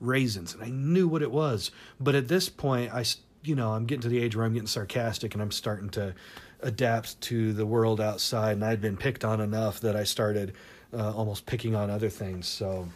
raisins, 0.00 0.54
and 0.54 0.62
I 0.62 0.68
knew 0.68 1.08
what 1.08 1.22
it 1.22 1.30
was. 1.30 1.70
But 1.98 2.14
at 2.14 2.28
this 2.28 2.48
point, 2.48 2.92
I, 2.92 3.04
you 3.42 3.54
know, 3.54 3.72
I'm 3.72 3.86
getting 3.86 4.02
to 4.02 4.08
the 4.08 4.22
age 4.22 4.36
where 4.36 4.44
I'm 4.44 4.52
getting 4.52 4.66
sarcastic 4.66 5.34
and 5.34 5.42
I'm 5.42 5.50
starting 5.50 5.88
to 5.90 6.14
adapt 6.60 7.20
to 7.22 7.52
the 7.52 7.66
world 7.66 8.00
outside. 8.00 8.52
And 8.52 8.64
I'd 8.64 8.80
been 8.80 8.96
picked 8.96 9.24
on 9.24 9.40
enough 9.40 9.80
that 9.80 9.96
I 9.96 10.04
started 10.04 10.52
uh, 10.92 11.12
almost 11.14 11.46
picking 11.46 11.74
on 11.74 11.90
other 11.90 12.10
things. 12.10 12.46
So, 12.46 12.88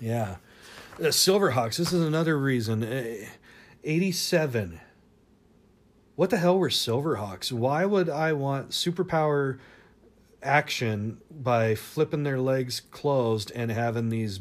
yeah. 0.00 0.36
Uh, 0.98 1.04
Silverhawks, 1.04 1.76
this 1.76 1.92
is 1.92 2.02
another 2.02 2.38
reason. 2.38 2.82
Uh, 2.82 3.26
87 3.84 4.80
what 6.16 6.30
the 6.30 6.38
hell 6.38 6.58
were 6.58 6.68
Silverhawks? 6.68 7.52
Why 7.52 7.84
would 7.84 8.08
I 8.08 8.32
want 8.32 8.70
superpower 8.70 9.58
action 10.42 11.18
by 11.30 11.74
flipping 11.74 12.22
their 12.22 12.40
legs 12.40 12.80
closed 12.80 13.50
and 13.54 13.70
having 13.70 14.08
these 14.08 14.40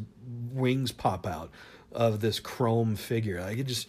wings 0.53 0.91
pop 0.91 1.27
out 1.27 1.49
of 1.91 2.19
this 2.19 2.39
chrome 2.39 2.95
figure. 2.95 3.41
Like 3.41 3.57
it 3.57 3.67
just 3.67 3.87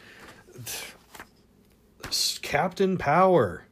Captain 2.43 2.97
Power. 2.97 3.65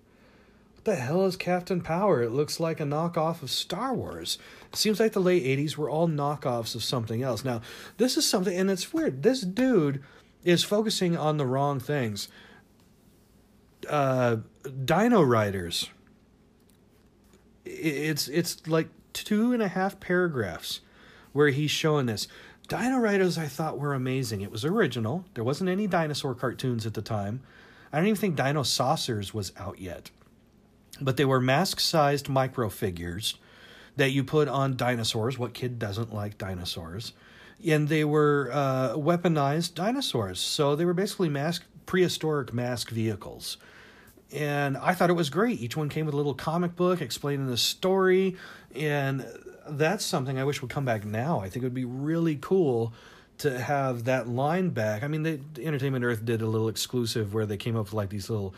What 0.74 0.84
the 0.84 0.96
hell 0.96 1.24
is 1.24 1.36
Captain 1.36 1.80
Power? 1.80 2.22
It 2.22 2.32
looks 2.32 2.60
like 2.60 2.80
a 2.80 2.84
knockoff 2.84 3.42
of 3.42 3.50
Star 3.50 3.94
Wars. 3.94 4.38
It 4.72 4.76
seems 4.76 5.00
like 5.00 5.12
the 5.12 5.20
late 5.20 5.44
80s 5.44 5.76
were 5.76 5.88
all 5.88 6.08
knockoffs 6.08 6.74
of 6.74 6.82
something 6.82 7.22
else. 7.22 7.44
Now, 7.44 7.62
this 7.96 8.16
is 8.16 8.28
something, 8.28 8.54
and 8.54 8.70
it's 8.70 8.92
weird. 8.92 9.22
This 9.22 9.40
dude 9.40 10.02
is 10.42 10.62
focusing 10.62 11.16
on 11.16 11.38
the 11.38 11.46
wrong 11.46 11.80
things. 11.80 12.28
Uh, 13.88 14.38
Dino 14.84 15.22
Riders. 15.22 15.90
It's 17.64 18.28
it's 18.28 18.66
like 18.66 18.88
two 19.12 19.52
and 19.52 19.62
a 19.62 19.68
half 19.68 20.00
paragraphs 20.00 20.80
where 21.32 21.48
he's 21.48 21.70
showing 21.70 22.06
this. 22.06 22.28
Dino 22.68 22.98
Riders 22.98 23.36
I 23.36 23.46
thought 23.46 23.78
were 23.78 23.94
amazing. 23.94 24.40
It 24.40 24.50
was 24.50 24.64
original. 24.64 25.24
There 25.34 25.44
wasn't 25.44 25.70
any 25.70 25.86
dinosaur 25.86 26.34
cartoons 26.34 26.86
at 26.86 26.94
the 26.94 27.02
time. 27.02 27.42
I 27.92 27.98
don't 27.98 28.06
even 28.06 28.16
think 28.16 28.36
Dino 28.36 28.62
Saucers 28.62 29.32
was 29.32 29.52
out 29.56 29.78
yet. 29.78 30.10
But 31.00 31.16
they 31.16 31.24
were 31.24 31.40
mask 31.40 31.80
sized 31.80 32.28
micro 32.28 32.68
figures 32.68 33.36
that 33.96 34.10
you 34.10 34.24
put 34.24 34.48
on 34.48 34.76
dinosaurs. 34.76 35.38
What 35.38 35.54
kid 35.54 35.78
doesn't 35.78 36.12
like 36.12 36.38
dinosaurs? 36.38 37.12
And 37.66 37.88
they 37.88 38.04
were 38.04 38.50
uh, 38.52 38.94
weaponized 38.94 39.74
dinosaurs. 39.74 40.40
So 40.40 40.74
they 40.74 40.84
were 40.84 40.94
basically 40.94 41.28
mask 41.28 41.64
prehistoric 41.86 42.52
mask 42.52 42.90
vehicles. 42.90 43.56
And 44.34 44.76
I 44.76 44.94
thought 44.94 45.10
it 45.10 45.14
was 45.14 45.30
great. 45.30 45.60
Each 45.60 45.76
one 45.76 45.88
came 45.88 46.06
with 46.06 46.14
a 46.14 46.16
little 46.16 46.34
comic 46.34 46.74
book 46.74 47.00
explaining 47.00 47.46
the 47.46 47.56
story. 47.56 48.36
And 48.74 49.24
that's 49.68 50.04
something 50.04 50.38
I 50.38 50.44
wish 50.44 50.60
would 50.60 50.70
come 50.70 50.84
back 50.84 51.04
now. 51.04 51.38
I 51.40 51.48
think 51.48 51.62
it 51.62 51.66
would 51.66 51.74
be 51.74 51.84
really 51.84 52.36
cool 52.40 52.92
to 53.38 53.58
have 53.58 54.04
that 54.04 54.28
line 54.28 54.70
back. 54.70 55.02
I 55.02 55.08
mean, 55.08 55.22
the 55.22 55.40
Entertainment 55.62 56.04
Earth 56.04 56.24
did 56.24 56.42
a 56.42 56.46
little 56.46 56.68
exclusive 56.68 57.34
where 57.34 57.46
they 57.46 57.56
came 57.56 57.76
up 57.76 57.86
with 57.86 57.94
like 57.94 58.10
these 58.10 58.28
little 58.28 58.54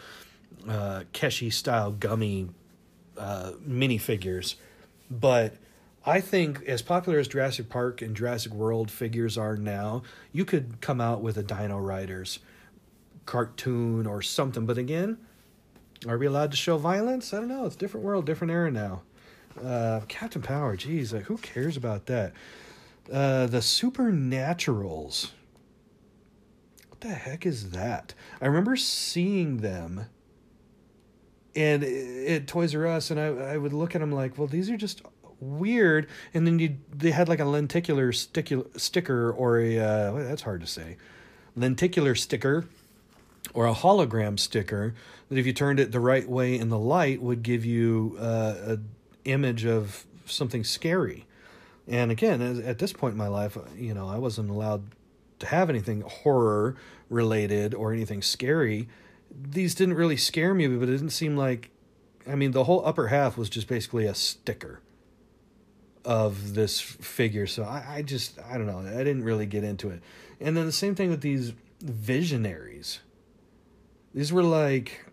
uh, 0.69 1.05
Keshi 1.13 1.53
style 1.53 1.93
gummy 1.93 2.49
uh, 3.17 3.53
minifigures, 3.67 4.57
but 5.11 5.55
I 6.05 6.21
think 6.21 6.63
as 6.67 6.83
popular 6.83 7.19
as 7.19 7.27
Jurassic 7.27 7.69
Park 7.69 8.03
and 8.03 8.15
Jurassic 8.15 8.53
World 8.53 8.91
figures 8.91 9.39
are 9.39 9.57
now, 9.57 10.03
you 10.33 10.45
could 10.45 10.81
come 10.81 11.01
out 11.01 11.21
with 11.23 11.37
a 11.37 11.43
Dino 11.43 11.79
Riders 11.79 12.39
cartoon 13.25 14.07
or 14.07 14.23
something. 14.23 14.67
But 14.67 14.79
again, 14.79 15.19
are 16.07 16.19
we 16.19 16.27
allowed 16.27 16.51
to 16.51 16.57
show 16.57 16.77
violence? 16.77 17.33
I 17.33 17.39
don't 17.39 17.49
know. 17.49 17.67
It's 17.67 17.77
different 17.77 18.05
world, 18.05 18.27
different 18.27 18.53
era 18.53 18.71
now. 18.71 19.03
Uh, 19.63 20.01
Captain 20.09 20.43
Power, 20.43 20.77
geez, 20.77 21.13
like, 21.13 21.25
who 21.25 21.39
cares 21.39 21.77
about 21.77 22.07
that? 22.07 22.33
Uh, 23.11 23.47
the 23.47 23.59
Supernaturals. 23.59 25.31
What 26.89 27.01
the 27.01 27.09
heck 27.09 27.47
is 27.47 27.71
that? 27.71 28.15
I 28.41 28.47
remember 28.47 28.77
seeing 28.77 29.59
them 29.59 30.07
and 31.57 31.83
at 31.83 32.47
Toys 32.47 32.75
R 32.75 32.87
Us, 32.87 33.11
and 33.11 33.19
I, 33.19 33.27
I 33.27 33.57
would 33.57 33.73
look 33.73 33.95
at 33.95 34.01
them 34.01 34.13
like, 34.13 34.37
well, 34.37 34.47
these 34.47 34.69
are 34.71 34.77
just 34.77 35.03
weird. 35.41 36.09
And 36.35 36.47
then 36.47 36.59
you 36.59 36.77
they 36.95 37.11
had 37.11 37.29
like 37.29 37.41
a 37.41 37.45
lenticular 37.45 38.13
sticker 38.13 39.31
or 39.33 39.59
a 39.59 39.79
uh, 39.79 40.13
that's 40.13 40.43
hard 40.43 40.61
to 40.61 40.67
say, 40.67 40.99
lenticular 41.57 42.15
sticker 42.15 42.67
or 43.55 43.67
a 43.67 43.75
hologram 43.75 44.39
sticker 44.39 44.95
that 45.29 45.39
if 45.39 45.47
you 45.47 45.53
turned 45.53 45.81
it 45.81 45.93
the 45.93 46.01
right 46.01 46.29
way 46.29 46.59
in 46.59 46.69
the 46.69 46.79
light 46.79 47.21
would 47.23 47.43
give 47.43 47.65
you 47.65 48.17
uh, 48.21 48.55
a 48.67 48.79
image 49.25 49.65
of 49.65 50.05
something 50.25 50.65
scary. 50.65 51.27
And 51.89 52.11
again, 52.11 52.43
at 52.65 52.79
this 52.79 52.93
point 52.93 53.13
in 53.13 53.19
my 53.19 53.29
life, 53.29 53.57
you 53.77 53.95
know, 53.95 54.09
I 54.09 54.19
wasn't 54.19 54.51
allowed 54.51 54.85
to 55.39 55.47
have 55.47 55.71
anything 55.71 56.01
horror 56.01 56.77
related 57.09 57.75
or 57.75 57.93
anything 57.93 58.23
scary. 58.23 58.89
These 59.31 59.75
didn't 59.75 59.95
really 59.95 60.17
scare 60.17 60.55
me, 60.55 60.67
but 60.67 60.89
it 60.89 60.93
didn't 60.93 61.11
seem 61.11 61.37
like. 61.37 61.71
I 62.29 62.35
mean, 62.35 62.51
the 62.51 62.65
whole 62.65 62.85
upper 62.85 63.09
half 63.09 63.37
was 63.37 63.49
just 63.49 63.69
basically 63.69 64.07
a 64.07 64.15
sticker 64.15 64.81
of 66.05 66.55
this 66.55 66.81
figure. 66.81 67.47
So 67.47 67.63
I, 67.63 67.85
I 67.89 68.03
just, 68.03 68.39
I 68.51 68.59
don't 68.59 68.67
know. 68.67 68.79
I 68.79 69.05
didn't 69.05 69.23
really 69.23 69.47
get 69.47 69.63
into 69.63 69.91
it. 69.91 70.03
And 70.41 70.57
then 70.57 70.67
the 70.67 70.73
same 70.73 70.97
thing 70.97 71.11
with 71.11 71.21
these 71.21 71.53
visionaries. 71.81 73.01
These 74.17 74.33
were 74.33 74.43
like 74.43 75.05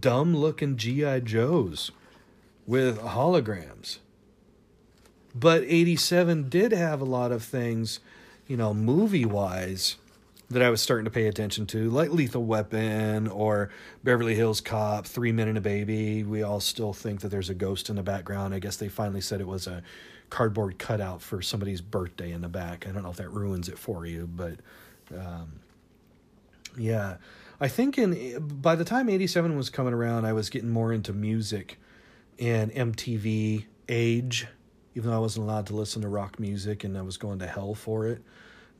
dumb 0.00 0.36
looking 0.36 0.76
G.I. 0.76 1.18
Joes 1.18 1.90
with 2.64 3.00
holograms. 3.00 3.98
But 5.34 5.64
87 5.64 6.48
did 6.48 6.70
have 6.70 7.00
a 7.00 7.04
lot 7.04 7.32
of 7.32 7.42
things, 7.42 7.98
you 8.46 8.56
know, 8.56 8.72
movie 8.72 9.24
wise, 9.24 9.96
that 10.48 10.62
I 10.62 10.70
was 10.70 10.80
starting 10.80 11.06
to 11.06 11.10
pay 11.10 11.26
attention 11.26 11.66
to, 11.66 11.90
like 11.90 12.10
Lethal 12.10 12.44
Weapon 12.44 13.26
or 13.26 13.68
Beverly 14.04 14.36
Hills 14.36 14.60
Cop, 14.60 15.04
Three 15.04 15.32
Men 15.32 15.48
and 15.48 15.58
a 15.58 15.60
Baby. 15.60 16.22
We 16.22 16.44
all 16.44 16.60
still 16.60 16.92
think 16.92 17.20
that 17.22 17.30
there's 17.30 17.50
a 17.50 17.54
ghost 17.54 17.90
in 17.90 17.96
the 17.96 18.04
background. 18.04 18.54
I 18.54 18.60
guess 18.60 18.76
they 18.76 18.88
finally 18.88 19.20
said 19.20 19.40
it 19.40 19.48
was 19.48 19.66
a 19.66 19.82
cardboard 20.30 20.78
cutout 20.78 21.20
for 21.20 21.42
somebody's 21.42 21.80
birthday 21.80 22.30
in 22.30 22.42
the 22.42 22.48
back. 22.48 22.86
I 22.86 22.92
don't 22.92 23.02
know 23.02 23.10
if 23.10 23.16
that 23.16 23.32
ruins 23.32 23.68
it 23.68 23.76
for 23.76 24.06
you, 24.06 24.28
but 24.32 24.60
um, 25.12 25.54
yeah. 26.76 27.16
I 27.60 27.68
think 27.68 27.98
in 27.98 28.46
by 28.60 28.74
the 28.74 28.84
time 28.84 29.08
87 29.08 29.56
was 29.56 29.70
coming 29.70 29.94
around, 29.94 30.24
I 30.24 30.32
was 30.32 30.50
getting 30.50 30.70
more 30.70 30.92
into 30.92 31.12
music 31.12 31.78
and 32.38 32.72
MTV 32.72 33.64
age, 33.88 34.46
even 34.94 35.10
though 35.10 35.16
I 35.16 35.20
wasn't 35.20 35.46
allowed 35.46 35.66
to 35.68 35.76
listen 35.76 36.02
to 36.02 36.08
rock 36.08 36.40
music 36.40 36.84
and 36.84 36.98
I 36.98 37.02
was 37.02 37.16
going 37.16 37.38
to 37.38 37.46
hell 37.46 37.74
for 37.74 38.06
it. 38.06 38.22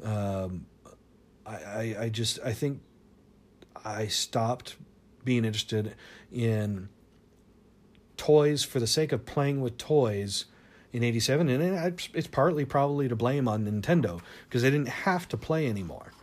Um, 0.02 0.66
I, 1.46 1.54
I, 1.54 1.96
I 2.00 2.08
just 2.08 2.40
I 2.44 2.52
think 2.52 2.80
I 3.84 4.06
stopped 4.08 4.76
being 5.24 5.44
interested 5.44 5.94
in 6.32 6.88
toys 8.16 8.64
for 8.64 8.80
the 8.80 8.86
sake 8.86 9.12
of 9.12 9.24
playing 9.24 9.60
with 9.60 9.78
toys 9.78 10.46
in 10.92 11.02
87 11.02 11.48
and 11.48 12.00
it's 12.14 12.26
partly 12.28 12.64
probably 12.64 13.08
to 13.08 13.16
blame 13.16 13.48
on 13.48 13.64
Nintendo 13.64 14.20
because 14.48 14.62
they 14.62 14.70
didn't 14.70 14.88
have 14.88 15.28
to 15.28 15.36
play 15.36 15.66
anymore. 15.68 16.13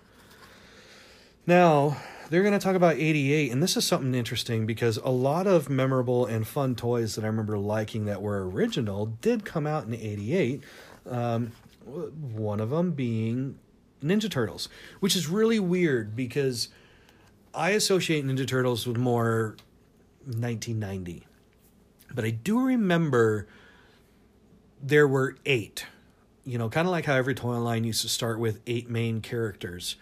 Now, 1.47 1.97
they're 2.31 2.43
going 2.43 2.53
to 2.53 2.59
talk 2.59 2.75
about 2.75 2.95
88 2.95 3.51
and 3.51 3.61
this 3.61 3.75
is 3.75 3.85
something 3.85 4.15
interesting 4.15 4.65
because 4.65 4.95
a 4.97 5.09
lot 5.09 5.47
of 5.47 5.69
memorable 5.69 6.25
and 6.25 6.47
fun 6.47 6.75
toys 6.75 7.15
that 7.15 7.25
i 7.25 7.27
remember 7.27 7.57
liking 7.57 8.05
that 8.05 8.21
were 8.21 8.49
original 8.49 9.07
did 9.21 9.43
come 9.43 9.67
out 9.67 9.85
in 9.85 9.93
88 9.93 10.63
um, 11.07 11.51
one 11.83 12.61
of 12.61 12.69
them 12.69 12.91
being 12.91 13.59
ninja 14.01 14.31
turtles 14.31 14.69
which 15.01 15.13
is 15.13 15.27
really 15.27 15.59
weird 15.59 16.15
because 16.15 16.69
i 17.53 17.71
associate 17.71 18.25
ninja 18.25 18.47
turtles 18.47 18.87
with 18.87 18.95
more 18.95 19.57
1990 20.23 21.27
but 22.15 22.23
i 22.23 22.29
do 22.29 22.61
remember 22.61 23.45
there 24.81 25.07
were 25.07 25.35
eight 25.45 25.85
you 26.45 26.57
know 26.57 26.69
kind 26.69 26.87
of 26.87 26.93
like 26.93 27.03
how 27.03 27.15
every 27.15 27.35
toy 27.35 27.57
line 27.57 27.83
used 27.83 28.03
to 28.03 28.09
start 28.09 28.39
with 28.39 28.61
eight 28.67 28.89
main 28.89 29.19
characters 29.19 29.97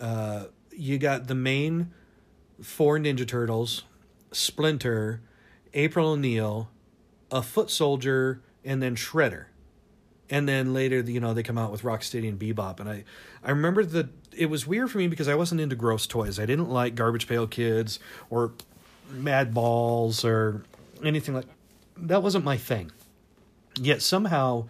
uh, 0.00 0.46
you 0.76 0.98
got 0.98 1.26
the 1.26 1.34
main 1.34 1.92
four 2.60 2.98
Ninja 2.98 3.26
Turtles, 3.26 3.84
Splinter, 4.32 5.20
April 5.74 6.10
O'Neil, 6.10 6.68
a 7.30 7.42
foot 7.42 7.70
soldier, 7.70 8.40
and 8.64 8.82
then 8.82 8.96
Shredder. 8.96 9.46
And 10.28 10.48
then 10.48 10.74
later, 10.74 11.00
you 11.00 11.20
know, 11.20 11.34
they 11.34 11.42
come 11.42 11.58
out 11.58 11.70
with 11.70 11.82
Rocksteady 11.82 12.28
and 12.28 12.38
Bebop. 12.38 12.80
And 12.80 12.88
I, 12.88 13.04
I 13.44 13.50
remember 13.50 13.84
that 13.84 14.08
it 14.36 14.46
was 14.46 14.66
weird 14.66 14.90
for 14.90 14.98
me 14.98 15.06
because 15.06 15.28
I 15.28 15.34
wasn't 15.34 15.60
into 15.60 15.76
gross 15.76 16.06
toys. 16.06 16.40
I 16.40 16.46
didn't 16.46 16.68
like 16.68 16.94
Garbage 16.94 17.28
Pail 17.28 17.46
Kids 17.46 18.00
or 18.28 18.52
Mad 19.10 19.54
Balls 19.54 20.24
or 20.24 20.64
anything 21.04 21.34
like 21.34 21.46
that. 21.96 22.22
wasn't 22.22 22.44
my 22.44 22.56
thing. 22.56 22.90
Yet 23.80 24.02
somehow 24.02 24.66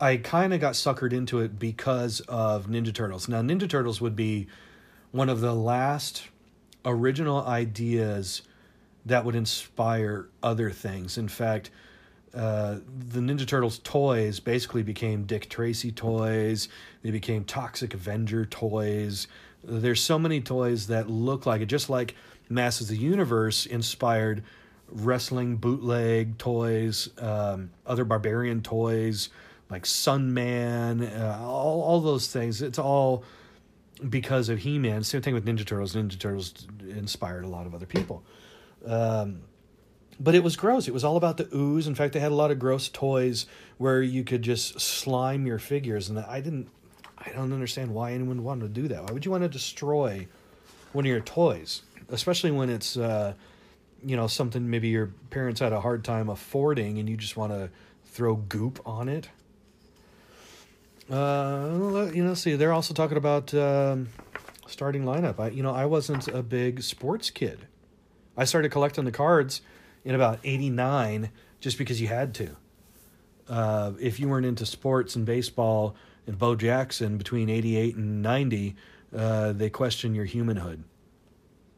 I 0.00 0.18
kind 0.18 0.52
of 0.52 0.60
got 0.60 0.74
suckered 0.74 1.12
into 1.14 1.40
it 1.40 1.58
because 1.58 2.20
of 2.20 2.66
Ninja 2.66 2.92
Turtles. 2.92 3.28
Now, 3.28 3.40
Ninja 3.40 3.68
Turtles 3.68 4.00
would 4.00 4.16
be 4.16 4.48
one 5.16 5.28
of 5.28 5.40
the 5.40 5.54
last 5.54 6.28
original 6.84 7.44
ideas 7.44 8.42
that 9.06 9.24
would 9.24 9.34
inspire 9.34 10.28
other 10.42 10.70
things. 10.70 11.16
In 11.16 11.28
fact, 11.28 11.70
uh, 12.34 12.76
the 13.08 13.20
Ninja 13.20 13.46
Turtles 13.46 13.78
toys 13.78 14.40
basically 14.40 14.82
became 14.82 15.24
Dick 15.24 15.48
Tracy 15.48 15.90
toys. 15.90 16.68
They 17.02 17.10
became 17.10 17.44
Toxic 17.44 17.94
Avenger 17.94 18.44
toys. 18.44 19.26
There's 19.64 20.02
so 20.02 20.18
many 20.18 20.40
toys 20.40 20.88
that 20.88 21.08
look 21.08 21.46
like 21.46 21.62
it, 21.62 21.66
just 21.66 21.88
like 21.88 22.14
Masters 22.48 22.90
of 22.90 22.96
the 22.96 23.02
Universe 23.02 23.64
inspired 23.64 24.44
wrestling 24.88 25.56
bootleg 25.56 26.38
toys, 26.38 27.08
um, 27.18 27.70
other 27.86 28.04
barbarian 28.04 28.60
toys 28.60 29.30
like 29.70 29.84
Sunman, 29.84 31.18
uh, 31.18 31.42
all 31.42 31.82
all 31.82 32.00
those 32.00 32.28
things. 32.28 32.62
It's 32.62 32.78
all 32.78 33.24
because 34.08 34.48
of 34.48 34.58
He 34.58 34.78
Man. 34.78 35.02
Same 35.02 35.22
thing 35.22 35.34
with 35.34 35.46
Ninja 35.46 35.66
Turtles. 35.66 35.94
Ninja 35.94 36.18
Turtles 36.18 36.66
inspired 36.88 37.44
a 37.44 37.48
lot 37.48 37.66
of 37.66 37.74
other 37.74 37.86
people. 37.86 38.22
Um, 38.84 39.40
but 40.18 40.34
it 40.34 40.42
was 40.42 40.56
gross. 40.56 40.88
It 40.88 40.94
was 40.94 41.04
all 41.04 41.16
about 41.16 41.36
the 41.36 41.48
ooze. 41.54 41.86
In 41.86 41.94
fact, 41.94 42.14
they 42.14 42.20
had 42.20 42.32
a 42.32 42.34
lot 42.36 42.50
of 42.50 42.58
gross 42.58 42.88
toys 42.88 43.46
where 43.78 44.00
you 44.02 44.24
could 44.24 44.42
just 44.42 44.80
slime 44.80 45.46
your 45.46 45.58
figures, 45.58 46.08
and 46.08 46.18
I 46.18 46.40
didn't. 46.40 46.68
I 47.18 47.30
don't 47.30 47.52
understand 47.52 47.92
why 47.92 48.12
anyone 48.12 48.44
wanted 48.44 48.74
to 48.74 48.80
do 48.80 48.88
that. 48.88 49.04
Why 49.04 49.12
would 49.12 49.24
you 49.24 49.30
want 49.30 49.42
to 49.42 49.48
destroy 49.48 50.28
one 50.92 51.04
of 51.04 51.10
your 51.10 51.20
toys, 51.20 51.82
especially 52.08 52.50
when 52.50 52.70
it's, 52.70 52.96
uh, 52.96 53.32
you 54.04 54.16
know, 54.16 54.26
something 54.26 54.68
maybe 54.70 54.88
your 54.88 55.12
parents 55.30 55.60
had 55.60 55.72
a 55.72 55.80
hard 55.80 56.04
time 56.04 56.28
affording, 56.28 56.98
and 56.98 57.08
you 57.08 57.16
just 57.16 57.36
want 57.36 57.52
to 57.52 57.70
throw 58.04 58.36
goop 58.36 58.80
on 58.86 59.08
it? 59.08 59.28
Uh, 61.10 62.10
you 62.12 62.24
know, 62.24 62.34
see, 62.34 62.56
they're 62.56 62.72
also 62.72 62.92
talking 62.92 63.16
about 63.16 63.54
um, 63.54 64.08
starting 64.66 65.04
lineup. 65.04 65.38
I, 65.38 65.48
you 65.50 65.62
know, 65.62 65.72
I 65.72 65.86
wasn't 65.86 66.26
a 66.28 66.42
big 66.42 66.82
sports 66.82 67.30
kid. 67.30 67.66
I 68.36 68.44
started 68.44 68.70
collecting 68.70 69.04
the 69.04 69.12
cards 69.12 69.60
in 70.04 70.14
about 70.14 70.40
89 70.42 71.30
just 71.60 71.78
because 71.78 72.00
you 72.00 72.08
had 72.08 72.34
to. 72.34 72.56
Uh, 73.48 73.92
if 74.00 74.18
you 74.18 74.28
weren't 74.28 74.46
into 74.46 74.66
sports 74.66 75.14
and 75.14 75.24
baseball 75.24 75.94
and 76.26 76.36
Bo 76.36 76.56
Jackson 76.56 77.16
between 77.18 77.48
88 77.48 77.94
and 77.94 78.22
90, 78.22 78.74
uh, 79.16 79.52
they 79.52 79.70
question 79.70 80.14
your 80.14 80.24
humanhood. 80.24 80.82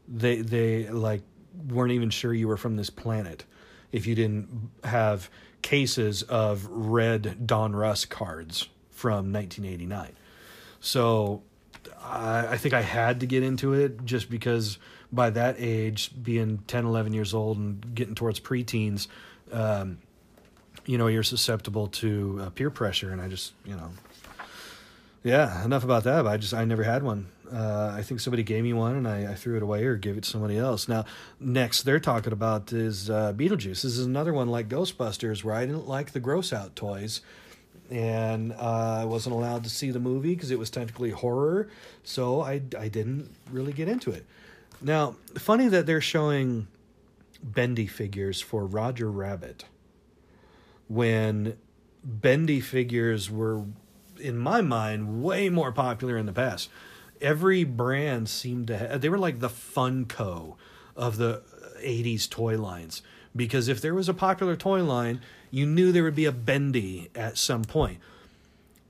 They, 0.09 0.41
they 0.41 0.89
like 0.89 1.23
weren't 1.69 1.93
even 1.93 2.09
sure 2.09 2.33
you 2.33 2.49
were 2.49 2.57
from 2.57 2.77
this 2.77 2.89
planet 2.89 3.45
if 3.93 4.07
you 4.07 4.15
didn't 4.15 4.71
have 4.85 5.29
cases 5.61 6.23
of 6.23 6.67
red 6.71 7.47
Donruss 7.47 8.09
cards 8.09 8.69
from 8.99 9.33
1989. 9.33 10.11
So 10.81 11.43
I, 12.03 12.49
I 12.49 12.57
think 12.57 12.75
I 12.75 12.83
had 12.83 13.21
to 13.21 13.27
get 13.27 13.45
into 13.45 13.73
it 13.73 14.05
just 14.05 14.29
because 14.29 14.79
by 15.13 15.31
that 15.31 15.55
age, 15.59 16.11
being 16.21 16.65
10, 16.67 16.85
11 16.85 17.13
years 17.13 17.33
old 17.33 17.59
and 17.59 17.95
getting 17.95 18.17
towards 18.17 18.41
preteens, 18.41 19.07
um, 19.53 19.99
you 20.85 20.99
know, 20.99 21.07
you're 21.07 21.23
susceptible 21.23 21.87
to 21.87 22.41
uh, 22.43 22.51
peer 22.51 22.71
pressure. 22.71 23.13
And 23.13 23.21
I 23.21 23.29
just, 23.29 23.53
you 23.65 23.77
know, 23.77 23.91
yeah, 25.23 25.65
enough 25.65 25.85
about 25.85 26.03
that. 26.05 26.27
I 26.27 26.37
just, 26.37 26.53
I 26.53 26.65
never 26.65 26.83
had 26.83 27.05
one. 27.05 27.29
Uh, 27.53 27.95
I 27.97 28.03
think 28.03 28.19
somebody 28.19 28.43
gave 28.43 28.65
me 28.65 28.73
one 28.73 28.97
and 28.97 29.07
I, 29.07 29.33
I, 29.33 29.35
threw 29.35 29.57
it 29.57 29.63
away 29.63 29.85
or 29.85 29.97
gave 29.97 30.19
it 30.19 30.25
to 30.25 30.29
somebody 30.29 30.59
else. 30.59 30.89
Now, 30.89 31.07
next 31.41 31.85
they're 31.85 32.01
talking 32.01 32.33
about 32.33 32.73
is 32.73 33.09
uh, 33.09 33.33
Beetlejuice. 33.33 33.83
This 33.83 33.85
is 33.85 34.05
another 34.05 34.35
one 34.35 34.49
like 34.49 34.69
Ghostbusters 34.69 35.45
where 35.45 35.55
I 35.55 35.65
didn't 35.65 35.89
like 35.89 36.13
the 36.13 36.21
gross 36.21 36.53
out 36.53 36.77
toys 36.77 37.23
and 37.91 38.53
uh, 38.53 38.99
I 39.01 39.05
wasn't 39.05 39.35
allowed 39.35 39.65
to 39.65 39.71
see 39.71 39.91
the 39.91 40.01
movie 40.01 40.35
because 40.35 40.51
it 40.51 40.59
was 40.59 40.71
technically 40.71 41.11
horror, 41.11 41.69
so 42.05 42.41
I, 42.41 42.63
I 42.79 42.89
didn't 42.89 43.31
really 43.51 43.73
get 43.73 43.89
into 43.89 44.11
it. 44.11 44.27
Now, 44.81 45.17
funny 45.35 45.69
that 45.69 45.87
they're 45.87 46.01
showing 46.01 46.69
bendy 47.43 47.87
figures 47.87 48.41
for 48.41 48.67
Roger 48.67 49.11
Rabbit 49.11 49.65
when 50.89 51.57
bendy 52.05 52.61
figures 52.61 53.31
were, 53.31 53.65
in 54.21 54.39
my 54.39 54.61
mind, 54.61 55.23
way 55.23 55.49
more 55.49 55.73
popular 55.73 56.17
in 56.17 56.27
the 56.27 56.33
past. 56.33 56.71
Every 57.21 57.65
brand 57.65 58.29
seemed 58.29 58.69
to 58.69 58.79
have, 58.79 59.01
they 59.01 59.09
were 59.09 59.19
like 59.19 59.41
the 59.41 59.49
Funko 59.49 60.55
of 60.97 61.17
the 61.17 61.43
80s 61.83 62.29
toy 62.29 62.59
lines. 62.59 63.03
Because 63.35 63.69
if 63.69 63.81
there 63.81 63.95
was 63.95 64.09
a 64.09 64.15
popular 64.15 64.57
toy 64.57 64.83
line, 64.83 65.21
you 65.51 65.67
knew 65.67 65.93
there 65.93 66.03
would 66.03 66.15
be 66.15 66.25
a 66.25 66.33
bendy 66.33 67.11
at 67.15 67.39
some 67.39 67.65
point. 67.65 67.99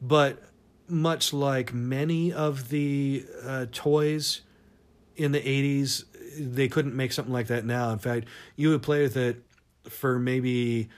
But 0.00 0.42
much 0.88 1.32
like 1.32 1.74
many 1.74 2.32
of 2.32 2.68
the 2.70 3.24
uh, 3.44 3.66
toys 3.72 4.42
in 5.16 5.32
the 5.32 5.40
80s 5.40 6.04
they 6.38 6.68
couldn't 6.68 6.94
make 6.94 7.12
something 7.12 7.32
like 7.32 7.48
that 7.48 7.64
now. 7.64 7.90
In 7.90 7.98
fact 7.98 8.28
you 8.56 8.70
would 8.70 8.82
play 8.82 9.02
with 9.02 9.16
it 9.16 9.42
for 9.84 10.18
maybe 10.18 10.88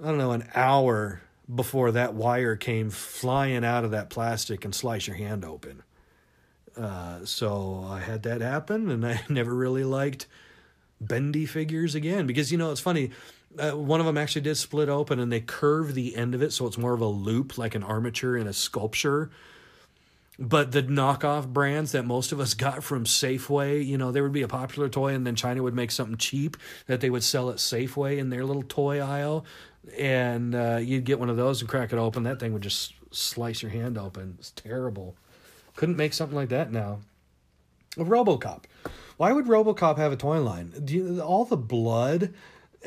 i 0.00 0.06
don't 0.06 0.18
know 0.18 0.30
an 0.30 0.48
hour 0.54 1.20
before 1.52 1.90
that 1.90 2.14
wire 2.14 2.54
came 2.54 2.88
flying 2.88 3.64
out 3.64 3.84
of 3.84 3.90
that 3.90 4.08
plastic 4.08 4.64
and 4.64 4.74
slice 4.74 5.06
your 5.06 5.16
hand 5.16 5.44
open. 5.44 5.82
Uh, 6.76 7.24
so 7.24 7.84
i 7.88 8.00
had 8.00 8.22
that 8.22 8.40
happen 8.40 8.90
and 8.90 9.06
i 9.06 9.20
never 9.28 9.54
really 9.54 9.84
liked 9.84 10.26
bendy 11.00 11.46
figures 11.46 11.94
again. 11.94 12.26
Because 12.26 12.50
you 12.50 12.58
know 12.58 12.70
it's 12.70 12.80
funny 12.80 13.10
uh, 13.58 13.72
one 13.72 14.00
of 14.00 14.06
them 14.06 14.16
actually 14.16 14.42
did 14.42 14.56
split 14.56 14.88
open 14.88 15.18
and 15.18 15.32
they 15.32 15.40
curve 15.40 15.94
the 15.94 16.16
end 16.16 16.34
of 16.34 16.42
it 16.42 16.52
so 16.52 16.66
it's 16.66 16.78
more 16.78 16.94
of 16.94 17.00
a 17.00 17.06
loop 17.06 17.58
like 17.58 17.74
an 17.74 17.82
armature 17.82 18.36
in 18.36 18.46
a 18.46 18.52
sculpture 18.52 19.30
but 20.40 20.72
the 20.72 20.82
knockoff 20.82 21.46
brands 21.46 21.92
that 21.92 22.06
most 22.06 22.32
of 22.32 22.40
us 22.40 22.54
got 22.54 22.82
from 22.82 23.04
Safeway, 23.04 23.86
you 23.86 23.98
know, 23.98 24.10
there 24.10 24.22
would 24.22 24.32
be 24.32 24.40
a 24.40 24.48
popular 24.48 24.88
toy 24.88 25.12
and 25.12 25.26
then 25.26 25.36
China 25.36 25.62
would 25.62 25.74
make 25.74 25.90
something 25.90 26.16
cheap 26.16 26.56
that 26.86 27.02
they 27.02 27.10
would 27.10 27.22
sell 27.22 27.50
at 27.50 27.56
Safeway 27.56 28.16
in 28.16 28.30
their 28.30 28.46
little 28.46 28.62
toy 28.62 29.00
aisle. 29.00 29.44
And 29.98 30.54
uh, 30.54 30.78
you'd 30.80 31.04
get 31.04 31.20
one 31.20 31.28
of 31.28 31.36
those 31.36 31.60
and 31.60 31.68
crack 31.68 31.92
it 31.92 31.98
open. 31.98 32.22
That 32.22 32.40
thing 32.40 32.54
would 32.54 32.62
just 32.62 32.94
slice 33.10 33.60
your 33.60 33.70
hand 33.70 33.98
open. 33.98 34.36
It's 34.38 34.50
terrible. 34.52 35.14
Couldn't 35.76 35.96
make 35.96 36.14
something 36.14 36.36
like 36.36 36.48
that 36.48 36.72
now. 36.72 37.00
Robocop. 37.96 38.64
Why 39.18 39.32
would 39.32 39.44
Robocop 39.44 39.98
have 39.98 40.12
a 40.12 40.16
toy 40.16 40.40
line? 40.40 40.72
You, 40.86 41.20
all 41.20 41.44
the 41.44 41.58
blood. 41.58 42.32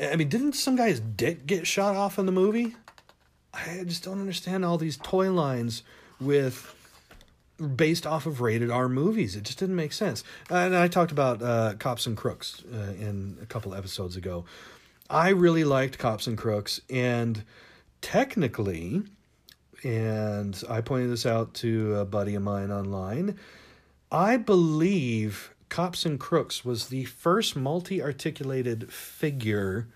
I 0.00 0.16
mean, 0.16 0.28
didn't 0.28 0.54
some 0.54 0.76
guy's 0.76 1.00
dick 1.00 1.46
get 1.46 1.66
shot 1.66 1.94
off 1.96 2.18
in 2.18 2.26
the 2.26 2.32
movie? 2.32 2.74
I 3.52 3.84
just 3.84 4.02
don't 4.02 4.20
understand 4.20 4.64
all 4.64 4.78
these 4.78 4.96
toy 4.96 5.30
lines 5.30 5.82
with 6.20 6.74
based 7.76 8.06
off 8.06 8.26
of 8.26 8.40
rated 8.40 8.70
R 8.70 8.88
movies. 8.88 9.36
It 9.36 9.44
just 9.44 9.58
didn't 9.58 9.76
make 9.76 9.92
sense. 9.92 10.24
And 10.50 10.74
I 10.76 10.88
talked 10.88 11.12
about 11.12 11.40
uh, 11.42 11.74
Cops 11.78 12.06
and 12.06 12.16
Crooks 12.16 12.64
uh, 12.72 12.92
in 12.98 13.38
a 13.40 13.46
couple 13.46 13.74
episodes 13.74 14.16
ago. 14.16 14.44
I 15.08 15.28
really 15.28 15.64
liked 15.64 15.98
Cops 15.98 16.26
and 16.26 16.36
Crooks, 16.36 16.80
and 16.88 17.44
technically, 18.00 19.02
and 19.84 20.60
I 20.68 20.80
pointed 20.80 21.10
this 21.10 21.26
out 21.26 21.54
to 21.54 21.96
a 21.96 22.04
buddy 22.04 22.34
of 22.34 22.42
mine 22.42 22.72
online. 22.72 23.38
I 24.10 24.38
believe 24.38 25.53
Cops 25.68 26.04
and 26.06 26.18
Crooks 26.20 26.64
was 26.64 26.88
the 26.88 27.04
first 27.04 27.56
multi 27.56 28.02
articulated 28.02 28.92
figure 28.92 29.88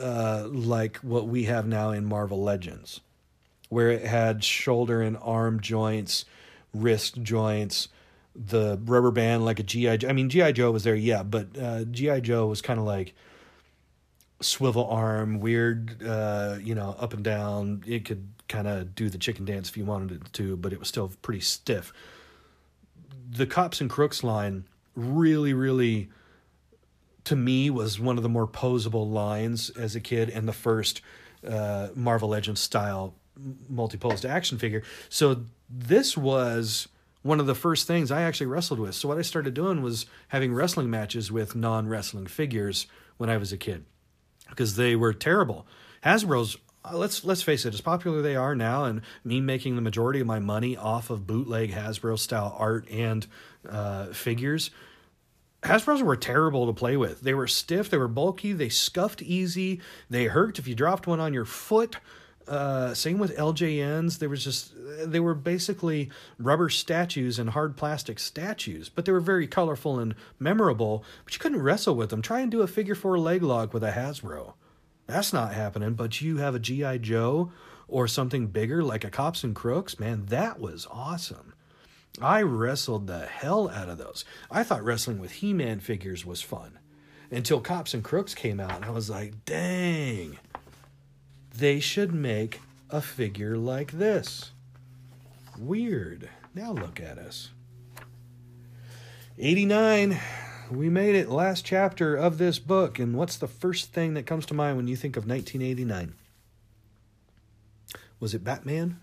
uh, 0.00 0.46
like 0.48 0.96
what 0.98 1.28
we 1.28 1.44
have 1.44 1.66
now 1.66 1.90
in 1.90 2.04
Marvel 2.04 2.42
Legends 2.42 3.00
where 3.70 3.88
it 3.88 4.04
had 4.04 4.44
shoulder 4.44 5.00
and 5.00 5.16
arm 5.22 5.60
joints, 5.60 6.26
wrist 6.74 7.22
joints, 7.22 7.88
the 8.34 8.78
rubber 8.84 9.10
band 9.10 9.44
like 9.44 9.58
a 9.58 9.62
GI. 9.62 9.98
Joe. 9.98 10.08
I 10.08 10.12
mean, 10.12 10.28
GI 10.28 10.52
Joe 10.52 10.70
was 10.70 10.84
there, 10.84 10.94
yeah, 10.94 11.22
but 11.22 11.56
uh, 11.58 11.84
GI 11.84 12.20
Joe 12.20 12.46
was 12.46 12.60
kind 12.60 12.78
of 12.78 12.84
like 12.84 13.14
swivel 14.40 14.86
arm, 14.86 15.40
weird, 15.40 16.02
uh, 16.02 16.58
you 16.60 16.74
know, 16.74 16.96
up 16.98 17.14
and 17.14 17.24
down. 17.24 17.84
It 17.86 18.04
could 18.04 18.28
kind 18.48 18.66
of 18.66 18.94
do 18.94 19.08
the 19.08 19.18
chicken 19.18 19.44
dance 19.44 19.68
if 19.68 19.76
you 19.76 19.84
wanted 19.84 20.20
it 20.20 20.32
to, 20.34 20.56
but 20.56 20.72
it 20.72 20.78
was 20.78 20.88
still 20.88 21.10
pretty 21.22 21.40
stiff. 21.40 21.92
The 23.32 23.46
Cops 23.46 23.80
and 23.80 23.88
Crooks 23.88 24.24
line 24.24 24.64
really, 24.96 25.54
really, 25.54 26.10
to 27.24 27.36
me, 27.36 27.70
was 27.70 28.00
one 28.00 28.16
of 28.16 28.24
the 28.24 28.28
more 28.28 28.48
posable 28.48 29.10
lines 29.10 29.70
as 29.70 29.94
a 29.94 30.00
kid 30.00 30.28
and 30.30 30.48
the 30.48 30.52
first 30.52 31.00
uh, 31.46 31.88
Marvel 31.94 32.30
Legends 32.30 32.60
style 32.60 33.14
multi-posed 33.68 34.26
action 34.26 34.58
figure. 34.58 34.82
So 35.08 35.44
this 35.68 36.16
was 36.16 36.88
one 37.22 37.40
of 37.40 37.46
the 37.46 37.54
first 37.54 37.86
things 37.86 38.10
I 38.10 38.22
actually 38.22 38.46
wrestled 38.46 38.80
with. 38.80 38.94
So 38.94 39.08
what 39.08 39.18
I 39.18 39.22
started 39.22 39.54
doing 39.54 39.82
was 39.82 40.06
having 40.28 40.52
wrestling 40.52 40.90
matches 40.90 41.30
with 41.30 41.54
non-wrestling 41.54 42.26
figures 42.26 42.86
when 43.16 43.30
I 43.30 43.36
was 43.36 43.52
a 43.52 43.56
kid 43.56 43.84
because 44.48 44.76
they 44.76 44.96
were 44.96 45.12
terrible. 45.12 45.66
Hasbro's 46.04 46.56
uh, 46.84 46.96
let's 46.96 47.24
let's 47.24 47.42
face 47.42 47.64
it, 47.64 47.74
as 47.74 47.80
popular 47.80 48.22
they 48.22 48.36
are 48.36 48.54
now, 48.54 48.84
and 48.84 49.02
me 49.24 49.40
making 49.40 49.76
the 49.76 49.82
majority 49.82 50.20
of 50.20 50.26
my 50.26 50.38
money 50.38 50.76
off 50.76 51.10
of 51.10 51.26
bootleg 51.26 51.72
Hasbro 51.72 52.18
style 52.18 52.54
art 52.58 52.88
and 52.90 53.26
uh, 53.68 54.06
figures. 54.06 54.70
Hasbro's 55.62 56.02
were 56.02 56.16
terrible 56.16 56.66
to 56.66 56.72
play 56.72 56.96
with. 56.96 57.20
They 57.20 57.34
were 57.34 57.46
stiff, 57.46 57.90
they 57.90 57.98
were 57.98 58.08
bulky, 58.08 58.54
they 58.54 58.70
scuffed 58.70 59.20
easy, 59.20 59.80
they 60.08 60.24
hurt 60.24 60.58
if 60.58 60.66
you 60.66 60.74
dropped 60.74 61.06
one 61.06 61.20
on 61.20 61.34
your 61.34 61.44
foot. 61.44 61.96
Uh, 62.48 62.94
same 62.94 63.18
with 63.18 63.36
LJNs. 63.36 64.18
There 64.18 64.30
was 64.30 64.42
just 64.42 64.72
they 65.04 65.20
were 65.20 65.34
basically 65.34 66.10
rubber 66.38 66.70
statues 66.70 67.38
and 67.38 67.50
hard 67.50 67.76
plastic 67.76 68.18
statues, 68.18 68.88
but 68.88 69.04
they 69.04 69.12
were 69.12 69.20
very 69.20 69.46
colorful 69.46 69.98
and 69.98 70.14
memorable. 70.38 71.04
But 71.24 71.34
you 71.34 71.40
couldn't 71.40 71.62
wrestle 71.62 71.94
with 71.94 72.10
them. 72.10 72.22
Try 72.22 72.40
and 72.40 72.50
do 72.50 72.62
a 72.62 72.66
figure 72.66 72.94
four 72.94 73.18
leg 73.18 73.42
lock 73.42 73.74
with 73.74 73.84
a 73.84 73.92
Hasbro. 73.92 74.54
That's 75.10 75.32
not 75.32 75.54
happening. 75.54 75.94
But 75.94 76.20
you 76.20 76.38
have 76.38 76.54
a 76.54 76.60
GI 76.60 77.00
Joe 77.00 77.52
or 77.88 78.06
something 78.06 78.46
bigger 78.46 78.82
like 78.82 79.04
a 79.04 79.10
Cops 79.10 79.44
and 79.44 79.54
Crooks. 79.54 79.98
Man, 79.98 80.26
that 80.26 80.60
was 80.60 80.86
awesome. 80.90 81.54
I 82.20 82.42
wrestled 82.42 83.06
the 83.06 83.26
hell 83.26 83.68
out 83.68 83.88
of 83.88 83.98
those. 83.98 84.24
I 84.50 84.62
thought 84.62 84.84
wrestling 84.84 85.18
with 85.18 85.32
He 85.32 85.52
Man 85.52 85.80
figures 85.80 86.24
was 86.26 86.42
fun 86.42 86.78
until 87.30 87.60
Cops 87.60 87.94
and 87.94 88.02
Crooks 88.02 88.34
came 88.34 88.58
out, 88.58 88.74
and 88.74 88.84
I 88.84 88.90
was 88.90 89.08
like, 89.08 89.44
dang 89.44 90.38
they 91.60 91.78
should 91.78 92.12
make 92.12 92.60
a 92.88 93.00
figure 93.00 93.56
like 93.56 93.92
this. 93.92 94.52
Weird. 95.58 96.28
Now 96.54 96.72
look 96.72 97.00
at 97.00 97.18
us. 97.18 97.50
89. 99.38 100.18
We 100.70 100.88
made 100.88 101.14
it. 101.14 101.28
Last 101.28 101.64
chapter 101.64 102.16
of 102.16 102.38
this 102.38 102.58
book. 102.58 102.98
And 102.98 103.14
what's 103.14 103.36
the 103.36 103.48
first 103.48 103.92
thing 103.92 104.14
that 104.14 104.26
comes 104.26 104.46
to 104.46 104.54
mind 104.54 104.76
when 104.76 104.88
you 104.88 104.96
think 104.96 105.16
of 105.16 105.26
1989? 105.26 106.14
Was 108.18 108.34
it 108.34 108.44
Batman? 108.44 109.00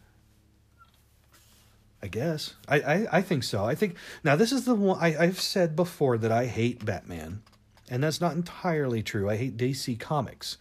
I 2.01 2.07
guess. 2.07 2.53
I, 2.67 2.79
I, 2.79 3.07
I 3.11 3.21
think 3.21 3.43
so. 3.43 3.65
I 3.65 3.75
think 3.75 3.95
now 4.23 4.35
this 4.35 4.51
is 4.51 4.65
the 4.65 4.75
one 4.75 4.99
I, 5.01 5.17
I've 5.17 5.41
said 5.41 5.75
before 5.75 6.17
that 6.19 6.31
I 6.31 6.45
hate 6.45 6.85
Batman. 6.85 7.41
And 7.89 8.03
that's 8.03 8.21
not 8.21 8.35
entirely 8.35 9.01
true. 9.01 9.29
I 9.29 9.37
hate 9.37 9.57
DC 9.57 9.99
Comics. 9.99 10.57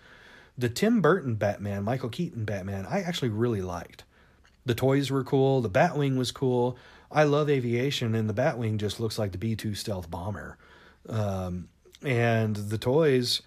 The 0.57 0.69
Tim 0.71 1.03
Burton 1.03 1.35
Batman, 1.35 1.85
Michael 1.85 2.09
Keaton 2.09 2.45
Batman, 2.45 2.87
I 2.89 3.03
actually 3.03 3.29
really 3.29 3.61
liked. 3.61 4.05
The 4.65 4.75
toys 4.75 5.11
were 5.11 5.23
cool, 5.23 5.61
the 5.61 5.69
Batwing 5.69 6.17
was 6.17 6.33
cool. 6.33 6.79
I 7.11 7.25
love 7.25 7.51
aviation, 7.51 8.15
and 8.15 8.29
the 8.29 8.35
Batwing 8.35 8.79
just 8.79 8.99
looks 8.99 9.19
like 9.19 9.33
the 9.33 9.39
B 9.39 9.55
2 9.55 9.75
stealth 9.75 10.11
bomber. 10.11 10.57
Um, 11.09 11.69
and 12.03 12.57
the 12.57 12.79
toys, 12.79 13.43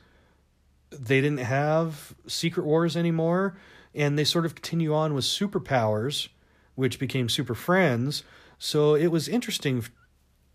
they 0.92 1.22
didn't 1.22 1.40
have 1.40 2.14
Secret 2.28 2.66
Wars 2.66 2.98
anymore, 2.98 3.58
and 3.94 4.18
they 4.18 4.24
sort 4.24 4.46
of 4.46 4.56
continue 4.56 4.94
on 4.94 5.14
with 5.14 5.26
superpowers, 5.26 6.30
which 6.76 7.00
became 7.00 7.30
Super 7.30 7.56
Friends. 7.56 8.24
So 8.58 8.96
it 8.96 9.08
was 9.08 9.28
interesting 9.28 9.86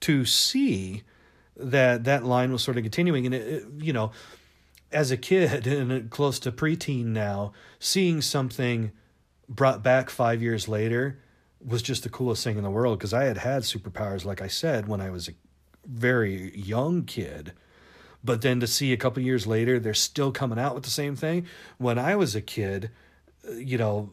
to 0.01 0.25
see 0.25 1.03
that 1.57 2.05
that 2.05 2.25
line 2.25 2.53
was 2.53 2.63
sort 2.63 2.77
of 2.77 2.83
continuing, 2.83 3.27
and 3.27 3.35
it, 3.35 3.47
it 3.47 3.65
you 3.79 3.93
know, 3.93 4.11
as 4.93 5.11
a 5.11 5.17
kid 5.17 5.67
and 5.67 6.11
close 6.11 6.39
to 6.41 6.53
preteen 6.53 7.07
now, 7.07 7.53
seeing 7.79 8.21
something 8.21 8.93
brought 9.49 9.83
back 9.83 10.11
five 10.11 10.43
years 10.43 10.69
later 10.69 11.21
was 11.65 11.83
just 11.83 12.03
the 12.03 12.09
coolest 12.09 12.45
thing 12.45 12.59
in 12.59 12.63
the 12.63 12.71
world 12.71 12.99
because 12.99 13.15
I 13.15 13.25
had 13.25 13.39
had 13.39 13.63
superpowers, 13.63 14.25
like 14.25 14.43
I 14.43 14.49
said, 14.49 14.87
when 14.87 15.01
I 15.01 15.11
was 15.11 15.29
a 15.29 15.33
very 15.87 16.57
young 16.59 17.05
kid. 17.05 17.53
But 18.23 18.41
then 18.41 18.61
to 18.61 18.67
see 18.67 18.93
a 18.93 18.97
couple 18.97 19.23
years 19.23 19.47
later, 19.47 19.79
they're 19.79 19.93
still 19.95 20.33
coming 20.33 20.59
out 20.59 20.75
with 20.75 20.85
the 20.85 20.91
same 20.91 21.15
thing. 21.15 21.47
When 21.77 21.99
I 21.99 22.17
was 22.17 22.35
a 22.35 22.41
kid, 22.41 22.91
uh, 23.47 23.53
you 23.53 23.77
know, 23.77 24.11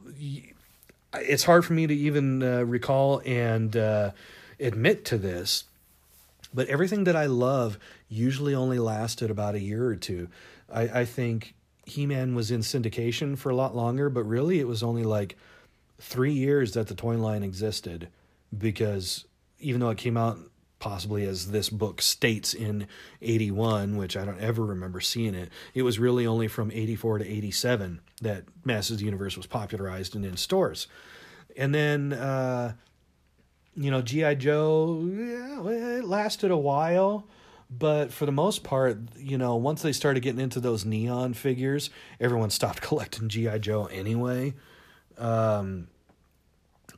it's 1.13 1.45
hard 1.45 1.63
for 1.65 1.74
me 1.74 1.88
to 1.88 1.95
even 1.95 2.43
uh, 2.43 2.63
recall 2.63 3.22
and 3.26 3.76
uh, 3.76 4.11
admit 4.59 5.05
to 5.05 5.17
this, 5.17 5.63
but 6.53 6.67
everything 6.67 7.05
that 7.05 7.15
I 7.15 7.26
love 7.26 7.78
usually 8.09 8.53
only 8.53 8.80
lasted 8.80 9.32
about 9.32 9.55
a 9.55 9.59
year 9.59 9.86
or 9.86 9.95
two. 9.95 10.28
I, 10.72 11.01
I 11.01 11.05
think 11.05 11.53
He 11.86 12.05
Man 12.05 12.36
was 12.36 12.51
in 12.51 12.61
syndication 12.61 13.38
for 13.38 13.49
a 13.49 13.55
lot 13.55 13.76
longer, 13.76 14.09
but 14.09 14.24
really 14.24 14.59
it 14.59 14.67
was 14.67 14.84
only 14.84 15.03
like 15.03 15.38
three 15.99 16.34
years 16.34 16.74
that 16.74 16.88
the 16.88 16.95
toy 16.95 17.15
line 17.15 17.43
existed 17.43 18.09
because 18.57 19.26
even 19.59 19.80
though 19.80 19.89
it 19.89 19.97
came 19.97 20.17
out 20.17 20.38
possibly 20.82 21.23
as 21.23 21.51
this 21.51 21.69
book 21.69 22.01
states 22.01 22.53
in 22.53 22.88
81 23.21 23.95
which 23.95 24.17
i 24.17 24.25
don't 24.25 24.39
ever 24.39 24.65
remember 24.65 24.99
seeing 24.99 25.36
it. 25.36 25.49
It 25.73 25.84
was 25.84 25.99
really 25.99 26.25
only 26.25 26.47
from 26.47 26.71
84 26.71 27.19
to 27.19 27.25
87 27.25 28.01
that 28.21 28.43
masters 28.65 29.01
universe 29.01 29.38
was 29.38 29.45
popularized 29.45 30.15
and 30.15 30.25
in 30.25 30.36
stores. 30.36 30.88
And 31.55 31.73
then 31.73 32.13
uh 32.13 32.73
you 33.75 33.91
know 33.91 34.01
gi 34.01 34.36
joe 34.36 35.07
yeah, 35.07 35.99
it 35.99 36.03
lasted 36.03 36.51
a 36.51 36.57
while 36.57 37.27
but 37.69 38.11
for 38.11 38.25
the 38.25 38.32
most 38.32 38.63
part 38.63 38.97
you 39.17 39.38
know 39.38 39.55
once 39.55 39.82
they 39.84 39.93
started 39.93 40.21
getting 40.21 40.41
into 40.41 40.59
those 40.59 40.84
neon 40.84 41.34
figures 41.34 41.89
everyone 42.19 42.49
stopped 42.59 42.82
collecting 42.82 43.29
gi 43.29 43.59
joe 43.59 43.86
anyway. 43.86 44.53
Um, 45.17 45.88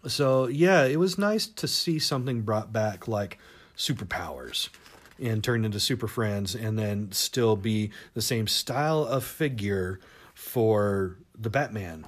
so 0.08 0.48
yeah, 0.48 0.86
it 0.86 0.98
was 0.98 1.18
nice 1.18 1.48
to 1.48 1.68
see 1.68 2.00
something 2.00 2.42
brought 2.42 2.72
back 2.72 3.08
like 3.08 3.38
superpowers 3.78 4.70
and 5.22 5.44
turned 5.44 5.66
into 5.66 5.80
super 5.80 6.08
friends 6.08 6.56
and 6.56 6.78
then 6.78 7.12
still 7.12 7.56
be 7.56 7.92
the 8.14 8.22
same 8.22 8.48
style 8.48 9.04
of 9.04 9.24
figure 9.24 10.00
for 10.34 11.18
the 11.38 11.50
Batman 11.50 12.06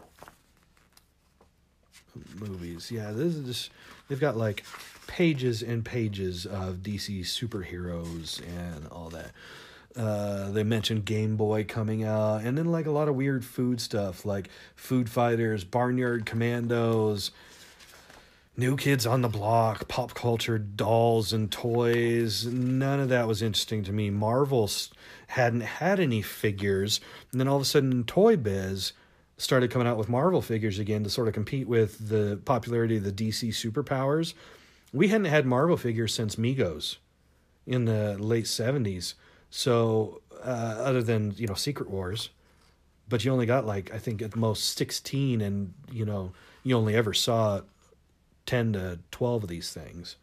movies. 2.39 2.91
Yeah, 2.91 3.11
this 3.11 3.35
is 3.35 3.45
just 3.45 3.71
they've 4.07 4.19
got 4.19 4.37
like 4.37 4.63
pages 5.07 5.61
and 5.61 5.85
pages 5.85 6.45
of 6.45 6.77
DC 6.77 7.21
superheroes 7.21 8.41
and 8.41 8.87
all 8.87 9.09
that. 9.09 9.31
Uh, 9.95 10.51
they 10.51 10.63
mentioned 10.63 11.05
Game 11.05 11.37
Boy 11.37 11.63
coming 11.63 12.03
out, 12.03 12.41
and 12.41 12.57
then 12.57 12.65
like 12.65 12.85
a 12.85 12.91
lot 12.91 13.07
of 13.07 13.15
weird 13.15 13.45
food 13.45 13.79
stuff, 13.79 14.25
like 14.25 14.49
Food 14.75 15.09
Fighters, 15.09 15.63
Barnyard 15.63 16.25
Commandos, 16.25 17.31
New 18.57 18.77
Kids 18.77 19.05
on 19.05 19.21
the 19.21 19.27
Block, 19.27 19.89
pop 19.89 20.13
culture 20.13 20.57
dolls 20.57 21.33
and 21.33 21.51
toys. 21.51 22.45
None 22.45 23.01
of 23.01 23.09
that 23.09 23.27
was 23.27 23.41
interesting 23.41 23.83
to 23.83 23.91
me. 23.91 24.09
Marvel 24.09 24.69
hadn't 25.27 25.61
had 25.61 25.99
any 25.99 26.21
figures, 26.21 27.01
and 27.31 27.41
then 27.41 27.49
all 27.49 27.57
of 27.57 27.61
a 27.61 27.65
sudden, 27.65 28.05
Toy 28.05 28.37
Biz 28.37 28.93
started 29.37 29.71
coming 29.71 29.87
out 29.87 29.97
with 29.97 30.07
Marvel 30.07 30.41
figures 30.41 30.79
again 30.79 31.03
to 31.03 31.09
sort 31.09 31.27
of 31.27 31.33
compete 31.33 31.67
with 31.67 32.07
the 32.07 32.39
popularity 32.45 32.95
of 32.95 33.03
the 33.03 33.11
DC 33.11 33.49
superpowers. 33.49 34.33
We 34.93 35.09
hadn't 35.09 35.25
had 35.25 35.45
Marvel 35.45 35.75
figures 35.75 36.13
since 36.13 36.37
Megos 36.37 36.95
in 37.67 37.83
the 37.83 38.17
late 38.17 38.45
70s. 38.45 39.15
So 39.49 40.21
uh, 40.43 40.77
other 40.79 41.03
than 41.03 41.33
you 41.37 41.47
know 41.47 41.53
Secret 41.55 41.89
Wars, 41.89 42.29
but 43.09 43.25
you 43.25 43.31
only 43.31 43.45
got 43.45 43.65
like 43.65 43.93
I 43.93 43.97
think 43.97 44.21
at 44.21 44.35
most 44.35 44.77
sixteen, 44.77 45.41
and 45.41 45.73
you 45.91 46.05
know 46.05 46.33
you 46.63 46.75
only 46.77 46.95
ever 46.95 47.13
saw 47.13 47.61
ten 48.45 48.73
to 48.73 48.99
twelve 49.11 49.43
of 49.43 49.49
these 49.49 49.71
things. 49.71 50.15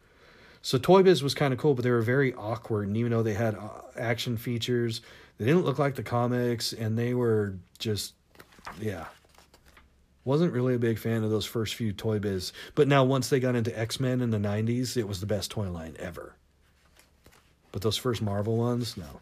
So 0.61 0.77
Toy 0.77 1.03
Biz 1.03 1.21
was 1.21 1.33
kind 1.33 1.53
of 1.53 1.59
cool, 1.59 1.73
but 1.73 1.83
they 1.83 1.91
were 1.91 2.01
very 2.01 2.33
awkward, 2.33 2.87
and 2.87 2.95
even 2.95 3.11
though 3.11 3.23
they 3.23 3.33
had 3.33 3.55
uh, 3.55 3.69
action 3.97 4.37
features, 4.37 5.01
they 5.37 5.45
didn't 5.45 5.65
look 5.65 5.77
like 5.77 5.95
the 5.95 6.03
comics, 6.03 6.71
and 6.71 6.97
they 6.97 7.13
were 7.13 7.55
just 7.79 8.13
yeah. 8.79 9.05
Wasn't 10.25 10.53
really 10.53 10.73
a 10.73 10.79
big 10.79 10.99
fan 10.99 11.25
of 11.25 11.29
those 11.31 11.45
first 11.45 11.75
few 11.75 11.91
Toy 11.91 12.17
Biz, 12.17 12.53
but 12.75 12.87
now 12.87 13.03
once 13.03 13.27
they 13.27 13.41
got 13.41 13.55
into 13.55 13.77
X 13.77 13.99
Men 13.99 14.21
in 14.21 14.29
the 14.29 14.37
'90s, 14.37 14.95
it 14.95 15.07
was 15.07 15.19
the 15.19 15.25
best 15.25 15.51
toy 15.51 15.69
line 15.69 15.97
ever. 15.99 16.35
But 17.73 17.81
those 17.81 17.97
first 17.97 18.21
Marvel 18.21 18.55
ones, 18.55 18.95
no. 18.95 19.19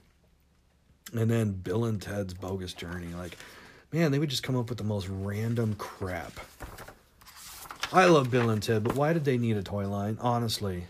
And 1.14 1.30
then 1.32 1.54
Bill 1.54 1.86
and 1.86 2.02
Ted's 2.02 2.34
Bogus 2.34 2.74
Journey, 2.74 3.14
like, 3.16 3.38
man, 3.92 4.12
they 4.12 4.20
would 4.20 4.30
just 4.30 4.44
come 4.44 4.56
up 4.56 4.70
with 4.70 4.78
the 4.78 4.84
most 4.84 5.08
random 5.10 5.74
crap. 5.76 6.34
I 7.94 8.06
love 8.06 8.32
Bill 8.32 8.50
and 8.50 8.64
Ted, 8.64 8.86
but 8.86 8.96
why 8.96 9.12
did 9.12 9.26
they 9.26 9.38
need 9.38 9.58
a 9.58 9.64
toy 9.64 9.88
line? 9.88 10.18
Honestly. 10.22 10.86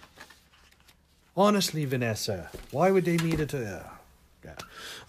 Honestly, 1.36 1.84
Vanessa, 1.86 2.52
why 2.70 2.91
would 2.91 3.06
they 3.06 3.18
need 3.18 3.39
a 3.39 3.47
toy? 3.47 3.66
Uh, 3.66 3.84
yeah. 4.45 4.56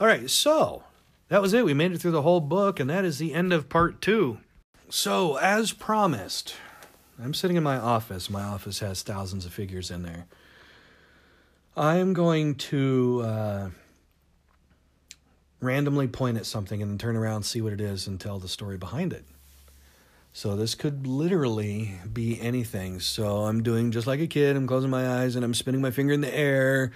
All 0.00 0.06
right, 0.06 0.30
so 0.30 0.84
that 1.28 1.42
was 1.42 1.52
it. 1.52 1.66
We 1.66 1.74
made 1.74 1.92
it 1.92 1.98
through 1.98 2.12
the 2.12 2.22
whole 2.22 2.40
book, 2.40 2.80
and 2.80 2.88
that 2.88 3.04
is 3.04 3.18
the 3.18 3.34
end 3.34 3.52
of 3.52 3.68
part 3.68 4.00
two. 4.00 4.38
So, 4.88 5.36
as 5.36 5.72
promised, 5.72 6.54
I'm 7.22 7.34
sitting 7.34 7.56
in 7.56 7.62
my 7.62 7.76
office. 7.76 8.30
My 8.30 8.42
office 8.42 8.78
has 8.78 9.02
thousands 9.02 9.44
of 9.44 9.52
figures 9.52 9.90
in 9.90 10.02
there. 10.02 10.26
I'm 11.76 12.14
going 12.14 12.54
to 12.56 13.22
uh, 13.24 13.70
randomly 15.60 16.08
point 16.08 16.38
at 16.38 16.46
something 16.46 16.80
and 16.80 16.90
then 16.90 16.98
turn 16.98 17.16
around, 17.16 17.42
see 17.42 17.60
what 17.60 17.72
it 17.72 17.80
is, 17.80 18.06
and 18.06 18.20
tell 18.20 18.38
the 18.38 18.48
story 18.48 18.78
behind 18.78 19.12
it. 19.12 19.24
So 20.32 20.56
this 20.56 20.74
could 20.74 21.06
literally 21.06 21.92
be 22.10 22.40
anything. 22.40 23.00
So 23.00 23.42
I'm 23.42 23.62
doing 23.62 23.90
just 23.90 24.06
like 24.06 24.20
a 24.20 24.26
kid. 24.26 24.56
I'm 24.56 24.66
closing 24.66 24.90
my 24.90 25.20
eyes 25.20 25.36
and 25.36 25.44
I'm 25.44 25.54
spinning 25.54 25.82
my 25.82 25.90
finger 25.90 26.12
in 26.14 26.22
the 26.22 26.34
air, 26.34 26.92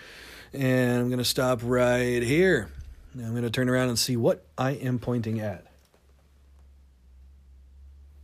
and 0.52 1.00
I'm 1.00 1.08
going 1.08 1.18
to 1.18 1.24
stop 1.24 1.60
right 1.62 2.22
here. 2.22 2.70
I'm 3.14 3.30
going 3.30 3.42
to 3.42 3.50
turn 3.50 3.68
around 3.68 3.88
and 3.88 3.98
see 3.98 4.16
what 4.16 4.44
I 4.56 4.72
am 4.72 4.98
pointing 4.98 5.40
at. 5.40 5.66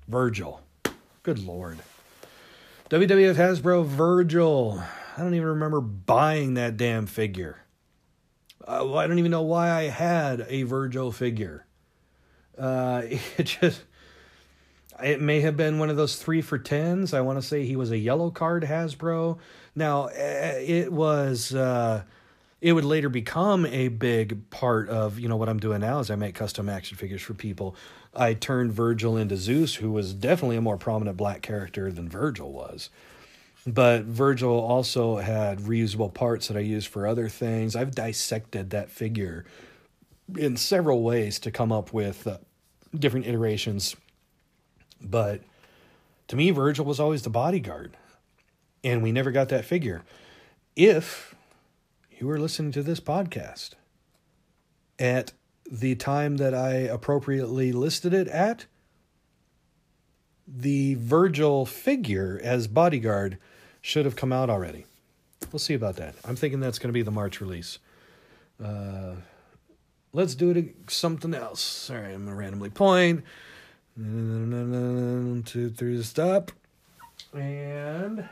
Virgil. 0.09 0.61
Good 1.23 1.39
lord. 1.39 1.79
WWF 2.91 3.37
Hasbro 3.37 3.87
Virgil. 3.87 4.83
I 5.17 5.21
don't 5.23 5.35
even 5.35 5.49
remember 5.49 5.81
buying 5.81 6.55
that 6.55 6.77
damn 6.77 7.07
figure. 7.07 7.59
Uh, 8.67 8.95
I 8.95 9.07
don't 9.07 9.19
even 9.19 9.31
know 9.31 9.43
why 9.43 9.71
I 9.71 9.85
had 9.85 10.47
a 10.49 10.65
Virgil 10.65 11.13
figure. 11.13 11.67
Uh, 12.59 13.03
it 13.39 13.45
just, 13.45 13.83
it 15.03 15.21
may 15.21 15.41
have 15.41 15.57
been 15.57 15.79
one 15.79 15.91
of 15.91 15.97
those 15.97 16.17
three 16.17 16.43
for 16.43 16.59
tens. 16.59 17.15
I 17.15 17.21
want 17.21 17.41
to 17.41 17.47
say 17.47 17.65
he 17.65 17.77
was 17.77 17.91
a 17.91 17.99
yellow 17.99 18.31
card 18.31 18.65
Hasbro. 18.65 19.39
Now, 19.75 20.07
eh, 20.07 20.59
it 20.61 20.93
was, 20.93 21.55
uh, 21.55 22.03
it 22.61 22.73
would 22.73 22.85
later 22.85 23.09
become 23.09 23.67
a 23.67 23.89
big 23.89 24.49
part 24.51 24.89
of, 24.89 25.19
you 25.19 25.29
know, 25.29 25.37
what 25.37 25.49
I'm 25.49 25.59
doing 25.59 25.81
now 25.81 26.01
is 26.01 26.11
I 26.11 26.17
make 26.17 26.35
custom 26.35 26.69
action 26.69 26.97
figures 26.97 27.23
for 27.23 27.35
people. 27.35 27.75
I 28.15 28.35
turned 28.35 28.73
Virgil 28.73 29.17
into 29.17 29.37
Zeus, 29.37 29.77
who 29.77 29.91
was 29.91 30.13
definitely 30.13 30.57
a 30.57 30.61
more 30.61 30.77
prominent 30.77 31.17
black 31.17 31.43
character 31.43 31.91
than 31.91 32.09
Virgil 32.09 32.53
was. 32.53 32.91
But 33.67 34.05
Virgil 34.05 34.59
also 34.59 35.17
had 35.17 35.61
reusable 35.61 36.13
parts 36.13 36.49
that 36.49 36.57
I 36.57 36.61
used 36.61 36.89
for 36.89 37.07
other 37.07 37.29
things. 37.29 37.77
I've 37.77 37.95
dissected 37.95 38.71
that 38.71 38.91
figure 38.91 39.45
in 40.37 40.57
several 40.57 41.03
ways 41.03 41.39
to 41.41 41.51
come 41.51 41.73
up 41.73 41.93
with 41.93 42.27
uh, 42.27 42.39
different 42.97 43.27
iterations. 43.27 43.97
But 45.03 45.43
to 46.29 46.37
me, 46.37 46.51
Virgil 46.51 46.85
was 46.85 47.01
always 47.01 47.23
the 47.23 47.31
bodyguard. 47.31 47.97
And 48.85 49.03
we 49.03 49.13
never 49.13 49.31
got 49.31 49.49
that 49.51 49.65
figure. 49.65 50.03
If 50.75 51.35
you 52.11 52.27
were 52.27 52.39
listening 52.39 52.73
to 52.73 52.83
this 52.83 53.01
podcast 53.01 53.71
at 54.99 55.33
the 55.71 55.95
time 55.95 56.37
that 56.39 56.55
I 56.55 56.75
appropriately 56.75 57.73
listed 57.73 58.13
it 58.13 58.29
at, 58.29 58.67
the 60.47 60.95
Virgil 60.95 61.65
figure 61.65 62.41
as 62.43 62.67
bodyguard 62.67 63.39
should 63.81 64.05
have 64.05 64.17
come 64.17 64.33
out 64.33 64.51
already. 64.51 64.87
We'll 65.51 65.59
see 65.59 65.75
about 65.75 65.97
that. 65.97 66.15
I'm 66.25 66.37
thinking 66.37 66.61
that's 66.61 66.79
going 66.79 66.89
to 66.89 66.93
be 66.93 67.03
the 67.03 67.11
March 67.11 67.41
release. 67.41 67.79
Uh, 68.63 69.15
let's 70.13 70.35
do 70.35 70.51
it 70.51 70.75
something 70.89 71.35
else. 71.35 71.61
Sorry, 71.61 72.13
I'm 72.13 72.29
randomly 72.29 72.71
point. 72.71 73.25
One, 73.95 75.43
two, 75.45 75.69
three, 75.69 76.03
stop. 76.03 76.51
And 77.35 78.29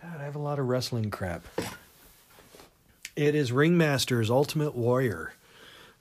God, 0.00 0.20
I 0.20 0.22
have 0.22 0.36
a 0.36 0.40
lot 0.40 0.58
of 0.58 0.66
wrestling 0.66 1.10
crap. 1.10 1.44
It 3.16 3.34
is 3.34 3.50
Ringmaster's 3.50 4.30
Ultimate 4.30 4.76
Warrior. 4.76 5.32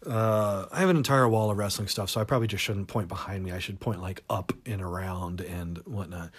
Uh, 0.05 0.67
I 0.71 0.79
have 0.79 0.89
an 0.89 0.97
entire 0.97 1.27
wall 1.27 1.49
of 1.49 1.57
wrestling 1.57 1.87
stuff, 1.87 2.09
so 2.11 2.21
I 2.21 2.23
probably 2.23 2.47
just 2.47 2.63
shouldn't 2.63 2.87
point 2.87 3.07
behind 3.07 3.43
me. 3.43 3.51
I 3.51 3.59
should 3.59 3.79
point 3.79 4.01
like 4.01 4.23
up 4.29 4.53
and 4.65 4.81
around 4.81 5.41
and 5.41 5.79
whatnot. 5.79 6.29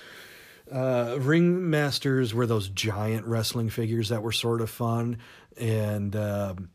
Uh, 0.70 1.16
Ringmasters 1.18 2.32
were 2.32 2.46
those 2.46 2.68
giant 2.68 3.26
wrestling 3.26 3.68
figures 3.68 4.08
that 4.10 4.22
were 4.22 4.32
sort 4.32 4.60
of 4.60 4.70
fun, 4.70 5.18
and 5.58 6.14
um, 6.14 6.70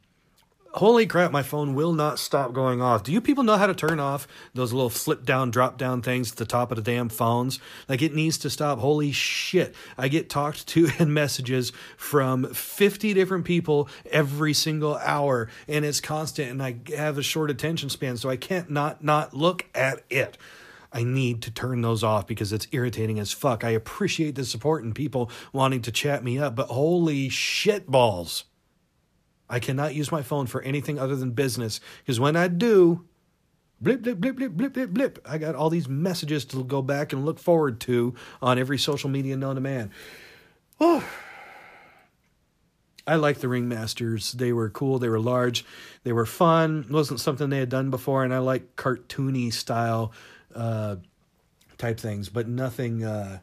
holy 0.75 1.05
crap, 1.05 1.31
my 1.31 1.41
phone 1.41 1.73
will 1.73 1.93
not 1.93 2.19
stop 2.19 2.53
going 2.53 2.81
off. 2.81 3.03
Do 3.03 3.11
you 3.11 3.21
people 3.21 3.43
know 3.43 3.57
how 3.57 3.67
to 3.67 3.73
turn 3.73 3.99
off 3.99 4.27
those 4.53 4.73
little 4.73 4.89
flip 4.89 5.25
down, 5.25 5.49
drop 5.49 5.77
down 5.77 6.01
things 6.01 6.31
at 6.31 6.37
the 6.37 6.45
top 6.45 6.71
of 6.71 6.75
the 6.75 6.81
damn 6.83 7.09
phones? 7.09 7.59
Like 7.87 8.01
it 8.01 8.13
needs 8.13 8.37
to 8.39 8.49
stop. 8.49 8.79
Holy 8.79 9.11
shit. 9.11 9.73
I 9.97 10.07
get 10.09 10.29
talked 10.29 10.67
to 10.67 10.89
in 10.99 11.13
messages 11.13 11.71
from 11.97 12.53
50 12.53 13.13
different 13.13 13.45
people 13.45 13.89
every 14.11 14.53
single 14.53 14.97
hour, 14.97 15.49
and 15.67 15.85
it's 15.85 16.01
constant, 16.01 16.51
and 16.51 16.61
I 16.61 16.77
have 16.95 17.17
a 17.17 17.23
short 17.23 17.49
attention 17.49 17.89
span, 17.89 18.17
so 18.17 18.29
I 18.29 18.37
can't 18.37 18.69
not 18.69 19.03
not 19.03 19.33
look 19.33 19.65
at 19.73 20.03
it. 20.09 20.37
I 20.91 21.03
need 21.03 21.41
to 21.43 21.51
turn 21.51 21.81
those 21.81 22.03
off 22.03 22.25
because 22.25 22.53
it's 22.53 22.67
irritating 22.71 23.19
as 23.19 23.33
fuck. 23.33 23.65
I 23.65 23.71
appreciate 23.71 24.35
the 24.35 24.45
support 24.45 24.83
and 24.83 24.95
people 24.95 25.29
wanting 25.51 25.81
to 25.83 25.91
chat 25.91 26.23
me 26.23 26.39
up, 26.39 26.55
but 26.55 26.67
holy 26.67 27.27
shit 27.27 27.91
balls. 27.91 28.45
I 29.49 29.59
cannot 29.59 29.93
use 29.93 30.11
my 30.11 30.21
phone 30.21 30.47
for 30.47 30.61
anything 30.61 30.97
other 30.97 31.15
than 31.15 31.31
business 31.31 31.79
because 32.03 32.19
when 32.19 32.35
I 32.35 32.47
do, 32.47 33.05
blip, 33.79 34.01
blip, 34.01 34.19
blip, 34.19 34.35
blip, 34.35 34.53
blip, 34.53 34.73
blip, 34.73 34.89
blip, 34.89 35.19
I 35.25 35.37
got 35.37 35.55
all 35.55 35.69
these 35.69 35.87
messages 35.87 36.45
to 36.45 36.63
go 36.63 36.81
back 36.81 37.13
and 37.13 37.25
look 37.25 37.39
forward 37.39 37.79
to 37.81 38.15
on 38.41 38.57
every 38.57 38.77
social 38.77 39.09
media 39.09 39.37
known 39.37 39.55
to 39.55 39.61
man. 39.61 39.91
Oh. 40.79 41.03
I 43.07 43.17
like 43.17 43.37
the 43.37 43.47
Ringmasters. 43.47 44.31
They 44.31 44.51
were 44.51 44.71
cool. 44.71 44.97
They 44.97 45.09
were 45.09 45.19
large. 45.19 45.63
They 46.03 46.11
were 46.11 46.25
fun. 46.25 46.85
It 46.89 46.91
wasn't 46.91 47.19
something 47.19 47.49
they 47.49 47.59
had 47.59 47.69
done 47.69 47.91
before, 47.91 48.23
and 48.23 48.33
I 48.33 48.39
like 48.39 48.75
cartoony 48.75 49.53
style 49.53 50.11
uh, 50.55 50.95
type 51.77 51.99
things, 51.99 52.29
but 52.29 52.47
nothing. 52.47 53.03
Uh, 53.03 53.39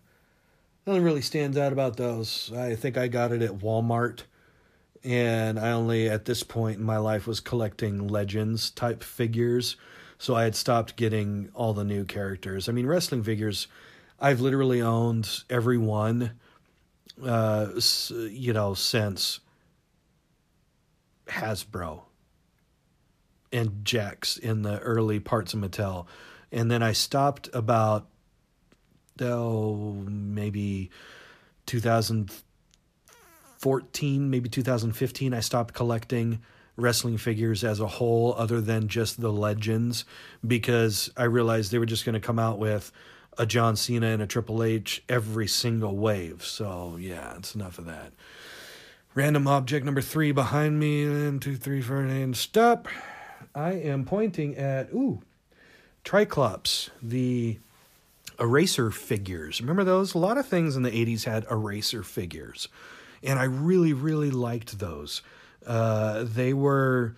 nothing 0.85 1.05
really 1.05 1.23
stands 1.23 1.57
out 1.57 1.73
about 1.73 1.97
those. 1.97 2.51
I 2.53 2.75
think 2.75 2.97
I 2.97 3.07
got 3.07 3.31
it 3.31 3.41
at 3.41 3.59
Walmart 3.59 4.23
and 5.05 5.59
I 5.59 5.73
only 5.73 6.09
at 6.09 6.25
this 6.25 6.43
point 6.43 6.79
in 6.79 6.85
my 6.85 6.99
life 6.99 7.27
was 7.27 7.41
collecting 7.41 8.07
legends 8.09 8.71
type 8.71 9.03
figures. 9.03 9.77
So 10.19 10.35
I 10.37 10.45
had 10.45 10.55
stopped 10.55 10.97
getting 10.97 11.51
all 11.55 11.75
the 11.75 11.85
new 11.85 12.05
characters. 12.05 12.69
I 12.69 12.73
mean, 12.73 12.87
wrestling 12.87 13.25
figures, 13.25 13.67
I've 14.21 14.41
literally 14.41 14.81
owned 14.81 15.29
every 15.51 15.79
one, 15.79 16.33
uh, 17.25 17.69
you 18.11 18.53
know, 18.53 18.75
since 18.75 19.41
Hasbro 21.27 22.03
and 23.53 23.85
Jakks 23.85 24.39
in 24.39 24.63
the 24.63 24.79
early 24.79 25.19
parts 25.19 25.55
of 25.55 25.61
Mattel. 25.61 26.07
And 26.53 26.71
then 26.71 26.83
I 26.83 26.93
stopped 26.93 27.49
about, 27.53 28.07
oh, 29.21 30.05
maybe 30.07 30.91
2000 31.67 32.31
2014, 33.63 34.29
maybe 34.29 34.49
2015, 34.49 35.33
I 35.33 35.41
stopped 35.41 35.73
collecting 35.73 36.41
wrestling 36.77 37.17
figures 37.17 37.63
as 37.63 37.79
a 37.79 37.87
whole, 37.87 38.35
other 38.37 38.61
than 38.61 38.89
just 38.89 39.21
the 39.21 39.33
legends, 39.33 40.05
because 40.45 41.11
I 41.17 41.25
realized 41.25 41.71
they 41.71 41.79
were 41.79 41.87
just 41.87 42.05
going 42.05 42.15
to 42.15 42.21
come 42.21 42.41
out 42.41 42.59
with 42.59 42.91
a 43.39 43.47
John 43.47 43.77
Cena 43.77 44.09
and 44.09 44.21
a 44.21 44.27
Triple 44.27 44.65
H 44.65 45.05
every 45.09 45.47
single 45.47 45.97
wave. 45.97 46.45
So, 46.45 46.97
yeah, 46.99 47.37
it's 47.37 47.55
enough 47.55 47.79
of 47.79 47.85
that. 47.87 48.13
Random 49.15 49.47
object 49.47 49.87
number 49.87 50.01
three 50.01 50.33
behind 50.33 50.81
me. 50.81 51.05
And 51.05 51.41
two, 51.41 51.57
three, 51.57 51.83
four, 51.83 51.99
and 51.99 52.37
stop. 52.37 52.89
I 53.55 53.73
am 53.75 54.05
pointing 54.05 54.57
at, 54.57 54.93
ooh, 54.93 55.23
Triclops, 56.05 56.91
the 57.01 57.61
eraser 58.41 58.91
figures. 58.91 59.61
Remember 59.61 59.85
those? 59.85 60.15
A 60.15 60.19
lot 60.19 60.37
of 60.37 60.47
things 60.47 60.75
in 60.75 60.83
the 60.83 60.91
80s 60.91 61.25
had 61.25 61.47
eraser 61.49 62.03
figures 62.03 62.67
and 63.23 63.39
I 63.39 63.45
really, 63.45 63.93
really 63.93 64.31
liked 64.31 64.79
those. 64.79 65.23
Uh, 65.67 66.25
they 66.25 66.53
were 66.53 67.17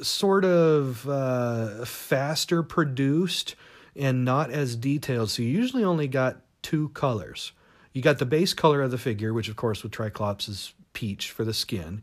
sort 0.00 0.44
of 0.44 1.08
uh, 1.08 1.84
faster 1.84 2.62
produced 2.62 3.54
and 3.96 4.24
not 4.24 4.50
as 4.50 4.76
detailed. 4.76 5.30
So 5.30 5.42
you 5.42 5.48
usually 5.48 5.84
only 5.84 6.08
got 6.08 6.40
two 6.62 6.88
colors. 6.90 7.52
You 7.92 8.02
got 8.02 8.18
the 8.18 8.26
base 8.26 8.54
color 8.54 8.82
of 8.82 8.90
the 8.90 8.98
figure, 8.98 9.32
which 9.32 9.48
of 9.48 9.56
course 9.56 9.82
with 9.82 9.92
Triclops 9.92 10.48
is 10.48 10.74
peach 10.92 11.30
for 11.30 11.44
the 11.44 11.54
skin, 11.54 12.02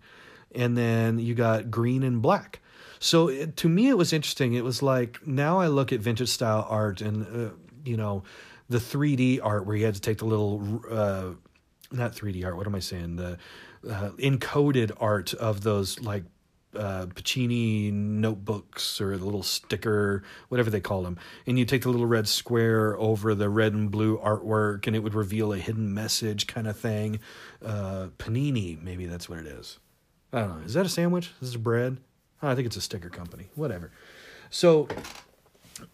and 0.53 0.77
then 0.77 1.19
you 1.19 1.35
got 1.35 1.69
green 1.69 2.03
and 2.03 2.21
black. 2.21 2.61
So 2.99 3.29
it, 3.29 3.57
to 3.57 3.69
me, 3.69 3.89
it 3.89 3.97
was 3.97 4.13
interesting. 4.13 4.53
It 4.53 4.63
was 4.63 4.81
like 4.81 5.25
now 5.27 5.59
I 5.59 5.67
look 5.67 5.91
at 5.91 5.99
vintage 5.99 6.29
style 6.29 6.65
art 6.69 7.01
and 7.01 7.25
uh, 7.25 7.53
you 7.83 7.97
know 7.97 8.23
the 8.69 8.77
3D 8.77 9.39
art 9.43 9.65
where 9.65 9.75
you 9.75 9.85
had 9.85 9.95
to 9.95 10.01
take 10.01 10.19
the 10.19 10.25
little 10.25 10.81
uh, 10.89 11.31
not 11.91 12.13
3D 12.13 12.45
art. 12.45 12.57
What 12.57 12.67
am 12.67 12.75
I 12.75 12.79
saying? 12.79 13.17
The 13.17 13.37
uh, 13.89 14.09
encoded 14.11 14.91
art 14.99 15.33
of 15.33 15.61
those 15.61 15.99
like 15.99 16.23
uh, 16.75 17.05
Pacini 17.07 17.91
notebooks 17.91 19.01
or 19.01 19.17
the 19.17 19.25
little 19.25 19.43
sticker, 19.43 20.23
whatever 20.49 20.69
they 20.69 20.79
call 20.79 21.03
them. 21.03 21.17
And 21.45 21.59
you 21.59 21.65
take 21.65 21.83
the 21.83 21.89
little 21.89 22.05
red 22.05 22.27
square 22.27 22.97
over 22.97 23.35
the 23.35 23.49
red 23.49 23.73
and 23.73 23.91
blue 23.91 24.17
artwork, 24.17 24.87
and 24.87 24.95
it 24.95 24.99
would 24.99 25.13
reveal 25.13 25.53
a 25.53 25.57
hidden 25.57 25.93
message 25.93 26.47
kind 26.47 26.67
of 26.67 26.77
thing. 26.77 27.19
Uh, 27.63 28.07
Panini, 28.17 28.81
maybe 28.81 29.05
that's 29.05 29.27
what 29.27 29.39
it 29.39 29.47
is. 29.47 29.79
I 30.33 30.39
don't 30.39 30.59
know. 30.59 30.65
Is 30.65 30.73
that 30.75 30.85
a 30.85 30.89
sandwich? 30.89 31.31
Is 31.41 31.51
this 31.51 31.61
bread? 31.61 31.97
Oh, 32.41 32.49
I 32.49 32.55
think 32.55 32.65
it's 32.65 32.77
a 32.77 32.81
sticker 32.81 33.09
company. 33.09 33.49
Whatever. 33.55 33.91
So, 34.49 34.87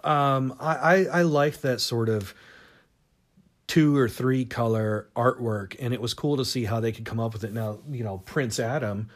um, 0.03 0.55
I, 0.59 0.75
I, 0.75 1.05
I 1.05 1.21
like 1.23 1.61
that 1.61 1.81
sort 1.81 2.09
of 2.09 2.33
two 3.67 3.97
or 3.97 4.07
three 4.07 4.45
color 4.45 5.09
artwork 5.15 5.75
and 5.79 5.93
it 5.93 6.01
was 6.01 6.13
cool 6.13 6.37
to 6.37 6.45
see 6.45 6.65
how 6.65 6.79
they 6.79 6.91
could 6.91 7.05
come 7.05 7.19
up 7.19 7.33
with 7.33 7.43
it. 7.43 7.53
Now 7.53 7.79
you 7.89 8.03
know 8.03 8.19
prince 8.19 8.59
adam 8.59 9.09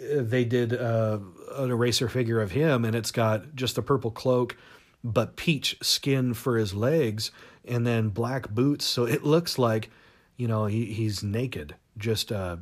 uh, 0.00 0.22
they 0.22 0.44
did 0.44 0.72
uh, 0.72 1.18
an 1.56 1.70
eraser 1.70 2.08
figure 2.08 2.40
of 2.40 2.50
him 2.50 2.84
and 2.84 2.96
it's 2.96 3.12
got 3.12 3.54
just 3.54 3.78
a 3.78 3.82
purple 3.82 4.10
cloak 4.10 4.56
but 5.02 5.36
peach 5.36 5.76
skin 5.82 6.32
for 6.32 6.56
his 6.56 6.72
legs 6.72 7.30
and 7.66 7.86
then 7.86 8.08
black 8.08 8.48
boots. 8.50 8.86
So 8.86 9.04
it 9.04 9.22
looks 9.22 9.58
like 9.58 9.90
you 10.36 10.48
know 10.48 10.64
he, 10.64 10.86
he's 10.86 11.22
naked 11.22 11.76
just 11.98 12.32
uh 12.32 12.56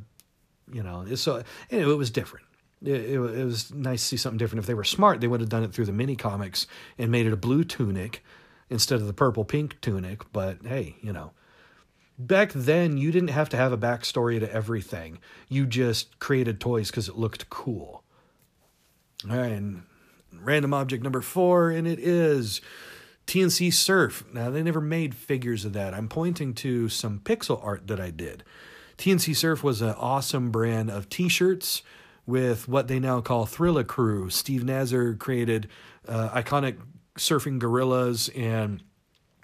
you 0.71 0.83
know 0.83 1.15
so 1.15 1.41
and 1.71 1.81
it 1.81 1.85
was 1.85 2.11
different. 2.11 2.45
It, 2.81 2.95
it, 2.95 3.13
it 3.17 3.45
was 3.45 3.73
nice 3.73 4.01
to 4.01 4.07
see 4.09 4.17
something 4.17 4.37
different. 4.37 4.59
If 4.59 4.67
they 4.67 4.73
were 4.73 4.83
smart 4.83 5.21
they 5.21 5.27
would 5.27 5.39
have 5.39 5.49
done 5.49 5.63
it 5.63 5.73
through 5.73 5.85
the 5.85 5.93
mini 5.93 6.17
comics 6.17 6.67
and 6.97 7.09
made 7.09 7.25
it 7.25 7.31
a 7.31 7.37
blue 7.37 7.63
tunic 7.63 8.21
instead 8.73 8.99
of 8.99 9.07
the 9.07 9.13
purple 9.13 9.45
pink 9.45 9.79
tunic. 9.79 10.23
But 10.33 10.65
hey, 10.65 10.97
you 11.01 11.13
know, 11.13 11.31
back 12.17 12.51
then 12.51 12.97
you 12.97 13.11
didn't 13.11 13.29
have 13.29 13.49
to 13.49 13.57
have 13.57 13.71
a 13.71 13.77
backstory 13.77 14.39
to 14.39 14.51
everything. 14.51 15.19
You 15.47 15.65
just 15.65 16.19
created 16.19 16.59
toys 16.59 16.89
because 16.89 17.07
it 17.07 17.17
looked 17.17 17.49
cool. 17.49 18.03
All 19.29 19.37
right, 19.37 19.51
and 19.51 19.83
random 20.33 20.73
object 20.73 21.03
number 21.03 21.21
four, 21.21 21.69
and 21.69 21.87
it 21.87 21.99
is 21.99 22.59
TNC 23.27 23.71
Surf. 23.71 24.25
Now, 24.33 24.49
they 24.49 24.63
never 24.63 24.81
made 24.81 25.15
figures 25.15 25.63
of 25.63 25.73
that. 25.73 25.93
I'm 25.93 26.09
pointing 26.09 26.53
to 26.55 26.89
some 26.89 27.19
pixel 27.19 27.63
art 27.63 27.87
that 27.87 27.99
I 27.99 28.09
did. 28.09 28.43
TNC 28.97 29.35
Surf 29.35 29.63
was 29.63 29.81
an 29.81 29.91
awesome 29.91 30.51
brand 30.51 30.89
of 30.89 31.09
t 31.09 31.29
shirts 31.29 31.83
with 32.25 32.67
what 32.67 32.87
they 32.87 32.99
now 32.99 33.21
call 33.21 33.45
Thrilla 33.45 33.85
Crew. 33.85 34.29
Steve 34.29 34.63
Nazar 34.63 35.13
created 35.13 35.69
uh, 36.07 36.29
iconic 36.29 36.77
surfing 37.17 37.59
gorillas 37.59 38.29
and 38.29 38.83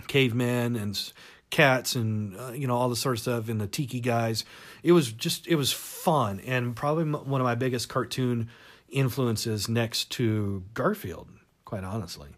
cavemen 0.08 0.76
and 0.76 1.12
cats 1.50 1.96
and 1.96 2.38
uh, 2.38 2.52
you 2.52 2.68
know 2.68 2.76
all 2.76 2.90
the 2.90 2.96
sort 2.96 3.16
of 3.16 3.22
stuff 3.22 3.50
and 3.50 3.60
the 3.60 3.68
tiki 3.68 4.00
guys. 4.00 4.46
It 4.84 4.92
was 4.92 5.12
just 5.12 5.48
it 5.48 5.56
was 5.56 5.72
fun. 5.72 6.40
And 6.42 6.76
probably 6.76 7.06
one 7.06 7.42
of 7.42 7.46
my 7.46 7.56
biggest 7.56 7.90
cartoon 7.90 8.50
influences 8.90 9.70
next 9.70 10.10
to 10.12 10.64
garfield 10.74 11.30
quite 11.70 11.84
honestly. 11.84 12.30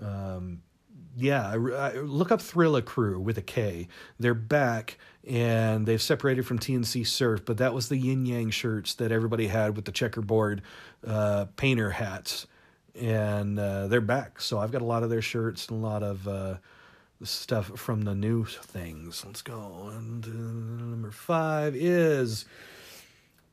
Um, 0.00 0.62
yeah, 1.16 1.48
I, 1.48 1.54
I, 1.54 1.92
look 1.94 2.30
up 2.30 2.40
Thrilla 2.40 2.84
Crew 2.84 3.18
with 3.18 3.38
a 3.38 3.42
K. 3.42 3.88
They're 4.18 4.34
back 4.34 4.98
and 5.26 5.86
they've 5.86 6.00
separated 6.00 6.46
from 6.46 6.58
TNC 6.58 7.06
Surf, 7.06 7.44
but 7.44 7.56
that 7.56 7.74
was 7.74 7.88
the 7.88 7.96
yin 7.96 8.26
yang 8.26 8.50
shirts 8.50 8.94
that 8.94 9.12
everybody 9.12 9.48
had 9.48 9.76
with 9.76 9.86
the 9.86 9.92
checkerboard 9.92 10.62
uh, 11.06 11.46
painter 11.56 11.90
hats, 11.90 12.46
and 12.94 13.58
uh, 13.58 13.86
they're 13.88 14.00
back. 14.00 14.40
So 14.40 14.58
I've 14.58 14.72
got 14.72 14.82
a 14.82 14.86
lot 14.86 15.02
of 15.02 15.10
their 15.10 15.22
shirts 15.22 15.68
and 15.68 15.82
a 15.82 15.86
lot 15.86 16.02
of 16.02 16.26
uh, 16.26 16.54
stuff 17.22 17.78
from 17.78 18.02
the 18.02 18.14
new 18.14 18.44
things. 18.44 19.24
Let's 19.24 19.42
go. 19.42 19.90
And 19.92 20.24
uh, 20.24 20.28
number 20.28 21.10
five 21.10 21.74
is 21.74 22.44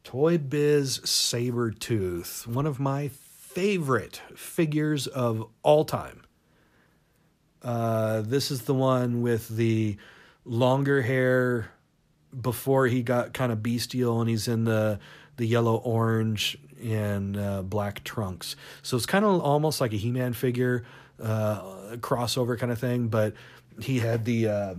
Toy 0.03 0.37
Biz 0.37 0.99
Sabretooth, 0.99 2.47
one 2.47 2.65
of 2.65 2.79
my 2.79 3.09
favorite 3.09 4.21
figures 4.35 5.07
of 5.07 5.47
all 5.63 5.83
time. 5.83 6.23
Uh, 7.61 8.21
this 8.21 8.51
is 8.51 8.61
the 8.63 8.73
one 8.73 9.21
with 9.21 9.49
the 9.49 9.97
longer 10.45 11.01
hair 11.01 11.71
before 12.39 12.87
he 12.87 13.01
got 13.01 13.33
kind 13.33 13.51
of 13.51 13.63
bestial 13.63 14.21
and 14.21 14.29
he's 14.29 14.47
in 14.47 14.63
the 14.63 14.99
the 15.37 15.45
yellow 15.45 15.75
orange 15.75 16.57
and 16.81 17.37
uh, 17.37 17.61
black 17.61 18.03
trunks 18.03 18.55
so 18.81 18.95
it's 18.97 19.05
kind 19.05 19.25
of 19.25 19.41
almost 19.41 19.81
like 19.81 19.93
a 19.93 19.97
he-man 19.97 20.33
figure 20.33 20.85
uh, 21.21 21.61
crossover 21.97 22.57
kind 22.57 22.71
of 22.71 22.79
thing 22.79 23.07
but 23.07 23.33
he 23.79 23.99
had 23.99 24.25
the 24.25 24.47
uh, 24.47 24.75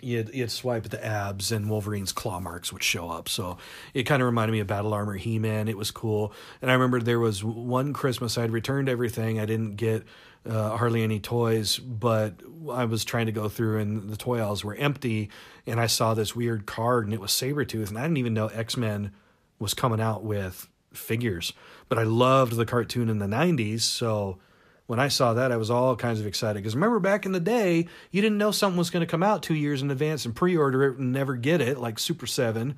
you'd, 0.00 0.34
you'd 0.34 0.50
swipe 0.50 0.84
at 0.84 0.90
the 0.90 1.04
abs 1.04 1.52
and 1.52 1.68
Wolverine's 1.68 2.12
claw 2.12 2.40
marks 2.40 2.72
would 2.72 2.82
show 2.82 3.10
up. 3.10 3.28
So 3.28 3.58
it 3.94 4.04
kind 4.04 4.22
of 4.22 4.26
reminded 4.26 4.52
me 4.52 4.60
of 4.60 4.66
Battle 4.66 4.94
Armor 4.94 5.14
He 5.14 5.38
Man. 5.38 5.68
It 5.68 5.76
was 5.76 5.90
cool. 5.90 6.32
And 6.62 6.70
I 6.70 6.74
remember 6.74 7.00
there 7.00 7.18
was 7.18 7.42
one 7.42 7.92
Christmas 7.92 8.38
I'd 8.38 8.50
returned 8.50 8.88
everything. 8.88 9.40
I 9.40 9.46
didn't 9.46 9.76
get 9.76 10.04
uh, 10.48 10.76
hardly 10.76 11.02
any 11.02 11.20
toys, 11.20 11.78
but 11.78 12.34
I 12.70 12.84
was 12.84 13.04
trying 13.04 13.26
to 13.26 13.32
go 13.32 13.48
through 13.48 13.78
and 13.80 14.08
the 14.08 14.16
toy 14.16 14.38
aisles 14.38 14.64
were 14.64 14.74
empty. 14.74 15.30
And 15.66 15.80
I 15.80 15.86
saw 15.86 16.14
this 16.14 16.34
weird 16.34 16.66
card 16.66 17.04
and 17.04 17.14
it 17.14 17.20
was 17.20 17.30
Sabretooth. 17.30 17.88
And 17.88 17.98
I 17.98 18.02
didn't 18.02 18.18
even 18.18 18.34
know 18.34 18.48
X 18.48 18.76
Men 18.76 19.12
was 19.58 19.74
coming 19.74 20.00
out 20.00 20.24
with 20.24 20.68
figures. 20.92 21.52
But 21.88 21.98
I 21.98 22.02
loved 22.04 22.56
the 22.56 22.66
cartoon 22.66 23.08
in 23.08 23.18
the 23.18 23.26
90s. 23.26 23.80
So 23.80 24.38
when 24.86 24.98
I 24.98 25.08
saw 25.08 25.34
that, 25.34 25.52
I 25.52 25.56
was 25.56 25.70
all 25.70 25.96
kinds 25.96 26.20
of 26.20 26.26
excited. 26.26 26.62
Because 26.62 26.74
remember 26.74 27.00
back 27.00 27.26
in 27.26 27.32
the 27.32 27.40
day, 27.40 27.86
you 28.10 28.22
didn't 28.22 28.38
know 28.38 28.50
something 28.50 28.78
was 28.78 28.90
going 28.90 29.06
to 29.06 29.10
come 29.10 29.22
out 29.22 29.42
two 29.42 29.54
years 29.54 29.82
in 29.82 29.90
advance 29.90 30.24
and 30.24 30.34
pre 30.34 30.56
order 30.56 30.84
it 30.84 30.98
and 30.98 31.12
never 31.12 31.36
get 31.36 31.60
it, 31.60 31.78
like 31.78 31.98
Super 31.98 32.26
7. 32.26 32.76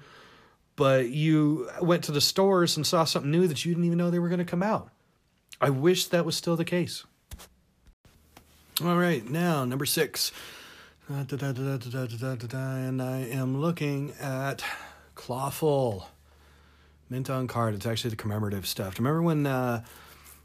But 0.77 1.11
you 1.11 1.69
went 1.81 2.05
to 2.05 2.13
the 2.13 2.21
stores 2.21 2.77
and 2.77 2.87
saw 2.87 3.05
something 3.05 3.31
new 3.31 3.47
that 3.47 3.65
you 3.65 3.73
didn't 3.73 3.85
even 3.85 3.99
know 3.99 4.11
they 4.11 4.19
were 4.19 4.29
going 4.29 4.39
to 4.39 4.45
come 4.45 4.63
out. 4.63 4.91
I 5.61 5.71
wish 5.71 6.07
that 6.07 6.25
was 6.25 6.37
still 6.37 6.57
the 6.57 6.65
case. 6.65 7.05
All 8.83 8.97
right, 8.97 9.29
now 9.29 9.65
number 9.67 9.85
six. 9.85 10.33
and 12.79 13.03
I 13.03 13.19
am 13.19 13.61
looking 13.61 14.15
at 14.19 14.65
Clawful 15.15 16.09
mint 17.11 17.29
on 17.29 17.49
card. 17.49 17.75
It's 17.75 17.87
actually 17.87 18.11
the 18.11 18.17
commemorative 18.17 18.67
stuff. 18.67 18.99
Remember 18.99 19.23
when 19.23 19.47
uh, 19.47 19.83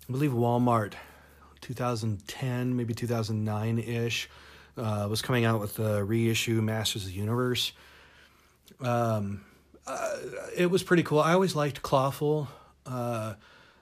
I 0.10 0.12
believe 0.12 0.32
Walmart, 0.32 0.94
2010, 1.62 2.76
maybe 2.76 2.94
2009 2.94 3.80
ish, 3.80 4.30
uh, 4.78 5.08
was 5.10 5.22
coming 5.22 5.46
out 5.46 5.62
with 5.62 5.76
the 5.76 6.04
reissue 6.04 6.62
Masters 6.62 7.04
of 7.04 7.10
the 7.10 7.16
Universe. 7.16 7.72
Um, 8.82 9.46
uh, 9.88 10.18
it 10.58 10.70
was 10.70 10.84
pretty 10.84 11.04
cool. 11.04 11.20
I 11.20 11.34
always 11.34 11.56
liked 11.56 11.82
Clawful. 11.82 12.50
Uh, 12.86 13.36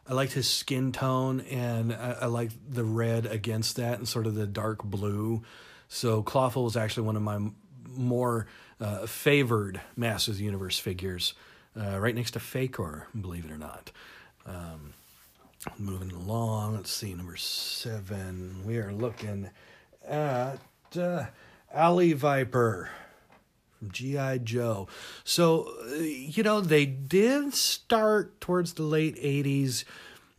I 0.05 0.13
liked 0.13 0.33
his 0.33 0.49
skin 0.49 0.91
tone, 0.91 1.39
and 1.41 1.93
I, 1.93 2.17
I 2.21 2.25
liked 2.25 2.55
the 2.69 2.83
red 2.83 3.25
against 3.25 3.77
that, 3.77 3.97
and 3.97 4.07
sort 4.07 4.27
of 4.27 4.35
the 4.35 4.45
dark 4.45 4.83
blue. 4.83 5.43
So 5.87 6.21
Clawful 6.21 6.65
was 6.65 6.75
actually 6.75 7.07
one 7.07 7.15
of 7.15 7.21
my 7.21 7.39
more 7.87 8.47
uh, 8.81 9.05
favored 9.05 9.79
Masters 9.95 10.35
of 10.35 10.39
the 10.39 10.43
Universe 10.43 10.77
figures, 10.77 11.33
uh, 11.79 11.99
right 11.99 12.15
next 12.15 12.31
to 12.31 12.39
Faker, 12.39 13.07
believe 13.19 13.45
it 13.45 13.51
or 13.51 13.57
not. 13.57 13.91
Um, 14.45 14.93
moving 15.77 16.11
along, 16.11 16.75
let's 16.75 16.91
see, 16.91 17.13
number 17.13 17.35
seven. 17.37 18.63
We 18.65 18.77
are 18.77 18.91
looking 18.91 19.49
at 20.07 20.59
uh, 20.97 21.25
Alley 21.73 22.13
Viper 22.13 22.89
from 23.79 23.91
G.I. 23.91 24.39
Joe. 24.39 24.87
So, 25.23 25.71
you 25.99 26.43
know, 26.43 26.61
they 26.61 26.85
did 26.85 27.53
start 27.53 28.39
towards 28.41 28.73
the 28.73 28.83
late 28.83 29.15
80s 29.15 29.83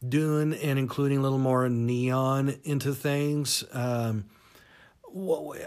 doing 0.06 0.52
and 0.54 0.78
including 0.78 1.18
a 1.18 1.22
little 1.22 1.38
more 1.38 1.68
neon 1.68 2.56
into 2.64 2.94
things. 2.94 3.64
Um, 3.72 4.26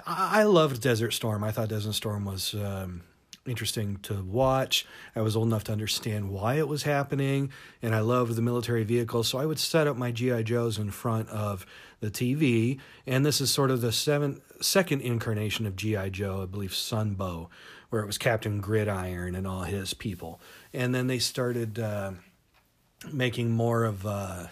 I 0.05 0.43
loved 0.43 0.81
Desert 0.81 1.11
Storm. 1.11 1.43
I 1.43 1.51
thought 1.51 1.69
Desert 1.69 1.93
Storm 1.93 2.25
was 2.25 2.53
um, 2.53 3.01
interesting 3.47 3.97
to 4.03 4.23
watch. 4.23 4.85
I 5.15 5.21
was 5.21 5.35
old 5.35 5.47
enough 5.47 5.63
to 5.65 5.71
understand 5.71 6.29
why 6.29 6.55
it 6.55 6.67
was 6.67 6.83
happening, 6.83 7.51
and 7.81 7.95
I 7.95 7.99
loved 7.99 8.35
the 8.35 8.41
military 8.41 8.83
vehicles. 8.83 9.27
So 9.27 9.37
I 9.37 9.45
would 9.45 9.59
set 9.59 9.87
up 9.87 9.97
my 9.97 10.11
GI 10.11 10.43
Joes 10.43 10.77
in 10.77 10.91
front 10.91 11.29
of 11.29 11.65
the 11.99 12.11
TV, 12.11 12.79
and 13.05 13.25
this 13.25 13.41
is 13.41 13.49
sort 13.49 13.71
of 13.71 13.81
the 13.81 13.91
seventh, 13.91 14.41
second 14.61 15.01
incarnation 15.01 15.65
of 15.65 15.75
GI 15.75 16.11
Joe, 16.11 16.43
I 16.43 16.45
believe 16.45 16.71
Sunbow, 16.71 17.47
where 17.89 18.01
it 18.01 18.07
was 18.07 18.17
Captain 18.17 18.59
Gridiron 18.61 19.35
and 19.35 19.47
all 19.47 19.63
his 19.63 19.93
people, 19.93 20.39
and 20.73 20.93
then 20.93 21.07
they 21.07 21.19
started 21.19 21.79
uh, 21.79 22.11
making 23.11 23.51
more 23.51 23.85
of. 23.85 24.05
Uh, 24.05 24.47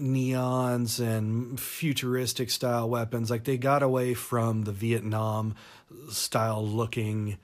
neons 0.00 1.00
and 1.00 1.60
futuristic 1.60 2.50
style 2.50 2.88
weapons. 2.88 3.30
Like 3.30 3.44
they 3.44 3.58
got 3.58 3.82
away 3.82 4.14
from 4.14 4.62
the 4.62 4.72
Vietnam 4.72 5.54
style 6.10 6.66
looking 6.66 7.38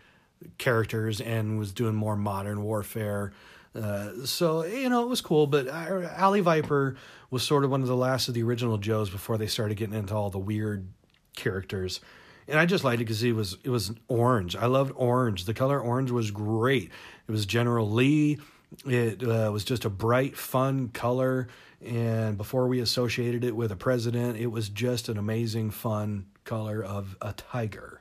characters 0.59 1.21
and 1.21 1.59
was 1.59 1.73
doing 1.73 1.95
more 1.95 2.17
modern 2.17 2.63
warfare. 2.63 3.33
Uh, 3.75 4.25
so 4.25 4.65
you 4.65 4.89
know 4.89 5.05
it 5.05 5.09
was 5.09 5.21
cool, 5.21 5.47
but 5.47 5.69
Alley 5.69 6.41
Viper 6.41 6.97
was 7.31 7.43
sort 7.43 7.65
of 7.65 7.71
one 7.71 7.83
of 7.83 7.89
the 7.89 7.97
last 7.97 8.29
of 8.29 8.35
the 8.35 8.43
original 8.43 8.79
Joes 8.79 9.11
before 9.11 9.39
they 9.39 9.47
started 9.47 9.77
getting 9.77 9.95
into 9.95 10.15
all 10.15 10.31
the 10.31 10.39
weird 10.39 10.89
characters. 11.37 12.01
And 12.49 12.59
I 12.59 12.65
just 12.65 12.83
liked 12.83 13.01
it 13.01 13.05
because 13.05 13.23
it 13.23 13.33
was 13.33 13.59
it 13.63 13.71
was 13.71 13.93
orange. 14.09 14.57
I 14.57 14.67
loved 14.67 14.93
orange. 14.97 15.45
The 15.45 15.55
color 15.55 15.79
orange 15.79 16.11
was 16.11 16.31
great. 16.31 16.91
It 17.29 17.31
was 17.31 17.45
General 17.45 17.91
Lee. 17.91 18.39
It 18.87 19.23
uh, 19.23 19.51
was 19.53 19.65
just 19.65 19.85
a 19.85 19.91
bright, 19.91 20.37
fun 20.37 20.89
color. 20.89 21.49
And 21.85 22.37
before 22.37 22.67
we 22.67 22.81
associated 22.81 23.45
it 23.45 23.55
with 23.55 23.71
a 23.71 23.77
president, 23.77 24.39
it 24.39 24.49
was 24.49 24.69
just 24.69 25.09
an 25.09 25.17
amazing, 25.17 25.71
fun 25.71 26.27
color 26.45 26.83
of 26.83 27.17
a 27.21 27.33
tiger. 27.35 27.98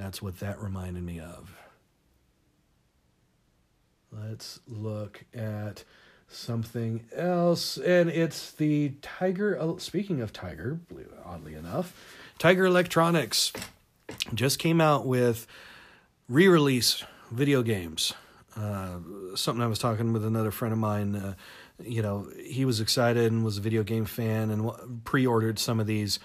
That's 0.00 0.22
what 0.22 0.40
that 0.40 0.58
reminded 0.62 1.02
me 1.02 1.20
of. 1.20 1.54
Let's 4.10 4.60
look 4.66 5.24
at 5.34 5.84
something 6.26 7.04
else. 7.14 7.76
And 7.76 8.08
it's 8.08 8.52
the 8.52 8.94
Tiger. 9.02 9.58
Oh, 9.60 9.76
speaking 9.76 10.22
of 10.22 10.32
Tiger, 10.32 10.80
oddly 11.22 11.54
enough, 11.54 11.94
Tiger 12.38 12.64
Electronics 12.64 13.52
just 14.32 14.58
came 14.58 14.80
out 14.80 15.06
with 15.06 15.46
re 16.30 16.48
release 16.48 17.04
video 17.30 17.62
games. 17.62 18.14
Uh, 18.56 19.00
something 19.34 19.62
I 19.62 19.66
was 19.66 19.78
talking 19.78 20.14
with 20.14 20.24
another 20.24 20.50
friend 20.50 20.72
of 20.72 20.78
mine. 20.78 21.14
Uh, 21.14 21.34
you 21.78 22.00
know, 22.00 22.26
he 22.42 22.64
was 22.64 22.80
excited 22.80 23.30
and 23.30 23.44
was 23.44 23.58
a 23.58 23.60
video 23.60 23.82
game 23.82 24.06
fan 24.06 24.50
and 24.50 25.04
pre 25.04 25.26
ordered 25.26 25.58
some 25.58 25.78
of 25.78 25.86
these. 25.86 26.18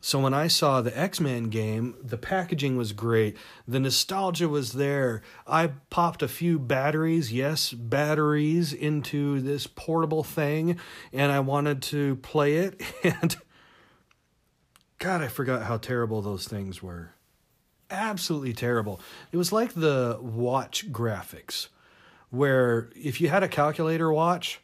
So 0.00 0.20
when 0.20 0.32
I 0.32 0.46
saw 0.46 0.80
the 0.80 0.96
X 0.96 1.20
Men 1.20 1.44
game, 1.44 1.96
the 2.02 2.16
packaging 2.16 2.76
was 2.76 2.92
great. 2.92 3.36
The 3.66 3.80
nostalgia 3.80 4.48
was 4.48 4.74
there. 4.74 5.22
I 5.46 5.68
popped 5.90 6.22
a 6.22 6.28
few 6.28 6.58
batteries, 6.58 7.32
yes, 7.32 7.72
batteries, 7.72 8.72
into 8.72 9.40
this 9.40 9.66
portable 9.66 10.22
thing, 10.22 10.78
and 11.12 11.32
I 11.32 11.40
wanted 11.40 11.82
to 11.82 12.16
play 12.16 12.56
it. 12.56 12.80
And 13.02 13.36
God, 14.98 15.22
I 15.22 15.28
forgot 15.28 15.62
how 15.62 15.76
terrible 15.76 16.20
those 16.22 16.46
things 16.46 16.82
were. 16.82 17.12
Absolutely 17.90 18.52
terrible. 18.52 19.00
It 19.32 19.36
was 19.36 19.52
like 19.52 19.72
the 19.74 20.18
watch 20.20 20.92
graphics, 20.92 21.68
where 22.30 22.90
if 22.94 23.20
you 23.20 23.28
had 23.28 23.42
a 23.42 23.48
calculator 23.48 24.12
watch, 24.12 24.60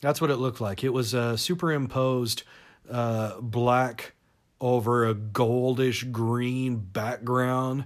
that's 0.00 0.20
what 0.20 0.30
it 0.30 0.36
looked 0.36 0.60
like. 0.60 0.82
It 0.82 0.92
was 0.92 1.14
a 1.14 1.36
superimposed 1.36 2.42
uh, 2.90 3.40
black 3.40 4.14
over 4.60 5.06
a 5.06 5.14
goldish 5.14 6.10
green 6.10 6.76
background. 6.76 7.84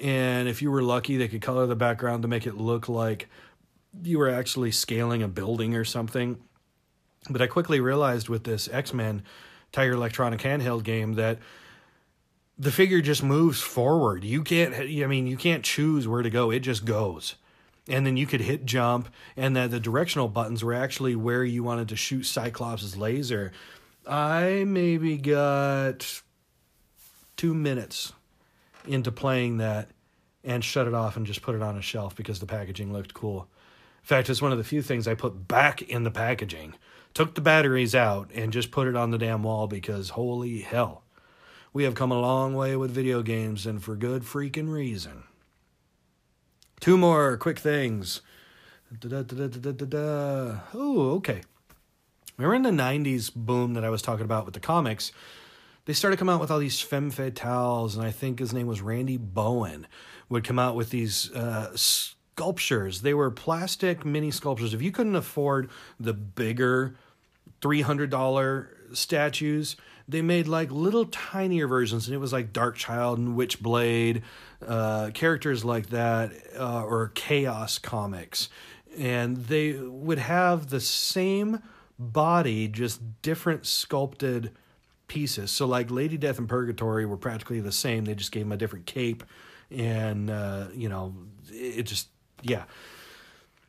And 0.00 0.48
if 0.48 0.60
you 0.60 0.70
were 0.70 0.82
lucky, 0.82 1.16
they 1.16 1.28
could 1.28 1.42
color 1.42 1.66
the 1.66 1.76
background 1.76 2.22
to 2.22 2.28
make 2.28 2.46
it 2.46 2.56
look 2.56 2.88
like 2.88 3.28
you 4.02 4.18
were 4.18 4.28
actually 4.28 4.72
scaling 4.72 5.22
a 5.22 5.28
building 5.28 5.74
or 5.74 5.84
something. 5.84 6.38
But 7.30 7.40
I 7.40 7.46
quickly 7.46 7.80
realized 7.80 8.28
with 8.28 8.44
this 8.44 8.68
X 8.68 8.92
Men 8.92 9.22
Tiger 9.72 9.92
Electronic 9.92 10.40
handheld 10.40 10.82
game 10.84 11.14
that 11.14 11.38
the 12.58 12.70
figure 12.70 13.00
just 13.00 13.22
moves 13.22 13.60
forward. 13.60 14.24
You 14.24 14.42
can't, 14.42 14.74
I 14.74 15.06
mean, 15.06 15.26
you 15.26 15.36
can't 15.36 15.64
choose 15.64 16.06
where 16.06 16.22
to 16.22 16.30
go, 16.30 16.50
it 16.50 16.60
just 16.60 16.84
goes 16.84 17.36
and 17.88 18.06
then 18.06 18.16
you 18.16 18.26
could 18.26 18.40
hit 18.40 18.64
jump 18.64 19.08
and 19.36 19.54
that 19.56 19.70
the 19.70 19.80
directional 19.80 20.28
buttons 20.28 20.64
were 20.64 20.74
actually 20.74 21.14
where 21.14 21.44
you 21.44 21.62
wanted 21.62 21.88
to 21.88 21.96
shoot 21.96 22.24
cyclops' 22.24 22.96
laser 22.96 23.52
I 24.06 24.64
maybe 24.66 25.16
got 25.16 26.22
two 27.36 27.54
minutes 27.54 28.12
into 28.86 29.10
playing 29.10 29.58
that 29.58 29.90
and 30.42 30.62
shut 30.62 30.86
it 30.86 30.94
off 30.94 31.16
and 31.16 31.26
just 31.26 31.42
put 31.42 31.54
it 31.54 31.62
on 31.62 31.76
a 31.76 31.82
shelf 31.82 32.14
because 32.14 32.38
the 32.38 32.46
packaging 32.46 32.92
looked 32.92 33.14
cool. 33.14 33.48
In 34.02 34.06
fact, 34.06 34.28
it's 34.28 34.42
one 34.42 34.52
of 34.52 34.58
the 34.58 34.64
few 34.64 34.82
things 34.82 35.08
I 35.08 35.14
put 35.14 35.48
back 35.48 35.80
in 35.80 36.04
the 36.04 36.10
packaging. 36.10 36.74
Took 37.14 37.34
the 37.34 37.40
batteries 37.40 37.94
out 37.94 38.30
and 38.34 38.52
just 38.52 38.70
put 38.70 38.86
it 38.86 38.96
on 38.96 39.10
the 39.10 39.18
damn 39.18 39.42
wall 39.42 39.66
because 39.66 40.10
holy 40.10 40.60
hell. 40.60 41.04
We 41.72 41.84
have 41.84 41.94
come 41.94 42.12
a 42.12 42.20
long 42.20 42.54
way 42.54 42.76
with 42.76 42.90
video 42.90 43.22
games 43.22 43.66
and 43.66 43.82
for 43.82 43.96
good 43.96 44.22
freaking 44.22 44.70
reason. 44.70 45.24
Two 46.80 46.98
more 46.98 47.36
quick 47.38 47.58
things. 47.58 48.20
Oh, 49.02 50.60
okay. 51.16 51.42
Remember 52.36 52.68
in 52.68 52.76
the 52.76 52.82
90s 52.82 53.32
boom 53.34 53.74
that 53.74 53.84
I 53.84 53.90
was 53.90 54.02
talking 54.02 54.24
about 54.24 54.44
with 54.44 54.54
the 54.54 54.60
comics? 54.60 55.12
They 55.84 55.92
started 55.92 56.18
coming 56.18 56.34
out 56.34 56.40
with 56.40 56.50
all 56.50 56.58
these 56.58 56.80
femme 56.80 57.12
fatales, 57.12 57.94
and 57.94 58.04
I 58.04 58.10
think 58.10 58.38
his 58.38 58.52
name 58.52 58.66
was 58.66 58.80
Randy 58.80 59.18
Bowen, 59.18 59.86
would 60.28 60.42
come 60.42 60.58
out 60.58 60.74
with 60.74 60.90
these 60.90 61.30
uh, 61.32 61.76
sculptures. 61.76 63.02
They 63.02 63.14
were 63.14 63.30
plastic 63.30 64.04
mini 64.04 64.30
sculptures. 64.30 64.74
If 64.74 64.82
you 64.82 64.90
couldn't 64.90 65.14
afford 65.14 65.70
the 66.00 66.14
bigger 66.14 66.96
$300 67.60 68.66
statues, 68.92 69.76
they 70.08 70.22
made 70.22 70.48
like 70.48 70.70
little 70.72 71.04
tinier 71.04 71.68
versions, 71.68 72.08
and 72.08 72.14
it 72.14 72.18
was 72.18 72.32
like 72.32 72.52
Darkchylde 72.52 73.18
and 73.18 73.36
Witchblade, 73.36 74.22
uh, 74.66 75.10
characters 75.14 75.64
like 75.64 75.90
that, 75.90 76.32
uh, 76.58 76.82
or 76.82 77.12
Chaos 77.14 77.78
comics. 77.78 78.48
And 78.98 79.36
they 79.36 79.74
would 79.74 80.18
have 80.18 80.70
the 80.70 80.80
same 80.80 81.62
body, 81.98 82.68
just 82.68 83.00
different 83.22 83.66
sculpted 83.66 84.52
pieces. 85.08 85.50
So 85.50 85.66
like 85.66 85.90
Lady 85.90 86.16
Death 86.16 86.38
and 86.38 86.48
Purgatory 86.48 87.06
were 87.06 87.16
practically 87.16 87.60
the 87.60 87.72
same. 87.72 88.04
They 88.04 88.14
just 88.14 88.32
gave 88.32 88.44
them 88.44 88.52
a 88.52 88.56
different 88.56 88.86
cape, 88.86 89.24
and 89.70 90.30
uh, 90.30 90.66
you 90.74 90.88
know, 90.88 91.14
it 91.50 91.84
just 91.84 92.08
yeah. 92.42 92.64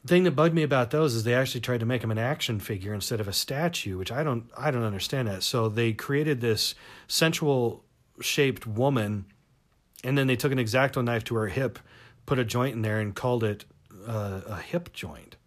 The 0.04 0.10
thing 0.10 0.24
that 0.26 0.32
bugged 0.32 0.54
me 0.54 0.62
about 0.62 0.92
those 0.92 1.16
is 1.16 1.24
they 1.24 1.34
actually 1.34 1.62
tried 1.62 1.80
to 1.80 1.86
make 1.86 2.04
him 2.04 2.12
an 2.12 2.20
action 2.20 2.60
figure 2.60 2.94
instead 2.94 3.20
of 3.20 3.28
a 3.28 3.34
statue, 3.34 3.98
which 3.98 4.12
I 4.12 4.24
don't 4.24 4.50
I 4.58 4.72
don't 4.72 4.84
understand 4.84 5.28
that. 5.28 5.44
So 5.44 5.70
they 5.70 5.94
created 5.94 6.42
this 6.42 6.76
sensual 7.08 7.84
shaped 8.22 8.68
woman, 8.68 9.26
and 10.04 10.18
then 10.18 10.28
they 10.28 10.36
took 10.36 10.52
an 10.52 10.58
exacto 10.58 11.04
knife 11.04 11.24
to 11.26 11.36
her 11.36 11.48
hip, 11.48 11.80
put 12.26 12.40
a 12.40 12.46
joint 12.46 12.76
in 12.76 12.82
there, 12.82 13.00
and 13.00 13.16
called 13.16 13.44
it 13.44 13.66
uh, 14.08 14.42
a 14.48 14.58
hip 14.58 14.94
joint 14.94 15.38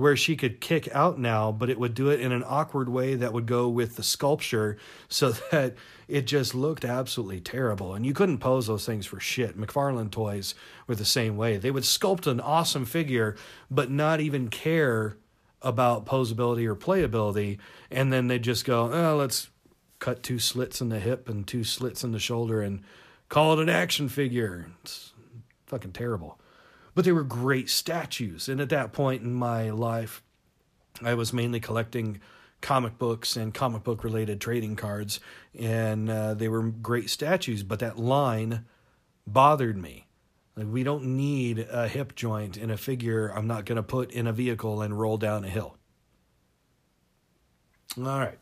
where 0.00 0.16
she 0.16 0.34
could 0.34 0.60
kick 0.60 0.88
out 0.94 1.18
now, 1.18 1.52
but 1.52 1.68
it 1.68 1.78
would 1.78 1.94
do 1.94 2.08
it 2.08 2.20
in 2.20 2.32
an 2.32 2.42
awkward 2.46 2.88
way 2.88 3.14
that 3.14 3.32
would 3.32 3.46
go 3.46 3.68
with 3.68 3.96
the 3.96 4.02
sculpture 4.02 4.76
so 5.08 5.30
that 5.30 5.74
it 6.08 6.26
just 6.26 6.54
looked 6.54 6.84
absolutely 6.84 7.40
terrible. 7.40 7.94
And 7.94 8.04
you 8.04 8.14
couldn't 8.14 8.38
pose 8.38 8.66
those 8.66 8.86
things 8.86 9.06
for 9.06 9.20
shit. 9.20 9.58
McFarlane 9.58 10.10
toys 10.10 10.54
were 10.86 10.94
the 10.94 11.04
same 11.04 11.36
way. 11.36 11.58
They 11.58 11.70
would 11.70 11.84
sculpt 11.84 12.26
an 12.26 12.40
awesome 12.40 12.84
figure, 12.84 13.36
but 13.70 13.90
not 13.90 14.20
even 14.20 14.48
care 14.48 15.16
about 15.62 16.06
posability 16.06 16.66
or 16.66 16.74
playability. 16.74 17.58
And 17.90 18.12
then 18.12 18.28
they'd 18.28 18.42
just 18.42 18.64
go, 18.64 18.90
oh, 18.92 19.16
let's 19.16 19.50
cut 19.98 20.22
two 20.22 20.38
slits 20.38 20.80
in 20.80 20.88
the 20.88 20.98
hip 20.98 21.28
and 21.28 21.46
two 21.46 21.62
slits 21.62 22.02
in 22.02 22.12
the 22.12 22.18
shoulder 22.18 22.62
and 22.62 22.82
call 23.28 23.52
it 23.52 23.62
an 23.62 23.68
action 23.68 24.08
figure. 24.08 24.66
It's 24.82 25.12
fucking 25.66 25.92
terrible 25.92 26.40
but 26.94 27.04
they 27.04 27.12
were 27.12 27.24
great 27.24 27.68
statues. 27.68 28.48
And 28.48 28.60
at 28.60 28.68
that 28.70 28.92
point 28.92 29.22
in 29.22 29.32
my 29.32 29.70
life, 29.70 30.22
I 31.02 31.14
was 31.14 31.32
mainly 31.32 31.60
collecting 31.60 32.20
comic 32.60 32.98
books 32.98 33.36
and 33.36 33.54
comic 33.54 33.84
book 33.84 34.04
related 34.04 34.40
trading 34.40 34.76
cards, 34.76 35.20
and 35.58 36.10
uh, 36.10 36.34
they 36.34 36.48
were 36.48 36.62
great 36.62 37.10
statues. 37.10 37.62
But 37.62 37.78
that 37.78 37.98
line 37.98 38.64
bothered 39.26 39.76
me. 39.76 40.06
Like, 40.56 40.66
we 40.66 40.82
don't 40.82 41.16
need 41.16 41.66
a 41.70 41.88
hip 41.88 42.14
joint 42.14 42.56
in 42.56 42.70
a 42.70 42.76
figure 42.76 43.28
I'm 43.28 43.46
not 43.46 43.64
going 43.64 43.76
to 43.76 43.82
put 43.82 44.10
in 44.10 44.26
a 44.26 44.32
vehicle 44.32 44.82
and 44.82 44.98
roll 44.98 45.16
down 45.16 45.44
a 45.44 45.48
hill. 45.48 45.76
All 47.96 48.04
right. 48.04 48.38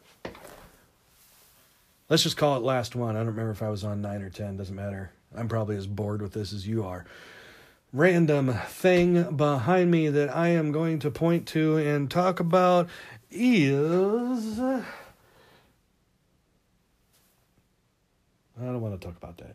Let's 2.08 2.22
just 2.22 2.38
call 2.38 2.56
it 2.56 2.62
last 2.62 2.96
one. 2.96 3.16
I 3.16 3.18
don't 3.20 3.28
remember 3.28 3.50
if 3.50 3.62
I 3.62 3.68
was 3.68 3.84
on 3.84 4.00
nine 4.00 4.22
or 4.22 4.30
10, 4.30 4.56
doesn't 4.56 4.74
matter. 4.74 5.12
I'm 5.36 5.48
probably 5.48 5.76
as 5.76 5.86
bored 5.86 6.22
with 6.22 6.32
this 6.32 6.54
as 6.54 6.66
you 6.66 6.84
are 6.84 7.04
random 7.92 8.52
thing 8.52 9.36
behind 9.36 9.90
me 9.90 10.08
that 10.08 10.34
I 10.34 10.48
am 10.48 10.72
going 10.72 10.98
to 11.00 11.10
point 11.10 11.46
to 11.48 11.76
and 11.76 12.10
talk 12.10 12.40
about 12.40 12.88
is. 13.30 14.58
I 14.60 14.84
don't 18.64 18.80
want 18.80 19.00
to 19.00 19.06
talk 19.06 19.16
about 19.16 19.38
that. 19.38 19.54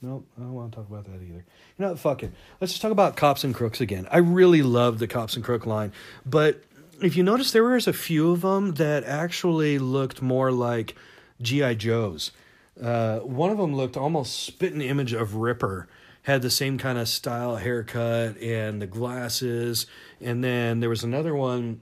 Nope, 0.00 0.26
I 0.36 0.40
don't 0.40 0.54
want 0.54 0.72
to 0.72 0.76
talk 0.76 0.88
about 0.88 1.04
that 1.04 1.22
either. 1.22 1.24
You 1.24 1.44
know 1.78 1.90
what? 1.90 1.98
Fuck 1.98 2.24
it. 2.24 2.32
Let's 2.60 2.72
just 2.72 2.82
talk 2.82 2.90
about 2.90 3.16
Cops 3.16 3.44
and 3.44 3.54
Crooks 3.54 3.80
again. 3.80 4.08
I 4.10 4.18
really 4.18 4.62
love 4.62 4.98
the 4.98 5.06
Cops 5.06 5.36
and 5.36 5.44
Crook 5.44 5.64
line, 5.64 5.92
but 6.26 6.62
if 7.00 7.16
you 7.16 7.22
notice, 7.22 7.52
there 7.52 7.64
was 7.64 7.86
a 7.86 7.92
few 7.92 8.32
of 8.32 8.42
them 8.42 8.74
that 8.74 9.04
actually 9.04 9.78
looked 9.78 10.20
more 10.20 10.50
like 10.52 10.94
G.I. 11.40 11.74
Joes. 11.74 12.32
Uh, 12.80 13.18
one 13.20 13.50
of 13.50 13.58
them 13.58 13.74
looked 13.74 13.96
almost 13.96 14.40
spit 14.44 14.72
an 14.72 14.80
image 14.80 15.12
of 15.12 15.36
Ripper 15.36 15.88
had 16.22 16.42
the 16.42 16.50
same 16.50 16.78
kind 16.78 16.98
of 16.98 17.08
style 17.08 17.56
haircut 17.56 18.38
and 18.40 18.80
the 18.80 18.86
glasses. 18.86 19.86
And 20.20 20.42
then 20.42 20.80
there 20.80 20.88
was 20.88 21.02
another 21.02 21.34
one, 21.34 21.80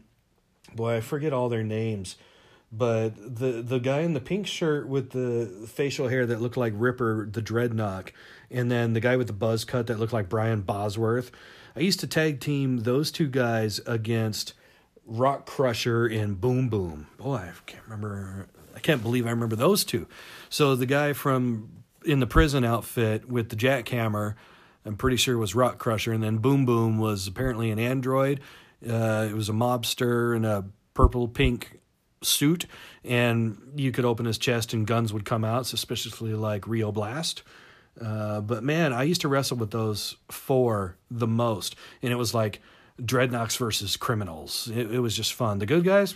boy, 0.75 0.97
I 0.97 1.01
forget 1.01 1.33
all 1.33 1.49
their 1.49 1.63
names, 1.63 2.17
but 2.73 3.11
the 3.17 3.63
the 3.63 3.79
guy 3.79 4.01
in 4.01 4.15
the 4.15 4.21
pink 4.21 4.47
shirt 4.47 4.89
with 4.89 5.11
the 5.11 5.67
facial 5.67 6.09
hair 6.09 6.25
that 6.27 6.41
looked 6.41 6.57
like 6.57 6.73
Ripper 6.77 7.29
the 7.31 7.43
Dreadnok, 7.43 8.11
and 8.51 8.71
then 8.71 8.93
the 8.93 9.01
guy 9.01 9.17
with 9.17 9.27
the 9.27 9.33
buzz 9.33 9.65
cut 9.65 9.89
that 9.89 9.99
looked 9.99 10.13
like 10.13 10.29
Brian 10.29 10.63
Bosworth. 10.63 11.31
I 11.77 11.81
used 11.81 12.01
to 12.01 12.07
tag 12.07 12.41
team 12.41 12.79
those 12.79 13.11
two 13.11 13.29
guys 13.29 13.81
against 13.87 14.55
Rock 15.05 15.47
Crusher 15.47 16.07
and 16.07 16.41
Boom 16.41 16.69
Boom. 16.69 17.09
Boy, 17.19 17.37
I 17.37 17.53
can't 17.67 17.85
remember. 17.85 18.49
I 18.75 18.79
can't 18.79 19.03
believe 19.03 19.27
I 19.27 19.31
remember 19.31 19.57
those 19.57 19.85
two. 19.85 20.07
So 20.49 20.77
the 20.77 20.87
guy 20.87 21.13
from 21.13 21.80
in 22.05 22.21
the 22.21 22.27
prison 22.27 22.65
outfit 22.65 23.29
with 23.29 23.49
the 23.49 23.57
jackhammer. 23.57 24.35
I'm 24.85 24.97
pretty 24.97 25.17
sure 25.17 25.37
was 25.37 25.55
Rock 25.55 25.79
Crusher, 25.79 26.13
and 26.13 26.23
then 26.23 26.39
Boom 26.39 26.65
Boom 26.65 26.99
was 26.99 27.27
apparently 27.27 27.71
an 27.71 27.79
android. 27.79 28.41
Uh, 28.89 29.29
it 29.31 29.35
was 29.35 29.49
a 29.49 29.53
mobster 29.53 30.35
in 30.35 30.45
a 30.45 30.65
purple 30.95 31.29
pink 31.29 31.81
suit, 32.23 32.67
and 33.05 33.59
you 33.77 33.93
could 33.93 34.05
open 34.05 34.27
his 34.27 34.39
chest 34.39 34.73
and 34.73 34.87
guns 34.87 35.13
would 35.13 35.25
come 35.25 35.45
out, 35.45 35.67
suspiciously 35.67 36.35
like 36.35 36.67
Rio 36.67 36.93
Blast. 36.93 37.43
Uh, 38.01 38.41
but 38.41 38.63
man, 38.63 38.93
I 38.93 39.03
used 39.03 39.21
to 39.23 39.29
wrestle 39.29 39.57
with 39.57 39.71
those 39.71 40.17
four 40.31 40.97
the 41.11 41.27
most, 41.27 41.77
and 42.03 42.13
it 42.13 42.17
was 42.17 42.35
like 42.35 42.61
dreadnoks 43.01 43.57
versus 43.59 43.97
criminals. 43.97 44.71
It, 44.75 44.91
it 44.93 45.01
was 45.01 45.17
just 45.17 45.35
fun. 45.35 45.59
The 45.59 45.67
good 45.67 45.85
guys, 45.85 46.15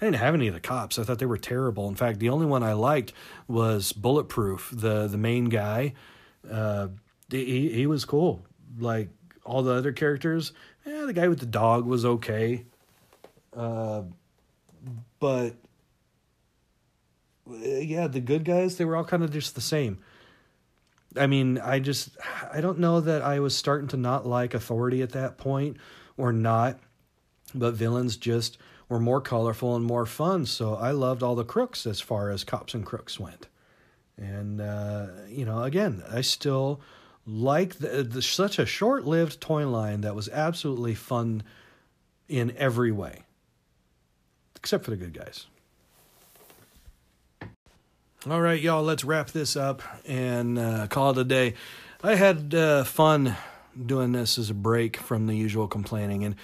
I 0.00 0.04
didn't 0.04 0.16
have 0.16 0.34
any 0.34 0.48
of 0.48 0.54
the 0.54 0.60
cops. 0.60 0.98
I 0.98 1.04
thought 1.04 1.18
they 1.18 1.26
were 1.26 1.38
terrible. 1.38 1.88
In 1.88 1.94
fact, 1.94 2.18
the 2.18 2.28
only 2.28 2.46
one 2.46 2.62
I 2.62 2.74
liked 2.74 3.12
was 3.48 3.92
Bulletproof, 3.92 4.70
the 4.72 5.06
the 5.06 5.18
main 5.18 5.46
guy. 5.46 5.94
Uh, 6.48 6.88
he 7.30 7.70
he 7.70 7.86
was 7.86 8.04
cool. 8.04 8.44
Like 8.78 9.08
all 9.44 9.62
the 9.62 9.72
other 9.72 9.92
characters, 9.92 10.52
yeah, 10.84 11.04
the 11.06 11.12
guy 11.12 11.28
with 11.28 11.40
the 11.40 11.46
dog 11.46 11.86
was 11.86 12.04
okay. 12.04 12.64
Uh, 13.56 14.02
but 15.18 15.54
yeah, 17.48 18.06
the 18.06 18.20
good 18.20 18.44
guys 18.44 18.76
they 18.76 18.84
were 18.84 18.96
all 18.96 19.04
kind 19.04 19.22
of 19.22 19.32
just 19.32 19.54
the 19.54 19.60
same. 19.60 19.98
I 21.16 21.26
mean, 21.26 21.58
I 21.58 21.78
just 21.78 22.10
I 22.52 22.60
don't 22.60 22.78
know 22.78 23.00
that 23.00 23.22
I 23.22 23.40
was 23.40 23.56
starting 23.56 23.88
to 23.88 23.96
not 23.96 24.26
like 24.26 24.52
authority 24.52 25.00
at 25.02 25.12
that 25.12 25.38
point 25.38 25.78
or 26.16 26.32
not, 26.32 26.78
but 27.54 27.74
villains 27.74 28.16
just 28.16 28.58
were 28.88 29.00
more 29.00 29.20
colorful 29.20 29.74
and 29.74 29.84
more 29.84 30.06
fun. 30.06 30.46
So 30.46 30.74
I 30.74 30.92
loved 30.92 31.22
all 31.22 31.34
the 31.34 31.44
crooks 31.44 31.86
as 31.86 32.00
far 32.00 32.30
as 32.30 32.44
cops 32.44 32.74
and 32.74 32.84
crooks 32.84 33.18
went. 33.18 33.48
And, 34.16 34.60
uh, 34.60 35.06
you 35.28 35.44
know, 35.44 35.62
again, 35.62 36.02
I 36.10 36.20
still 36.20 36.80
like 37.26 37.76
the, 37.76 38.02
the, 38.04 38.22
such 38.22 38.58
a 38.58 38.66
short 38.66 39.04
lived 39.04 39.40
toy 39.40 39.68
line 39.68 40.02
that 40.02 40.14
was 40.14 40.28
absolutely 40.28 40.94
fun 40.94 41.42
in 42.28 42.54
every 42.56 42.92
way, 42.92 43.22
except 44.54 44.84
for 44.84 44.90
the 44.90 44.96
good 44.96 45.12
guys. 45.12 45.46
All 48.28 48.40
right, 48.40 48.60
y'all, 48.60 48.82
let's 48.82 49.04
wrap 49.04 49.30
this 49.30 49.54
up 49.56 49.82
and 50.04 50.58
uh, 50.58 50.86
call 50.88 51.10
it 51.10 51.18
a 51.18 51.24
day. 51.24 51.54
I 52.02 52.14
had 52.14 52.54
uh, 52.54 52.84
fun 52.84 53.36
doing 53.84 54.12
this 54.12 54.38
as 54.38 54.50
a 54.50 54.54
break 54.54 54.96
from 54.96 55.26
the 55.26 55.34
usual 55.34 55.68
complaining. 55.68 56.24
And 56.24 56.36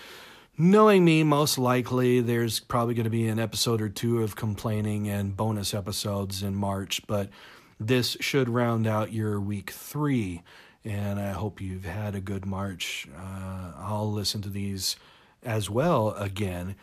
Knowing 0.65 1.05
me, 1.05 1.25
most 1.25 1.59
likely 1.59 2.21
there's 2.21 2.61
probably 2.61 2.95
going 2.95 3.03
to 3.03 3.11
be 3.11 3.27
an 3.27 3.41
episode 3.41 3.83
or 3.83 3.89
two 3.89 4.23
of 4.23 4.37
complaining 4.37 5.09
and 5.09 5.37
bonus 5.37 5.75
episodes 5.75 6.41
in 6.41 6.55
March, 6.55 7.03
but 7.09 7.29
this 7.81 8.17
should 8.21 8.49
round 8.49 8.87
out 8.87 9.13
your 9.13 9.41
week 9.41 9.73
three. 9.73 10.41
And 10.85 11.19
I 11.19 11.33
hope 11.33 11.61
you've 11.61 11.85
had 11.85 12.15
a 12.15 12.21
good 12.21 12.47
March. 12.47 13.09
Uh, 13.13 13.73
I'll 13.77 14.13
listen 14.13 14.41
to 14.43 14.49
these 14.49 14.95
as 15.43 15.69
well 15.69 16.11
again. 16.11 16.77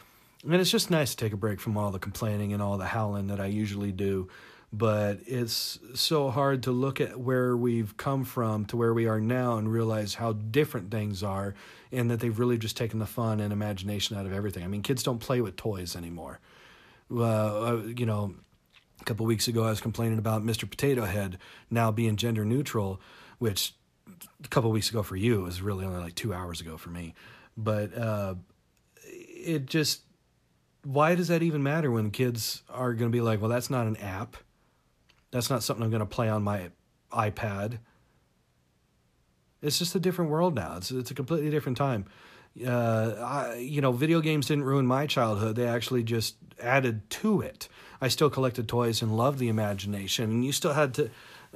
And 0.43 0.55
it's 0.55 0.71
just 0.71 0.91
nice 0.91 1.11
to 1.11 1.17
take 1.17 1.31
a 1.31 1.37
break 1.37 1.61
from 1.61 1.77
all 1.77 1.89
the 1.89 1.99
complaining 1.99 2.51
and 2.51 2.61
all 2.61 2.77
the 2.77 2.87
howling 2.87 3.27
that 3.27 3.39
I 3.39 3.45
usually 3.45 3.93
do. 3.93 4.27
But 4.71 5.19
it's 5.25 5.79
so 5.95 6.29
hard 6.29 6.63
to 6.63 6.71
look 6.71 7.01
at 7.01 7.19
where 7.19 7.57
we've 7.57 7.97
come 7.97 8.23
from 8.23 8.65
to 8.65 8.77
where 8.77 8.93
we 8.93 9.07
are 9.07 9.19
now 9.19 9.57
and 9.57 9.71
realize 9.71 10.15
how 10.15 10.33
different 10.33 10.91
things 10.91 11.23
are 11.23 11.55
and 11.91 12.11
that 12.11 12.19
they've 12.19 12.37
really 12.37 12.59
just 12.59 12.77
taken 12.77 12.99
the 12.99 13.07
fun 13.07 13.39
and 13.39 13.51
imagination 13.51 14.15
out 14.15 14.27
of 14.27 14.33
everything. 14.33 14.63
I 14.63 14.67
mean, 14.67 14.83
kids 14.83 15.01
don't 15.01 15.17
play 15.17 15.41
with 15.41 15.55
toys 15.55 15.95
anymore. 15.95 16.39
Uh, 17.11 17.81
you 17.97 18.05
know, 18.05 18.35
a 19.01 19.03
couple 19.05 19.25
weeks 19.25 19.47
ago 19.47 19.63
I 19.63 19.71
was 19.71 19.81
complaining 19.81 20.19
about 20.19 20.43
Mr. 20.43 20.69
Potato 20.69 21.05
Head 21.05 21.39
now 21.71 21.91
being 21.91 22.15
gender 22.15 22.45
neutral, 22.45 23.01
which 23.39 23.73
a 24.43 24.47
couple 24.49 24.69
weeks 24.71 24.89
ago 24.89 25.01
for 25.01 25.15
you 25.15 25.41
was 25.41 25.61
really 25.61 25.85
only 25.85 25.99
like 25.99 26.15
two 26.15 26.31
hours 26.31 26.61
ago 26.61 26.77
for 26.77 26.89
me. 26.89 27.15
But 27.57 27.97
uh, 27.97 28.35
it 29.03 29.65
just 29.65 30.01
why 30.83 31.15
does 31.15 31.27
that 31.27 31.43
even 31.43 31.61
matter 31.61 31.91
when 31.91 32.11
kids 32.11 32.63
are 32.69 32.93
going 32.93 33.11
to 33.11 33.15
be 33.15 33.21
like, 33.21 33.41
well, 33.41 33.49
that's 33.49 33.69
not 33.69 33.87
an 33.87 33.97
app. 33.97 34.37
That's 35.31 35.49
not 35.49 35.63
something 35.63 35.83
I'm 35.83 35.91
going 35.91 35.99
to 35.99 36.05
play 36.05 36.29
on 36.29 36.43
my 36.43 36.69
iPad. 37.11 37.79
It's 39.61 39.77
just 39.77 39.95
a 39.95 39.99
different 39.99 40.31
world 40.31 40.55
now. 40.55 40.77
It's 40.77 40.91
it's 40.91 41.11
a 41.11 41.15
completely 41.15 41.49
different 41.49 41.77
time. 41.77 42.05
Uh, 42.65 43.13
I, 43.19 43.55
you 43.55 43.81
know, 43.81 43.91
video 43.91 44.21
games 44.21 44.47
didn't 44.47 44.63
ruin 44.63 44.85
my 44.85 45.05
childhood. 45.05 45.55
They 45.55 45.67
actually 45.67 46.03
just 46.03 46.35
added 46.61 47.09
to 47.09 47.41
it. 47.41 47.67
I 48.01 48.07
still 48.07 48.29
collected 48.29 48.67
toys 48.67 49.01
and 49.01 49.15
loved 49.15 49.39
the 49.39 49.49
imagination, 49.49 50.31
and 50.31 50.45
you 50.45 50.51
still 50.51 50.73
had 50.73 50.93
to 50.95 51.09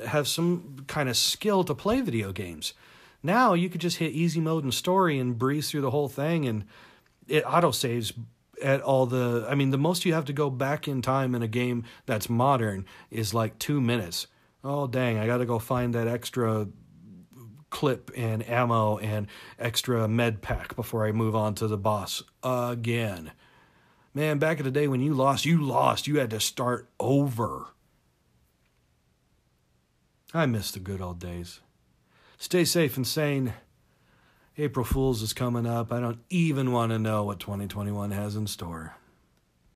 have 0.06 0.28
some 0.28 0.84
kind 0.88 1.10
of 1.10 1.18
skill 1.18 1.64
to 1.64 1.74
play 1.74 2.02
video 2.02 2.32
games. 2.32 2.74
Now 3.22 3.54
you 3.54 3.70
could 3.70 3.82
just 3.82 3.98
hit 3.98 4.12
easy 4.12 4.42
mode 4.42 4.64
and 4.64 4.74
story 4.74 5.18
and 5.18 5.38
breeze 5.38 5.72
through 5.72 5.82
the 5.82 5.92
whole 5.92 6.10
thing, 6.10 6.46
and 6.46 6.66
it 7.28 7.44
auto 7.46 7.72
saves 7.72 8.14
at 8.62 8.82
all 8.82 9.06
the 9.06 9.46
I 9.50 9.56
mean 9.56 9.72
the 9.72 9.78
most 9.78 10.06
you 10.06 10.14
have 10.14 10.26
to 10.26 10.34
go 10.34 10.50
back 10.50 10.88
in 10.88 11.02
time 11.02 11.36
in 11.36 11.42
a 11.42 11.48
game 11.48 11.84
that's 12.06 12.30
modern 12.30 12.86
is 13.10 13.34
like 13.34 13.60
2 13.60 13.82
minutes. 13.82 14.28
Oh 14.64 14.88
dang, 14.88 15.18
I 15.18 15.26
got 15.26 15.38
to 15.38 15.46
go 15.46 15.60
find 15.60 15.94
that 15.96 16.08
extra 16.08 16.68
clip 17.70 18.12
and 18.16 18.48
ammo 18.48 18.98
and 19.00 19.28
extra 19.58 20.08
med 20.08 20.42
pack 20.42 20.76
before 20.76 21.06
I 21.06 21.12
move 21.12 21.36
on 21.36 21.56
to 21.56 21.68
the 21.68 21.78
boss 21.78 22.22
again. 22.44 23.32
Man, 24.14 24.38
back 24.38 24.60
in 24.60 24.64
the 24.64 24.72
day 24.72 24.88
when 24.88 25.02
you 25.02 25.14
lost, 25.16 25.44
you 25.44 25.60
lost. 25.60 26.06
You 26.06 26.20
had 26.20 26.30
to 26.30 26.40
start 26.40 26.88
over. 27.00 27.70
I 30.36 30.46
miss 30.46 30.72
the 30.72 30.80
good 30.80 31.02
old 31.02 31.20
days. 31.20 31.62
Stay 32.38 32.64
safe 32.64 32.96
and 32.96 33.08
sane. 33.08 33.54
April 34.56 34.86
Fools 34.86 35.24
is 35.24 35.34
coming 35.34 35.66
up. 35.66 35.92
I 35.92 36.00
don't 36.00 36.20
even 36.30 36.72
want 36.72 36.92
to 36.92 37.00
know 37.00 37.24
what 37.24 37.40
2021 37.40 38.12
has 38.12 38.36
in 38.36 38.46
store. 38.46 38.96